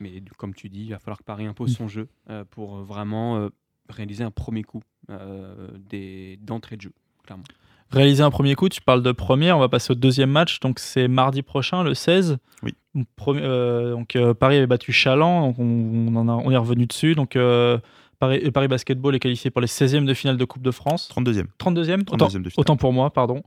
Mais 0.00 0.22
comme 0.38 0.54
tu 0.54 0.68
dis, 0.68 0.84
il 0.84 0.90
va 0.90 0.98
falloir 0.98 1.18
que 1.18 1.24
Paris 1.24 1.46
impose 1.46 1.74
son 1.74 1.88
jeu 1.88 2.08
euh, 2.30 2.44
pour 2.44 2.76
vraiment 2.82 3.38
euh, 3.38 3.48
réaliser 3.88 4.22
un 4.24 4.30
premier 4.30 4.62
coup 4.62 4.82
d'entrée 6.40 6.76
de 6.76 6.82
jeu, 6.82 6.92
clairement. 7.24 7.44
Réaliser 7.90 8.22
un 8.24 8.30
premier 8.30 8.54
coup, 8.56 8.68
tu 8.68 8.80
parles 8.80 9.02
de 9.02 9.12
première, 9.12 9.56
on 9.56 9.60
va 9.60 9.68
passer 9.68 9.92
au 9.92 9.94
deuxième 9.94 10.30
match, 10.30 10.58
donc 10.60 10.78
c'est 10.80 11.06
mardi 11.06 11.42
prochain, 11.42 11.82
le 11.84 11.94
16. 11.94 12.38
Oui. 12.62 12.74
Donc, 12.94 13.06
premier- 13.14 13.42
euh, 13.42 13.92
donc, 13.92 14.16
euh, 14.16 14.34
Paris 14.34 14.56
avait 14.56 14.66
battu 14.66 14.92
Chaland, 14.92 15.42
donc 15.48 15.58
on, 15.58 16.08
on 16.08 16.16
en 16.16 16.28
a- 16.28 16.32
on 16.44 16.50
est 16.50 16.56
revenu 16.56 16.86
dessus. 16.86 17.14
Donc 17.14 17.36
euh, 17.36 17.78
Paris, 18.18 18.50
Paris 18.50 18.68
Basketball 18.68 19.14
est 19.14 19.20
qualifié 19.20 19.50
pour 19.50 19.60
les 19.60 19.66
16e 19.68 20.04
de 20.06 20.14
finale 20.14 20.36
de 20.36 20.44
Coupe 20.44 20.62
de 20.62 20.70
France. 20.72 21.08
32e. 21.14 21.46
32e, 21.58 22.00
autant, 22.10 22.26
32e 22.26 22.42
de 22.42 22.50
finale. 22.50 22.52
autant 22.56 22.76
pour 22.76 22.92
moi, 22.92 23.10
pardon. 23.12 23.42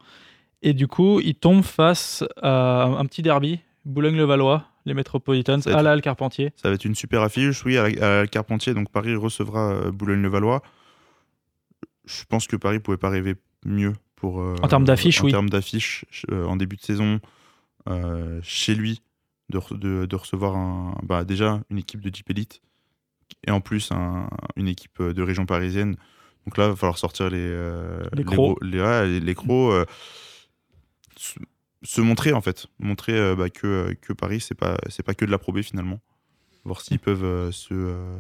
Et 0.61 0.73
du 0.73 0.87
coup, 0.87 1.19
il 1.19 1.35
tombe 1.35 1.61
face 1.63 2.23
à 2.41 2.83
un 2.85 3.05
petit 3.05 3.21
derby, 3.21 3.59
Boulogne-le-Valois, 3.85 4.65
les 4.85 4.93
Metropolitans, 4.93 5.59
à 5.65 5.81
la 5.81 5.91
Halle 5.91 6.01
Carpentier. 6.01 6.51
Ça 6.55 6.69
va 6.69 6.75
être 6.75 6.85
une 6.85 6.95
super 6.95 7.21
affiche, 7.21 7.65
oui, 7.65 7.77
à, 7.77 7.89
la- 7.89 8.27
Carpentier. 8.27 8.73
Donc 8.73 8.89
Paris 8.91 9.15
recevra 9.15 9.91
Boulogne-le-Valois. 9.91 10.61
Je 12.05 12.23
pense 12.29 12.47
que 12.47 12.55
Paris 12.55 12.79
pouvait 12.79 12.97
pas 12.97 13.09
rêver 13.09 13.35
mieux 13.65 13.93
pour. 14.17 14.41
euh, 14.41 14.55
En 14.61 14.67
termes 14.67 14.83
d'affiche, 14.83 15.21
en 15.21 15.25
oui. 15.25 15.31
termes 15.31 15.49
d'affiche, 15.49 16.03
euh, 16.31 16.45
en 16.45 16.57
début 16.57 16.75
de 16.75 16.81
saison, 16.81 17.21
euh, 17.87 18.39
chez 18.43 18.75
lui, 18.75 19.01
de, 19.49 19.57
re- 19.59 19.79
de- 19.79 20.05
de 20.05 20.15
recevoir 20.17 20.57
un, 20.57 20.97
bah, 21.03 21.23
déjà 21.23 21.61
une 21.69 21.77
équipe 21.77 22.01
de 22.01 22.13
Jeep 22.13 22.29
Elite 22.29 22.61
et 23.47 23.51
en 23.51 23.61
plus 23.61 23.91
un- 23.93 24.29
une 24.57 24.67
équipe 24.67 25.01
de 25.01 25.21
région 25.23 25.45
parisienne. 25.45 25.95
Donc 26.45 26.57
là, 26.57 26.65
il 26.65 26.69
va 26.71 26.75
falloir 26.75 26.97
sortir 26.97 27.29
les 27.29 27.37
euh, 27.39 28.03
Les 28.13 28.23
crocs. 28.25 28.35
gros- 28.35 28.57
les, 28.61 28.81
ouais, 28.81 29.07
les- 29.07 29.19
les 29.21 29.35
crocs, 29.35 29.71
euh, 29.71 29.85
se, 31.15 31.39
se 31.83 32.01
montrer 32.01 32.33
en 32.33 32.41
fait, 32.41 32.67
montrer 32.79 33.13
euh, 33.17 33.35
bah, 33.35 33.49
que, 33.49 33.95
que 34.01 34.13
Paris 34.13 34.41
c'est 34.41 34.55
pas 34.55 34.77
c'est 34.89 35.03
pas 35.03 35.13
que 35.13 35.25
de 35.25 35.31
la 35.31 35.37
probée 35.37 35.63
finalement, 35.63 35.99
voir 36.65 36.81
s'ils 36.81 36.99
peuvent 36.99 37.23
euh, 37.23 37.51
se 37.51 37.73
euh, 37.73 38.19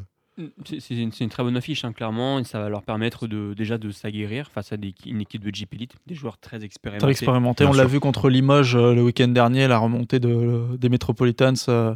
C'est 0.65 0.79
c'est 0.79 0.95
une, 0.95 1.11
c'est 1.11 1.23
une 1.23 1.29
très 1.29 1.41
bonne 1.43 1.57
affiche, 1.57 1.83
hein, 1.83 1.93
clairement, 1.93 2.37
et 2.39 2.43
ça 2.43 2.59
va 2.59 2.69
leur 2.69 2.83
permettre 2.83 3.25
de, 3.27 3.53
déjà 3.55 3.77
de 3.77 3.89
s'aguerrir 3.91 4.49
face 4.51 4.71
à 4.71 4.77
des- 4.77 4.93
une 5.05 5.21
équipe 5.21 5.43
de 5.43 5.53
Jeep 5.53 5.73
Elite, 5.73 5.93
des 6.05 6.13
joueurs 6.15 6.37
très 6.37 6.63
expérimentés. 6.63 7.01
Très 7.01 7.11
expérimenté. 7.11 7.63
Bien 7.63 7.73
On 7.73 7.75
l'a 7.75 7.85
vu 7.85 7.99
contre 7.99 8.29
Limoges 8.29 8.75
euh, 8.75 8.93
le 8.93 9.01
week-end 9.03 9.29
dernier, 9.29 9.67
la 9.67 9.79
remontée 9.79 10.19
de, 10.19 10.75
des 10.77 10.89
Metropolitans. 10.89 11.53
euh, 11.69 11.95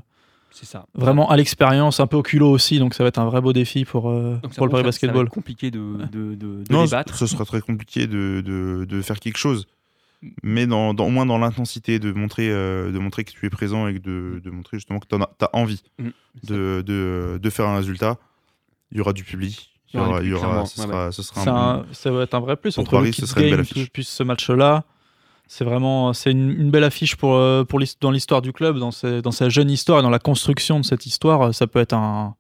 C'est 0.50 0.66
ça. 0.66 0.88
vraiment 0.96 1.30
à 1.30 1.38
l'expérience, 1.38 2.00
un 2.00 2.08
peu 2.08 2.18
au 2.18 2.24
culot 2.24 2.50
aussi, 2.50 2.80
donc 2.80 2.94
ça 2.96 3.04
va 3.04 3.10
être 3.10 3.20
un 3.20 3.26
vrai 3.26 3.42
beau 3.42 3.54
défi 3.54 3.86
pour, 3.86 4.10
euh, 4.10 4.38
pour 4.56 4.66
le 4.66 4.72
Paris 4.72 4.84
Basketball. 4.84 5.26
être 5.28 5.32
compliqué 5.32 5.70
de, 5.70 5.80
de, 6.12 6.34
de- 6.34 6.36
de 6.36 6.64
non, 6.72 6.82
les 6.82 6.88
ce- 6.88 6.92
battre. 6.92 7.16
ce 7.16 7.28
sera 7.28 7.46
très 7.46 7.62
compliqué 7.62 8.08
de, 8.08 8.42
de, 8.44 8.86
de 8.90 9.02
faire 9.04 9.20
quelque 9.20 9.38
chose. 9.38 9.68
mais 10.44 10.66
dans, 10.68 10.94
dans- 10.94 11.06
au 11.06 11.10
moins 11.10 11.26
dans 11.26 11.38
l'intensité, 11.38 12.00
de 12.00 12.12
montrer, 12.12 12.50
euh, 12.52 12.92
de 12.92 13.00
montrer 13.00 13.24
que 13.24 13.32
tu 13.32 13.46
es 13.46 13.50
présent 13.50 13.88
et 13.88 13.94
que 13.96 14.00
de, 14.00 14.40
de 14.44 14.50
montrer 14.52 14.78
justement 14.78 15.00
que 15.00 15.08
tu 15.08 15.16
as, 15.16 15.50
envie 15.54 15.84
Mm. 16.00 16.10
de, 16.48 16.84
de, 16.86 17.40
de 17.42 17.50
faire 17.50 17.68
un 17.68 17.76
résultat. 17.78 18.18
Il 18.92 18.98
y 18.98 19.02
aura 19.02 19.14
du 19.14 19.24
public. 19.24 19.70
Il 19.94 19.98
y 19.98 20.00
aura, 20.04 20.22
il 20.22 20.30
y 20.30 20.34
aura, 20.34 20.46
clairement, 20.48 20.66
ce, 20.66 20.82
ouais, 20.82 20.88
sera, 20.88 21.12
ce 21.12 21.22
sera 21.24 21.42
C'est 21.44 21.50
un 21.50 21.54
bon- 21.54 21.60
un- 21.82 21.86
ça 21.94 22.12
va 22.12 22.24
être 22.24 22.34
un 22.34 22.40
vrai 22.40 22.56
plus 22.56 22.76
Pour 22.76 22.84
entre 22.84 22.92
Paris, 22.92 23.14
ce 23.14 23.26
serait 23.26 23.44
une 23.44 23.52
belle 23.52 23.60
affiche. 23.62 23.90
puis 23.92 24.04
ce 24.04 24.24
match-là. 24.24 24.84
C'est 25.48 25.66
vraiment 25.66 26.14
c'est 26.14 26.32
une, 26.32 26.50
une 26.50 26.72
belle 26.72 26.86
affiche 26.86 27.18
pour, 27.18 27.34
euh, 27.36 27.66
pour 27.66 27.82
dans 28.00 28.12
l'histoire 28.12 28.42
du 28.42 28.54
club, 28.54 28.78
dans, 28.80 28.92
ses- 28.92 29.22
dans 29.22 29.32
sa 29.32 29.50
jeune 29.50 29.70
histoire 29.70 30.00
et 30.00 30.02
dans 30.02 30.10
la 30.10 30.20
construction 30.20 30.80
de 30.80 30.86
cette 30.86 31.06
histoire. 31.06 31.54
Ça 31.54 31.68
peut 31.68 31.80
être 31.80 31.92
un- 31.94 32.36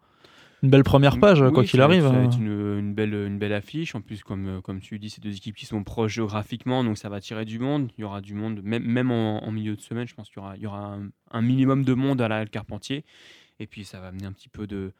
une 0.63 0.69
belle 0.69 0.83
première 0.83 1.19
page, 1.19 1.41
Oui, 1.41 1.51
quoi 1.51 1.63
qu'il 1.65 1.81
arrive. 1.81 2.03
Ça 2.03 2.09
va 2.09 2.19
hein. 2.19 2.23
être 2.25 2.37
une, 2.37 2.77
une 2.79 2.93
belle, 2.93 3.13
une 3.15 3.37
belle 3.37 3.51
affiche. 3.51 3.95
En 3.95 4.01
plus, 4.01 4.23
comme, 4.23 4.47
euh, 4.47 4.61
comme 4.61 4.79
tu 4.79 4.97
dis, 4.99 5.09
c'est 5.09 5.21
deux 5.21 5.35
équipes 5.35 5.55
qui 5.57 5.65
sont 5.65 5.83
proches 5.83 6.13
géographiquement, 6.13 6.83
donc 6.85 6.97
ça 6.97 7.09
va 7.09 7.17
attirer 7.17 7.43
du 7.43 7.59
monde. 7.59 7.89
Il 7.97 8.01
y 8.01 8.03
aura 8.05 8.21
du 8.21 8.33
monde, 8.33 8.61
même, 8.63 8.83
même 8.83 9.11
en, 9.11 9.43
en 9.43 9.51
milieu 9.51 9.75
de 9.75 9.81
semaine, 9.81 10.07
je 10.07 10.13
pense 10.13 10.29
qu'il 10.29 10.37
y 10.37 10.45
aura, 10.45 10.55
il 10.55 10.61
y 10.63 10.67
aura 10.67 10.93
un, 10.93 11.09
un 11.31 11.41
minimum 11.41 11.83
de 11.83 11.93
monde 11.95 12.21
à 12.21 12.27
la 12.29 12.45
Carpentier. 12.45 13.03
Et 13.59 13.67
puis, 13.67 13.83
ça 13.83 13.99
va 13.99 14.07
amener 14.07 14.25
un 14.27 14.31
petit 14.31 14.49
peu 14.49 14.67
de 14.67 14.93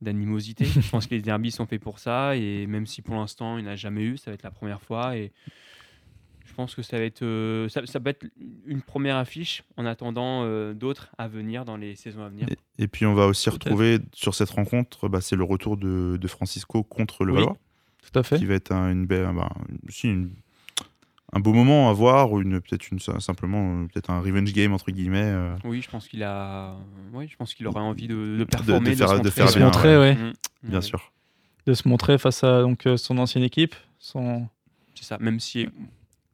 d'animosité. 0.00 0.64
je 0.80 0.88
pense 0.90 1.06
que 1.06 1.14
les 1.14 1.22
derbies 1.22 1.50
sont 1.50 1.66
faits 1.66 1.80
pour 1.82 1.98
ça. 1.98 2.36
Et 2.36 2.66
même 2.66 2.86
si 2.86 3.02
pour 3.02 3.14
l'instant, 3.16 3.58
il 3.58 3.64
n'y 3.64 3.68
en 3.70 3.72
a 3.72 3.76
jamais 3.76 4.02
eu, 4.02 4.16
ça 4.16 4.30
va 4.30 4.34
être 4.34 4.42
la 4.42 4.50
première 4.50 4.80
fois. 4.82 5.16
Et 5.16 5.32
je 6.46 6.54
pense 6.54 6.74
que 6.74 6.82
ça 6.82 6.98
va 6.98 7.04
être, 7.04 7.22
euh, 7.22 7.68
ça, 7.68 7.84
ça 7.86 8.00
peut 8.00 8.10
être 8.10 8.26
une 8.66 8.82
première 8.82 9.16
affiche 9.16 9.62
en 9.76 9.86
attendant 9.86 10.42
euh, 10.44 10.72
d'autres 10.74 11.10
à 11.18 11.28
venir 11.28 11.64
dans 11.64 11.76
les 11.76 11.94
saisons 11.94 12.22
à 12.24 12.28
venir. 12.28 12.48
Et, 12.48 12.84
et 12.84 12.88
puis 12.88 13.06
on 13.06 13.14
va 13.14 13.26
aussi 13.26 13.48
retrouver 13.50 13.98
sur 14.12 14.34
cette 14.34 14.50
rencontre, 14.50 15.08
bah, 15.08 15.20
c'est 15.20 15.36
le 15.36 15.44
retour 15.44 15.76
de, 15.76 16.16
de 16.20 16.28
Francisco 16.28 16.82
contre 16.82 17.24
le 17.24 17.32
Oui. 17.32 17.38
Valois, 17.40 17.56
Tout 18.10 18.18
à 18.18 18.22
fait. 18.22 18.38
qui 18.38 18.46
va 18.46 18.54
être 18.54 18.72
un, 18.72 18.90
une 18.90 19.06
belle, 19.06 19.28
bah, 19.34 19.50
une- 20.04 20.30
un 21.32 21.40
beau 21.40 21.52
moment 21.52 21.90
à 21.90 21.92
voir, 21.92 22.32
ou 22.32 22.40
une, 22.40 22.60
peut-être 22.60 22.90
une, 22.90 22.98
simplement 23.00 23.82
euh, 23.82 23.86
peut-être 23.86 24.10
un 24.10 24.20
revenge 24.20 24.52
game 24.52 24.72
entre 24.72 24.90
guillemets. 24.90 25.20
euh, 25.24 25.54
Oui, 25.64 25.82
je 25.82 25.90
pense 25.90 26.08
qu'il 26.08 26.22
a, 26.22 26.74
oui, 27.12 27.28
je 27.30 27.36
pense 27.36 27.52
qu'il 27.54 27.66
aurait 27.66 27.80
envie 27.80 28.08
de, 28.08 28.14
de 28.14 28.36
de 28.38 28.44
performer, 28.44 28.90
de, 28.92 28.96
faire- 28.96 29.08
se 29.08 29.12
de 29.14 29.18
montrer. 29.18 29.30
faire 29.30 29.46
De 29.46 29.50
se 29.50 29.56
bien, 29.58 29.66
montrer, 29.66 29.98
ouais. 29.98 30.14
Mm. 30.14 30.32
bien 30.64 30.78
Ouais, 30.78 30.82
sûr. 30.82 31.12
De 31.66 31.74
se 31.74 31.86
montrer 31.86 32.16
face 32.18 32.42
à 32.44 32.62
donc, 32.62 32.86
euh, 32.86 32.96
son 32.96 33.18
ancienne 33.18 33.44
équipe. 33.44 33.74
Son... 33.98 34.46
C'est 34.94 35.04
ça. 35.04 35.18
Même 35.20 35.38
si 35.38 35.68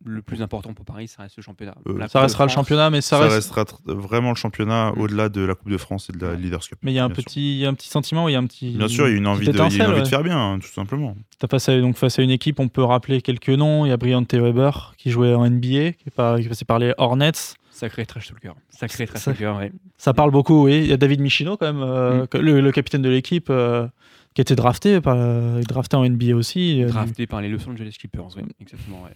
le 0.04 0.20
plus 0.22 0.42
important 0.42 0.74
pour 0.74 0.84
Paris, 0.84 1.08
ça 1.08 1.22
reste 1.22 1.36
le 1.36 1.42
championnat. 1.42 1.74
Euh, 1.88 2.06
Ça 2.08 2.18
de 2.18 2.24
restera 2.24 2.44
le 2.44 2.50
championnat, 2.50 2.90
mais 2.90 3.00
ça, 3.00 3.16
Ça, 3.18 3.22
reste. 3.22 3.34
restera 3.52 3.64
vraiment 3.86 4.30
le 4.30 4.34
championnat 4.36 4.92
Mm. 4.94 5.00
au-delà 5.00 5.28
de 5.28 5.40
la 5.40 5.54
Coupe 5.54 5.70
de 5.70 5.76
France 5.78 6.10
et 6.10 6.12
de 6.16 6.24
la 6.24 6.32
Ouais. 6.32 6.36
Leaders 6.36 6.60
Cup. 6.60 6.78
Mais 6.82 6.92
il 6.92 6.94
y 6.94 6.98
a 6.98 7.04
un 7.04 7.10
petit, 7.10 7.58
y 7.58 7.66
a 7.66 7.68
un 7.68 7.74
petit 7.74 7.88
sentiment, 7.88 8.28
il 8.28 8.32
y 8.32 8.34
a 8.36 8.38
un 8.38 8.46
petit. 8.46 8.70
Bien 8.76 8.88
sûr, 8.88 9.08
il 9.08 9.12
y 9.12 9.14
a 9.14 9.18
une 9.18 9.26
envie, 9.26 9.46
de, 9.46 9.52
y 9.52 9.54
a 9.54 9.56
une 9.56 9.62
envie 9.62 9.78
de 9.78 9.84
ouais. 9.84 10.04
faire 10.04 10.22
bien, 10.22 10.38
hein, 10.38 10.58
tout 10.58 10.68
simplement. 10.68 11.16
T'as 11.38 11.48
face 11.48 11.68
à, 11.68 11.80
donc 11.80 11.96
face 11.96 12.18
à 12.18 12.22
une 12.22 12.30
équipe, 12.30 12.60
on 12.60 12.68
peut 12.68 12.82
rappeler 12.84 13.22
quelques 13.22 13.48
noms. 13.50 13.86
Il 13.86 13.88
y 13.88 13.92
a 13.92 13.96
Brian 13.96 14.24
Weber 14.30 14.94
qui 14.98 15.10
jouait 15.10 15.34
en 15.34 15.44
NBA, 15.48 15.92
qui 15.92 16.04
est, 16.06 16.14
par- 16.14 16.38
qui 16.38 16.44
est 16.46 16.48
passé 16.48 16.64
par 16.64 16.78
les 16.78 16.92
Hornets. 16.98 17.32
Sacré 17.70 18.06
trash 18.06 18.28
talker. 18.28 18.52
Sacré 18.70 19.06
trash 19.06 19.20
Ça- 19.22 19.32
talker, 19.32 19.52
ouais. 19.58 19.72
Ça 19.96 20.12
parle 20.14 20.30
beaucoup, 20.30 20.64
oui. 20.66 20.80
Il 20.80 20.86
y 20.86 20.92
a 20.92 20.96
David 20.96 21.20
Michino 21.20 21.56
quand 21.56 21.66
même, 21.72 21.82
euh, 21.82 22.22
Mm. 22.22 22.26
que- 22.28 22.38
le, 22.38 22.60
le 22.60 22.72
capitaine 22.72 23.02
de 23.02 23.08
l'équipe, 23.08 23.48
euh, 23.50 23.88
qui 24.34 24.40
a 24.40 24.42
été 24.42 24.54
drafté, 24.54 25.00
par, 25.00 25.14
euh, 25.16 25.60
drafté 25.62 25.96
en 25.96 26.04
NBA 26.04 26.34
aussi. 26.36 26.82
euh, 26.82 26.88
Drafté 26.88 27.26
par 27.26 27.40
les 27.40 27.48
Los 27.48 27.68
Angeles 27.68 27.96
Clippers, 27.98 28.36
ouais. 28.36 28.44
Exactement, 28.60 29.02
ouais. 29.04 29.10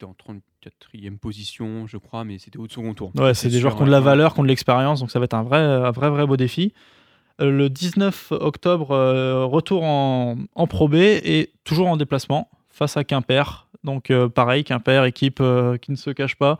C'était 0.00 0.10
en 0.10 0.34
34e 1.02 1.18
position, 1.18 1.86
je 1.86 1.98
crois, 1.98 2.24
mais 2.24 2.38
c'était 2.38 2.58
au 2.58 2.66
second 2.68 2.94
tour. 2.94 3.12
Ouais, 3.16 3.34
c'est 3.34 3.50
des 3.50 3.58
joueurs 3.58 3.76
qui 3.76 3.82
ont 3.82 3.86
de 3.86 3.90
la 3.90 4.00
valeur, 4.00 4.32
qui 4.32 4.40
ont 4.40 4.42
de 4.42 4.48
l'expérience, 4.48 5.00
donc 5.00 5.10
ça 5.10 5.18
va 5.18 5.26
être 5.26 5.34
un 5.34 5.42
vrai, 5.42 5.58
un 5.58 5.90
vrai, 5.90 6.08
vrai 6.08 6.26
beau 6.26 6.38
défi. 6.38 6.72
Euh, 7.42 7.50
le 7.50 7.68
19 7.68 8.32
octobre, 8.32 8.92
euh, 8.92 9.44
retour 9.44 9.82
en, 9.82 10.38
en 10.54 10.66
Pro 10.66 10.88
B 10.88 10.94
et 10.94 11.50
toujours 11.64 11.88
en 11.88 11.98
déplacement 11.98 12.48
face 12.70 12.96
à 12.96 13.04
Quimper. 13.04 13.68
Donc 13.84 14.10
euh, 14.10 14.30
pareil, 14.30 14.64
Quimper, 14.64 15.04
équipe 15.04 15.42
qui 15.82 15.90
ne 15.90 15.96
se 15.96 16.10
cache 16.10 16.36
pas, 16.36 16.58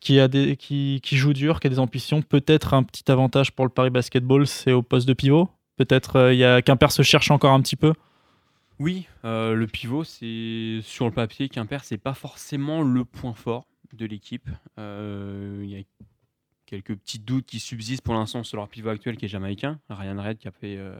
qui, 0.00 0.18
a 0.18 0.26
des, 0.28 0.56
qui, 0.56 1.00
qui 1.02 1.18
joue 1.18 1.34
dur, 1.34 1.60
qui 1.60 1.66
a 1.66 1.70
des 1.70 1.80
ambitions. 1.80 2.22
Peut-être 2.22 2.72
un 2.72 2.84
petit 2.84 3.10
avantage 3.12 3.52
pour 3.52 3.66
le 3.66 3.70
Paris 3.70 3.90
Basketball, 3.90 4.46
c'est 4.46 4.72
au 4.72 4.80
poste 4.80 5.06
de 5.06 5.12
pivot. 5.12 5.50
Peut-être 5.76 6.32
il 6.32 6.38
y 6.38 6.44
a 6.44 6.62
Quimper 6.62 6.90
se 6.90 7.02
cherche 7.02 7.30
encore 7.30 7.52
un 7.52 7.60
petit 7.60 7.76
peu. 7.76 7.92
Oui, 8.78 9.08
euh, 9.24 9.54
le 9.54 9.66
pivot, 9.66 10.04
c'est 10.04 10.78
sur 10.82 11.06
le 11.06 11.10
papier, 11.12 11.48
Quimper, 11.48 11.82
c'est 11.82 11.98
pas 11.98 12.14
forcément 12.14 12.82
le 12.82 13.04
point 13.04 13.34
fort 13.34 13.66
de 13.92 14.06
l'équipe. 14.06 14.48
Euh, 14.78 15.60
Il 15.64 15.70
y 15.70 15.76
a 15.80 15.82
quelques 16.66 16.94
petits 16.96 17.18
doutes 17.18 17.46
qui 17.46 17.58
subsistent 17.58 18.02
pour 18.04 18.14
l'instant 18.14 18.44
sur 18.44 18.56
leur 18.56 18.68
pivot 18.68 18.90
actuel 18.90 19.16
qui 19.16 19.24
est 19.24 19.28
jamaïcain, 19.28 19.80
Ryan 19.88 20.22
Red, 20.22 20.38
qui 20.38 20.46
a 20.46 20.52
fait, 20.52 20.76
euh, 20.78 20.94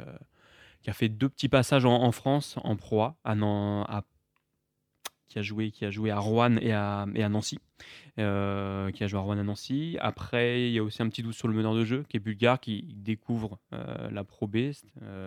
qui 0.82 0.90
a 0.90 1.08
deux 1.08 1.28
petits 1.28 1.48
passages 1.48 1.84
en, 1.84 2.10
France, 2.10 2.56
en 2.64 2.74
Pro 2.74 3.02
A, 3.02 3.16
à 3.22 3.36
Nan- 3.36 3.84
à- 3.88 4.02
qui, 5.28 5.38
a 5.38 5.42
joué, 5.42 5.70
à 6.10 6.18
Rouen 6.18 6.56
et 6.56 6.72
à, 6.72 7.02
à 7.02 7.28
Nancy. 7.28 7.60
qui 8.16 8.22
a 8.22 9.06
joué 9.06 9.18
à 9.18 9.20
Rouen 9.20 9.38
à 9.38 9.42
Nancy. 9.44 9.98
Après, 10.00 10.68
il 10.68 10.72
y 10.72 10.78
a 10.78 10.82
aussi 10.82 11.00
un 11.02 11.08
petit 11.08 11.22
doute 11.22 11.34
sur 11.34 11.46
le 11.46 11.54
meneur 11.54 11.74
de 11.74 11.84
jeu, 11.84 12.04
qui 12.08 12.16
est 12.16 12.20
bulgare, 12.20 12.58
qui 12.58 12.82
découvre 12.96 13.60
la 13.70 14.24
Pro 14.24 14.48
B, 14.48 14.72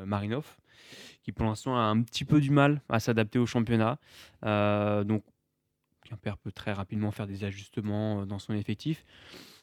Marinov 0.06 0.58
qui 1.24 1.32
pour 1.32 1.46
l'instant 1.46 1.78
a 1.78 1.82
un 1.82 2.02
petit 2.02 2.26
peu 2.26 2.40
du 2.42 2.52
mal 2.52 2.82
à 2.90 3.00
s'adapter 3.00 3.40
au 3.40 3.46
championnat. 3.46 3.98
Euh, 4.46 5.04
donc, 5.04 5.24
Quimper 6.08 6.38
peut 6.38 6.52
très 6.52 6.74
rapidement 6.74 7.12
faire 7.12 7.28
des 7.28 7.44
ajustements 7.44 8.22
euh, 8.22 8.26
dans 8.26 8.40
son 8.40 8.54
effectif. 8.54 9.06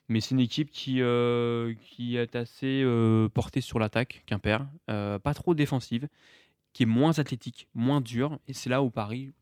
Mais 0.08 0.20
c'est 0.20 0.30
une 0.30 0.40
équipe 0.40 0.70
qui, 0.70 1.02
euh, 1.02 1.74
qui 1.82 2.16
est 2.16 2.34
assez 2.34 2.82
euh, 2.82 3.28
portée 3.28 3.60
sur 3.60 3.78
l'attaque, 3.78 4.22
Quimper. 4.26 4.66
Euh, 4.88 5.18
pas 5.18 5.34
trop 5.34 5.54
défensive, 5.54 6.08
qui 6.72 6.84
est 6.84 6.86
moins 6.86 7.18
athlétique, 7.18 7.68
moins 7.74 8.00
dure. 8.00 8.38
Et 8.48 8.54
c'est 8.54 8.70
là 8.70 8.82
où 8.82 8.88
Paris 8.88 9.32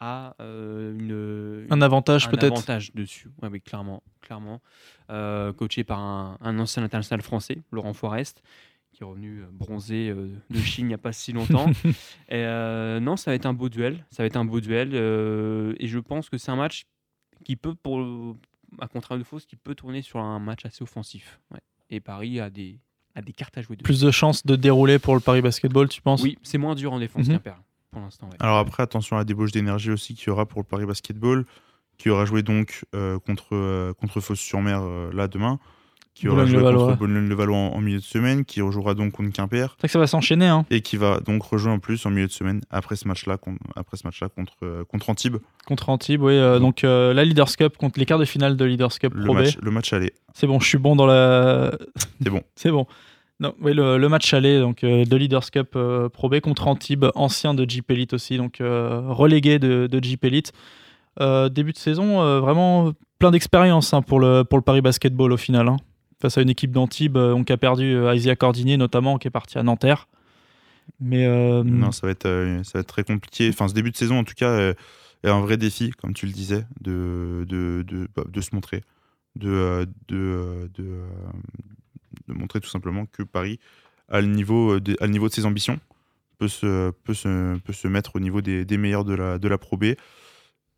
a 0.00 0.34
une, 0.40 1.66
Un 1.70 1.80
avantage 1.80 2.26
un 2.26 2.30
peut-être. 2.30 2.52
avantage 2.52 2.92
dessus. 2.92 3.30
Ouais, 3.40 3.60
clairement, 3.60 4.02
clairement. 4.20 4.60
Coaché 5.08 5.84
par 5.84 6.00
un, 6.00 6.36
un 6.42 6.58
ancien 6.58 6.82
international 6.82 7.22
français, 7.22 7.62
Laurent 7.70 7.92
Forest, 7.94 8.42
qui 9.02 9.08
est 9.08 9.10
revenu 9.10 9.40
euh, 9.42 9.46
bronzé 9.50 10.08
euh, 10.10 10.28
de 10.50 10.58
Chine 10.58 10.84
il 10.86 10.88
n'y 10.88 10.94
a 10.94 10.98
pas 10.98 11.12
si 11.12 11.32
longtemps. 11.32 11.66
Et, 12.28 12.34
euh, 12.34 13.00
non, 13.00 13.16
ça 13.16 13.30
va 13.30 13.34
être 13.34 13.46
un 13.46 13.52
beau 13.52 13.68
duel. 13.68 14.04
Ça 14.10 14.22
va 14.22 14.26
être 14.28 14.36
un 14.36 14.44
beau 14.44 14.60
duel. 14.60 14.90
euh, 14.94 15.74
et 15.78 15.88
je 15.88 15.98
pense 15.98 16.28
que 16.30 16.38
c'est 16.38 16.50
un 16.52 16.56
match 16.56 16.84
qui 17.44 17.56
peut, 17.56 17.74
pour, 17.74 18.00
à 18.80 18.86
contraire 18.88 19.18
de 19.18 19.24
Fausse, 19.24 19.44
qui 19.46 19.56
peut 19.56 19.74
tourner 19.74 20.02
sur 20.02 20.20
un 20.20 20.38
match 20.38 20.64
assez 20.64 20.82
offensif. 20.82 21.40
Ouais. 21.52 21.58
Et 21.90 21.98
Paris 22.00 22.38
a 22.40 22.48
des, 22.50 22.78
a 23.16 23.22
des 23.22 23.32
cartes 23.32 23.58
à 23.58 23.62
jouer 23.62 23.76
dessus. 23.76 23.82
Plus 23.84 24.00
de 24.00 24.10
chances 24.12 24.46
de 24.46 24.54
dérouler 24.56 24.98
pour 25.00 25.14
le 25.14 25.20
Paris 25.20 25.42
Basketball, 25.42 25.88
tu 25.88 26.00
penses? 26.00 26.22
Oui, 26.22 26.38
c'est 26.42 26.58
moins 26.58 26.74
dur 26.76 26.92
en 26.92 26.98
défense 27.00 27.26
Mhm. 27.26 27.34
Quimper, 27.34 27.56
pour 27.90 28.00
l'instant. 28.02 28.28
ouais. 28.28 28.36
Alors 28.38 28.58
après, 28.58 28.82
attention 28.84 29.16
à 29.16 29.20
la 29.20 29.24
débauche 29.24 29.50
d'énergie 29.52 29.90
aussi 29.90 30.14
qu'il 30.14 30.28
y 30.28 30.30
aura 30.30 30.46
pour 30.46 30.60
le 30.60 30.66
Paris 30.66 30.86
Basketball, 30.86 31.44
qui 31.98 32.08
aura 32.08 32.24
joué 32.24 32.42
donc 32.42 32.84
euh, 32.94 33.18
contre, 33.18 33.48
euh, 33.56 33.92
contre 33.94 34.20
Fos-sur-Mer 34.20 34.80
euh, 34.82 35.10
là 35.12 35.26
demain, 35.28 35.58
qui 36.14 36.28
aura 36.28 36.44
joué 36.46 36.62
contre 36.62 36.96
Boulogne-le-Valois 36.98 37.56
en, 37.56 37.72
en 37.74 37.80
milieu 37.80 37.98
de 37.98 38.02
semaine, 38.04 38.44
qui 38.44 38.60
rejouera 38.60 38.94
donc 38.94 39.12
contre 39.12 39.32
Quimper, 39.32 39.76
C'est 39.80 39.86
que 39.88 39.92
ça 39.92 39.98
va 39.98 40.06
s'enchaîner. 40.06 40.46
Hein. 40.46 40.64
et 40.70 40.80
qui 40.82 40.96
va 40.96 41.20
donc 41.20 41.42
rejouer 41.42 41.72
en 41.72 41.78
plus 41.78 42.04
en 42.06 42.10
milieu 42.10 42.26
de 42.26 42.32
semaine 42.32 42.60
après 42.70 42.96
ce 42.96 43.08
match-là 43.08 43.38
con- 43.38 43.56
après 43.76 43.96
ce 43.96 44.06
match-là 44.06 44.28
contre, 44.28 44.52
euh, 44.62 44.84
contre 44.84 45.08
Antibes, 45.10 45.38
Contre 45.66 45.88
Antibes, 45.88 46.22
oui. 46.22 46.34
euh, 46.34 46.58
donc 46.58 46.84
euh, 46.84 47.14
la 47.14 47.24
Leaders 47.24 47.56
Cup, 47.56 47.76
contre 47.78 47.98
les 47.98 48.04
quarts 48.06 48.18
de 48.18 48.24
finale 48.24 48.56
de 48.56 48.64
Leaders 48.64 48.98
Cup 48.98 49.14
le 49.14 49.24
Pro 49.24 49.34
B. 49.34 49.38
match, 49.38 49.56
le 49.60 49.70
match 49.70 49.92
aller. 49.92 50.12
C'est 50.34 50.46
bon, 50.46 50.60
je 50.60 50.66
suis 50.68 50.78
bon 50.78 50.96
dans 50.96 51.06
la. 51.06 51.72
C'est 52.22 52.30
bon. 52.30 52.42
C'est 52.56 52.70
bon. 52.70 52.86
Non, 53.40 53.54
oui, 53.60 53.72
le, 53.74 53.98
le 53.98 54.08
match 54.08 54.32
aller 54.34 54.60
donc, 54.60 54.82
de 54.82 55.16
Leaders 55.16 55.50
Cup 55.50 55.76
Pro 56.12 56.28
B 56.28 56.38
contre 56.40 56.68
Antibes, 56.68 57.06
ancien 57.16 57.54
de 57.54 57.68
Jeep 57.68 57.90
Elite 57.90 58.12
aussi, 58.12 58.36
donc 58.36 58.58
relégué 58.60 59.58
de, 59.58 59.88
de 59.90 60.04
Jeep 60.04 60.24
Elite. 60.24 60.52
Début 61.50 61.72
de 61.72 61.76
saison, 61.78 62.40
vraiment 62.40 62.92
plein 63.18 63.30
d'expérience 63.32 63.92
hein, 63.94 64.02
pour, 64.02 64.20
le, 64.20 64.44
pour 64.44 64.58
le 64.58 64.62
Paris 64.62 64.80
Basketball 64.80 65.32
au 65.32 65.36
final. 65.36 65.68
hein. 65.68 65.76
Face 66.22 66.38
à 66.38 66.42
une 66.42 66.50
équipe 66.50 66.70
d'Antibes, 66.70 67.16
euh, 67.16 67.42
qui 67.42 67.52
a 67.52 67.56
perdu 67.56 67.96
euh, 67.96 68.14
Isaiah 68.14 68.36
Cordinier 68.36 68.76
notamment, 68.76 69.18
qui 69.18 69.26
est 69.26 69.32
parti 69.32 69.58
à 69.58 69.64
Nanterre. 69.64 70.06
Mais 71.00 71.26
euh, 71.26 71.64
Non, 71.64 71.90
ça 71.90 72.06
va, 72.06 72.12
être, 72.12 72.82
très 72.82 73.02
compliqué. 73.02 73.48
Enfin, 73.48 73.66
ce 73.66 73.74
début 73.74 73.90
de 73.90 73.96
saison, 73.96 74.20
en 74.20 74.24
tout 74.24 74.34
cas, 74.36 74.72
est 75.24 75.28
un 75.28 75.40
vrai 75.40 75.56
défi, 75.56 75.90
comme 75.90 76.14
tu 76.14 76.26
le 76.26 76.32
disais, 76.32 76.64
de, 76.80 77.44
bah, 78.14 78.22
se 78.40 78.54
montrer, 78.54 78.82
de, 79.34 79.84
montrer 82.28 82.60
tout 82.60 82.70
simplement 82.70 83.06
que 83.06 83.24
Paris 83.24 83.58
a 84.08 84.20
le 84.20 84.28
niveau, 84.28 84.78
de, 84.78 84.96
ses 85.28 85.44
ambitions, 85.44 85.80
peut 86.38 86.46
se, 86.46 87.88
mettre 87.88 88.14
au 88.14 88.20
niveau 88.20 88.42
des, 88.42 88.64
des 88.64 88.76
meilleurs 88.76 89.04
de 89.04 89.14
la, 89.14 89.40
de 89.40 89.48
la 89.48 89.58
Pro 89.58 89.76
B. 89.76 89.94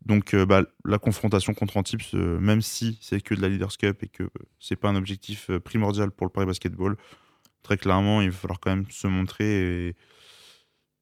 Donc, 0.05 0.33
euh, 0.33 0.45
bah, 0.45 0.63
la 0.85 0.99
confrontation 0.99 1.53
contre 1.53 1.77
Antibes, 1.77 2.01
euh, 2.13 2.39
même 2.39 2.61
si 2.61 2.97
c'est 3.01 3.21
que 3.21 3.33
de 3.33 3.41
la 3.41 3.49
Leaders 3.49 3.75
Cup 3.77 4.03
et 4.03 4.07
que 4.07 4.29
c'est 4.59 4.75
pas 4.75 4.89
un 4.89 4.95
objectif 4.95 5.49
euh, 5.49 5.59
primordial 5.59 6.11
pour 6.11 6.27
le 6.27 6.31
Paris 6.31 6.45
Basketball, 6.45 6.95
très 7.63 7.77
clairement, 7.77 8.21
il 8.21 8.29
va 8.29 8.35
falloir 8.35 8.59
quand 8.59 8.69
même 8.69 8.85
se 8.89 9.07
montrer 9.07 9.87
et, 9.87 9.95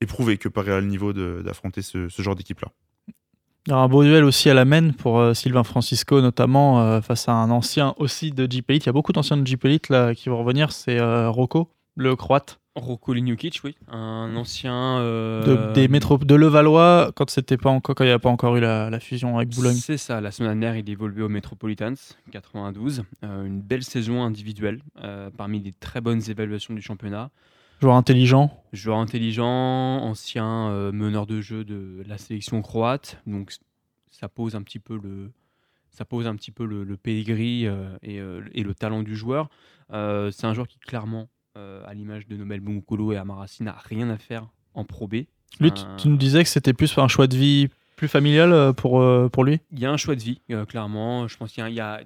prouver 0.05 0.37
que 0.37 0.49
Paris 0.49 0.71
a 0.71 0.81
le 0.81 0.87
niveau 0.87 1.13
d'affronter 1.13 1.81
ce, 1.81 2.09
genre 2.09 2.35
d'équipe-là. 2.35 2.67
un 3.69 3.87
beau 3.87 4.03
duel 4.03 4.25
aussi 4.25 4.49
à 4.49 4.53
la 4.53 4.65
main 4.65 4.91
pour 4.91 5.33
Sylvain 5.33 5.63
Francisco, 5.63 6.19
notamment 6.19 7.01
face 7.01 7.29
à 7.29 7.31
un 7.31 7.49
ancien 7.51 7.93
aussi 7.95 8.31
de 8.31 8.45
Jeep 8.51 8.69
Elite. 8.69 8.83
Il 8.83 8.87
y 8.87 8.89
a 8.89 8.91
beaucoup 8.91 9.13
d'anciens 9.13 9.37
de 9.37 9.47
Jeep 9.47 9.63
Elite 9.63 9.93
qui 10.17 10.27
vont 10.27 10.39
revenir. 10.39 10.73
C'est 10.73 10.99
Rocco, 11.29 11.69
le 11.95 12.17
croate. 12.17 12.59
Rocco 12.75 13.13
Lignukic, 13.13 13.61
oui, 13.63 13.75
un 13.87 14.35
ancien 14.35 14.99
de, 14.99 15.73
des 15.73 15.87
métro, 15.87 16.17
de 16.17 16.33
Levallois 16.33 17.11
quand 17.15 17.29
c'était 17.29 17.57
pas 17.57 17.69
encore 17.69 17.93
quand 17.93 18.03
il 18.03 18.07
n'y 18.07 18.13
a 18.13 18.19
pas 18.19 18.29
encore 18.29 18.55
eu 18.57 18.61
la, 18.61 18.99
fusion 18.99 19.37
avec 19.37 19.49
Boulogne. 19.49 19.75
C'est 19.75 19.97
ça. 19.97 20.21
La 20.21 20.31
semaine 20.31 20.59
dernière, 20.59 20.75
il 20.75 20.89
évoluait 20.89 21.21
au 21.21 21.29
Metropolitans 21.29 21.93
92. 22.31 23.03
une 23.21 23.61
belle 23.61 23.83
saison 23.83 24.23
individuelle, 24.23 24.81
parmi 25.37 25.59
les 25.59 25.71
très 25.71 26.01
bonnes 26.01 26.21
évaluations 26.27 26.73
du 26.73 26.81
championnat. 26.81 27.29
Joueur 27.79 27.95
intelligent. 27.95 28.63
Joueur 28.71 28.97
intelligent, 28.97 29.45
ancien 29.45 30.91
meneur 30.91 31.27
de 31.27 31.41
jeu 31.41 31.63
de 31.63 32.03
la 32.07 32.17
sélection 32.17 32.61
croate. 32.63 33.21
Donc 33.27 33.53
ça 34.09 34.29
pose 34.29 34.55
un 34.55 34.63
petit 34.63 34.79
peu 34.79 34.97
le, 34.97 35.31
ça 35.91 36.05
pose 36.05 36.25
un 36.25 36.35
petit 36.35 36.51
peu 36.51 36.65
le, 36.65 36.83
le 36.83 36.97
et, 37.05 37.67
et, 38.01 38.63
le 38.63 38.73
talent 38.73 39.03
du 39.03 39.15
joueur. 39.15 39.49
c'est 39.89 40.45
un 40.45 40.53
joueur 40.55 40.67
qui 40.67 40.79
clairement 40.79 41.29
euh, 41.55 41.83
à 41.85 41.93
l'image 41.93 42.27
de 42.27 42.35
Nobel 42.35 42.61
Bungkolo 42.61 43.11
et 43.11 43.17
Amarassi, 43.17 43.61
n'a 43.61 43.77
rien 43.85 44.09
à 44.09 44.17
faire 44.17 44.47
en 44.73 44.85
Pro 44.85 45.07
B. 45.07 45.25
Lui, 45.59 45.71
tu, 45.71 46.07
nous 46.07 46.17
disais 46.17 46.41
que 46.41 46.49
c'était 46.49 46.73
plus 46.73 46.97
un 46.97 47.07
choix 47.07 47.27
de 47.27 47.37
vie 47.37 47.69
plus 47.95 48.07
familial 48.07 48.51
euh, 48.51 48.73
pour, 48.73 48.99
euh, 49.01 49.29
pour 49.29 49.43
lui? 49.43 49.59
Il 49.71 49.77
y 49.77 49.85
a 49.85 49.91
un 49.91 49.97
choix 49.97 50.15
de 50.15 50.21
vie, 50.21 50.41
clairement. 50.67 51.27
Je 51.27 51.37
pense 51.37 51.51
qu'il 51.51 51.67
y 51.69 51.79
a, 51.79 52.01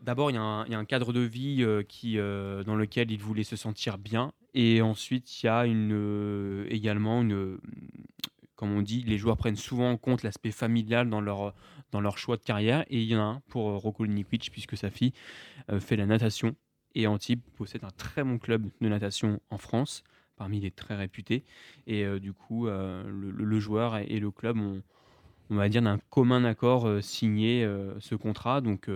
d'abord 0.00 0.30
il, 0.30 0.34
y 0.34 0.38
a 0.38 0.78
un 0.78 0.84
cadre 0.84 1.12
de 1.12 1.18
vie 1.18 1.66
qui, 1.88 2.18
dans 2.18 2.76
lequel 2.76 3.10
il 3.10 3.18
voulait 3.18 3.42
se 3.42 3.56
sentir 3.56 3.98
bien, 3.98 4.32
et 4.54 4.80
ensuite 4.80 5.42
il 5.42 5.46
y 5.46 5.48
a 5.48 5.66
une, 5.66 6.64
également 6.70 7.22
une, 7.22 7.58
comme 8.54 8.76
on 8.76 8.80
dit, 8.80 9.02
les 9.04 9.18
joueurs 9.18 9.36
prennent 9.36 9.56
souvent 9.56 9.90
en 9.90 9.96
compte 9.96 10.22
l'aspect 10.22 10.52
familial 10.52 11.10
dans 11.10 11.20
leur, 11.20 11.52
dans 11.90 12.00
leur 12.00 12.16
choix 12.16 12.36
de 12.36 12.42
carrière, 12.42 12.84
et 12.90 13.02
il 13.02 13.08
y 13.08 13.16
en 13.16 13.20
a 13.20 13.24
un 13.24 13.42
pour 13.48 13.64
Rocco 13.72 14.06
puisque 14.52 14.76
sa 14.76 14.90
fille 14.90 15.12
fait 15.80 15.96
la 15.96 16.06
natation 16.06 16.54
et 16.94 17.06
Antibes 17.06 17.40
possède 17.56 17.84
un 17.84 17.90
très 17.96 18.22
bon 18.22 18.38
club 18.38 18.68
de 18.80 18.88
natation 18.88 19.40
en 19.50 19.58
France, 19.58 20.04
parmi 20.36 20.60
les 20.60 20.70
très 20.70 20.96
réputés. 20.96 21.44
Et 21.86 22.04
euh, 22.04 22.18
du 22.18 22.32
coup, 22.32 22.66
euh, 22.66 23.02
le, 23.06 23.60
joueur 23.60 23.96
et, 23.96 24.18
le 24.18 24.30
club 24.30 24.58
ont, 24.58 24.82
on 25.50 25.56
va 25.56 25.68
dire, 25.68 25.82
d'un 25.82 25.98
commun 26.10 26.44
accord 26.44 26.86
euh, 26.86 27.00
signé 27.00 27.68
ce 28.00 28.14
contrat. 28.14 28.60
Donc, 28.60 28.88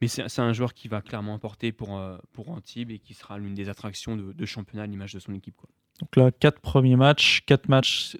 mais 0.00 0.08
c'est 0.08 0.40
un 0.40 0.52
joueur 0.52 0.72
qui 0.74 0.88
va 0.88 1.02
clairement 1.02 1.34
apporter 1.34 1.72
pour, 1.72 2.00
pour 2.32 2.50
Antibes 2.50 2.90
et 2.90 2.98
qui 2.98 3.14
sera 3.14 3.38
l'une 3.38 3.54
des 3.54 3.68
attractions 3.68 4.16
de, 4.16 4.46
championnat 4.46 4.84
à 4.84 4.86
l'image 4.86 5.12
de 5.12 5.18
son 5.18 5.34
équipe. 5.34 5.56
Quoi. 5.56 5.68
Donc 6.00 6.16
là, 6.16 6.30
quatre 6.30 6.60
premiers 6.60 6.96
matchs, 6.96 7.42
quatre 7.44 7.68
matchs 7.68 8.16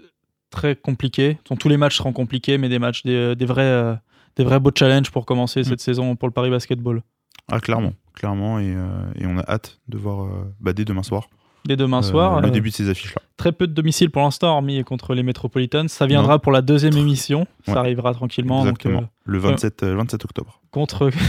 très 0.50 0.76
compliqués. 0.76 1.38
tous 1.44 1.68
les 1.68 1.78
matchs 1.78 1.96
seront 1.96 2.12
compliqués, 2.12 2.58
mais 2.58 2.68
des 2.68 2.78
matchs, 2.78 3.02
des, 3.04 3.34
vrais, 3.46 3.98
des 4.36 4.44
vrais 4.44 4.60
beaux 4.60 4.72
challenges 4.76 5.10
pour 5.10 5.24
commencer 5.24 5.60
mm. 5.60 5.64
cette 5.64 5.80
saison 5.80 6.16
pour 6.16 6.28
le 6.28 6.34
Paris 6.34 6.50
Basketball. 6.50 7.02
Ah, 7.50 7.60
clairement 7.60 7.94
clairement, 8.20 8.58
et, 8.58 8.74
euh, 8.74 8.88
et, 9.18 9.26
on 9.26 9.38
a 9.38 9.44
hâte 9.48 9.78
de 9.88 9.96
voir 9.96 10.24
euh, 10.24 10.54
bah, 10.60 10.74
dès 10.74 10.84
demain 10.84 11.02
soir. 11.02 11.30
Dès 11.64 11.76
demain 11.76 12.02
soir. 12.02 12.40
le 12.40 12.48
euh, 12.48 12.50
début 12.50 12.68
de 12.68 12.74
ces 12.74 12.88
affiches-là. 12.88 13.22
Très 13.38 13.52
peu 13.52 13.66
de 13.66 13.72
domiciles 13.72 14.10
pour 14.10 14.22
l'instant, 14.22 14.48
hormis 14.48 14.84
contre 14.84 15.14
les 15.14 15.22
Metropolitans. 15.22 15.88
Ça 15.88 16.06
viendra 16.06 16.38
pour 16.38 16.52
la 16.52 16.60
deuxième 16.60 16.96
émission. 16.96 17.46
Ça 17.66 17.78
arrivera 17.78 18.12
tranquillement. 18.12 18.60
Exactement. 18.60 19.04
le 19.24 19.38
27, 19.38 19.84
27 19.84 20.24
octobre. 20.24 20.60
Contre. 20.70 21.10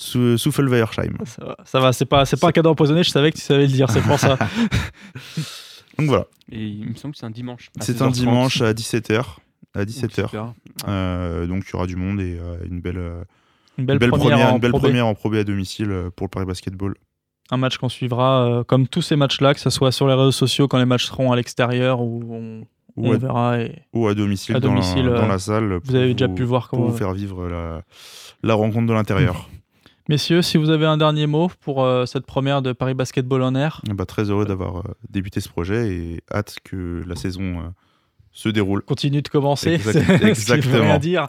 Sous, 0.00 0.38
sous 0.38 0.52
Ça 0.52 0.62
va, 0.62 1.56
ça 1.64 1.80
va 1.80 1.92
c'est 1.92 2.04
pas, 2.04 2.24
c'est 2.24 2.38
pas 2.38 2.50
un 2.50 2.52
cadeau 2.52 2.70
empoisonné, 2.70 3.02
je 3.02 3.10
savais 3.10 3.32
que 3.32 3.36
tu 3.36 3.42
savais 3.42 3.62
le 3.62 3.72
dire, 3.72 3.90
c'est 3.90 4.00
pour 4.00 4.16
ça. 4.16 4.38
Donc 5.98 6.06
voilà. 6.06 6.26
Et 6.52 6.64
il 6.64 6.88
me 6.90 6.94
semble 6.94 7.14
que 7.14 7.18
c'est 7.18 7.26
un 7.26 7.32
dimanche. 7.32 7.70
C'est 7.80 8.00
un 8.00 8.10
dimanche 8.12 8.62
à 8.62 8.72
17h. 8.72 9.24
À 9.74 9.84
17h. 9.84 11.48
donc 11.48 11.64
il 11.66 11.72
y 11.72 11.74
aura 11.74 11.88
du 11.88 11.96
monde 11.96 12.20
et 12.20 12.38
une 12.70 12.80
belle 12.80 13.02
une 13.78 13.86
belle, 13.86 13.98
première, 14.10 14.54
une 14.54 14.58
belle 14.58 14.72
première 14.72 15.06
en 15.06 15.14
Pro 15.14 15.30
B 15.30 15.36
à 15.36 15.44
domicile 15.44 15.90
euh, 15.90 16.10
pour 16.14 16.26
le 16.26 16.30
Paris 16.30 16.46
Basketball. 16.46 16.94
Un 17.50 17.56
match 17.56 17.78
qu'on 17.78 17.88
suivra 17.88 18.44
euh, 18.44 18.64
comme 18.64 18.88
tous 18.88 19.02
ces 19.02 19.16
matchs-là, 19.16 19.54
que 19.54 19.60
ce 19.60 19.70
soit 19.70 19.92
sur 19.92 20.08
les 20.08 20.14
réseaux 20.14 20.32
sociaux 20.32 20.68
quand 20.68 20.78
les 20.78 20.84
matchs 20.84 21.06
seront 21.06 21.32
à 21.32 21.36
l'extérieur 21.36 22.00
ou 22.00 22.22
on, 22.28 22.62
ou, 22.96 23.12
à, 23.12 23.16
verra. 23.16 23.60
Et... 23.60 23.82
Ou 23.94 24.08
à 24.08 24.14
domicile, 24.14 24.58
dans, 24.58 24.74
la, 24.74 24.80
euh, 24.80 25.38
salle. 25.38 25.78
Vous 25.84 25.94
avez 25.94 26.12
déjà 26.12 26.28
pu 26.28 26.42
voir 26.42 26.68
comment. 26.68 26.82
Pour 26.82 26.90
vous 26.90 26.98
faire 26.98 27.12
vivre 27.12 27.48
la, 28.42 28.54
rencontre 28.54 28.86
de 28.86 28.92
l'intérieur. 28.92 29.48
Messieurs, 30.08 30.42
si 30.42 30.56
vous 30.56 30.70
avez 30.70 30.86
un 30.86 30.96
dernier 30.96 31.26
mot 31.26 31.50
pour 31.60 31.86
cette 32.06 32.24
première 32.24 32.62
de 32.62 32.72
Paris 32.72 32.94
Basketball 32.94 33.42
en 33.42 33.54
air. 33.54 33.82
Bah, 33.90 34.06
très 34.06 34.30
heureux 34.30 34.46
d'avoir 34.46 34.82
débuté 35.10 35.40
ce 35.40 35.50
projet 35.50 35.94
et 35.94 36.20
hâte 36.32 36.56
que 36.64 37.04
la 37.06 37.14
saison 37.14 37.74
se 38.32 38.48
déroule. 38.48 38.82
Continue 38.82 39.22
de 39.22 39.28
commencer. 39.28 39.80
exactement. 40.22 40.92
à 40.92 40.98
dire. 40.98 41.26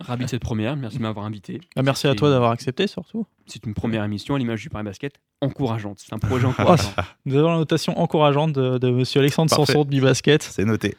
Ravi 0.00 0.24
de 0.24 0.30
cette 0.30 0.42
première. 0.42 0.76
Merci 0.76 0.98
de 0.98 1.02
m'avoir 1.02 1.26
invité. 1.26 1.60
Ah, 1.76 1.82
merci 1.82 2.06
à 2.06 2.14
toi 2.14 2.30
d'avoir 2.30 2.50
accepté 2.50 2.86
surtout. 2.86 3.26
C'est 3.46 3.64
une 3.66 3.74
première 3.74 4.04
émission 4.04 4.34
à 4.34 4.38
l'image 4.38 4.62
du 4.62 4.68
Paris 4.68 4.84
Basket 4.84 5.14
encourageante. 5.40 5.98
C'est 6.00 6.12
un 6.14 6.18
projet 6.18 6.46
encourageant. 6.46 6.92
Nous 7.24 7.36
avons 7.36 7.50
la 7.50 7.56
notation 7.56 7.98
encourageante 7.98 8.52
de, 8.52 8.90
monsieur 8.90 9.20
Alexandre 9.20 9.50
Sanson 9.50 9.84
du 9.84 10.00
basket. 10.00 10.42
C'est 10.42 10.64
noté. 10.64 10.96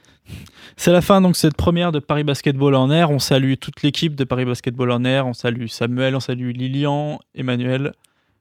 C'est 0.77 0.91
la 0.91 1.01
fin 1.01 1.21
donc 1.21 1.35
cette 1.35 1.55
première 1.55 1.91
de 1.91 1.99
Paris 1.99 2.23
Basketball 2.23 2.75
en 2.75 2.89
air. 2.89 3.11
On 3.11 3.19
salue 3.19 3.53
toute 3.59 3.83
l'équipe 3.83 4.15
de 4.15 4.23
Paris 4.23 4.45
Basketball 4.45 4.91
en 4.91 5.03
air. 5.03 5.27
On 5.27 5.33
salue 5.33 5.67
Samuel, 5.67 6.15
on 6.15 6.19
salue 6.19 6.51
Lilian, 6.51 7.19
Emmanuel 7.35 7.93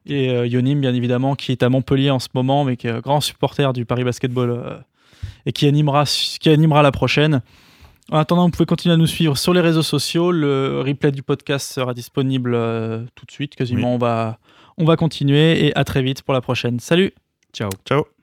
et 0.06 0.30
euh, 0.30 0.46
Yonim 0.46 0.80
bien 0.80 0.94
évidemment 0.94 1.34
qui 1.34 1.52
est 1.52 1.62
à 1.62 1.68
Montpellier 1.68 2.10
en 2.10 2.18
ce 2.18 2.28
moment 2.32 2.64
mais 2.64 2.78
qui 2.78 2.88
est 2.88 3.00
grand 3.02 3.20
supporter 3.20 3.72
du 3.74 3.84
Paris 3.84 4.04
Basketball 4.04 4.50
euh, 4.50 4.78
et 5.46 5.52
qui 5.52 5.66
animera, 5.66 6.04
qui 6.04 6.48
animera 6.48 6.82
la 6.82 6.92
prochaine. 6.92 7.42
En 8.10 8.18
attendant, 8.18 8.46
vous 8.46 8.50
pouvez 8.50 8.66
continuer 8.66 8.94
à 8.94 8.96
nous 8.96 9.06
suivre 9.06 9.38
sur 9.38 9.54
les 9.54 9.60
réseaux 9.60 9.82
sociaux. 9.82 10.32
Le 10.32 10.82
replay 10.84 11.12
du 11.12 11.22
podcast 11.22 11.72
sera 11.72 11.94
disponible 11.94 12.54
euh, 12.54 13.04
tout 13.14 13.24
de 13.24 13.30
suite, 13.30 13.54
quasiment. 13.54 13.94
On, 13.94 13.98
va, 13.98 14.38
on 14.78 14.84
va 14.84 14.96
continuer 14.96 15.66
et 15.66 15.76
à 15.76 15.84
très 15.84 16.02
vite 16.02 16.22
pour 16.22 16.34
la 16.34 16.40
prochaine. 16.40 16.80
Salut 16.80 17.12
Ciao 17.52 17.70
Ciao 17.86 18.19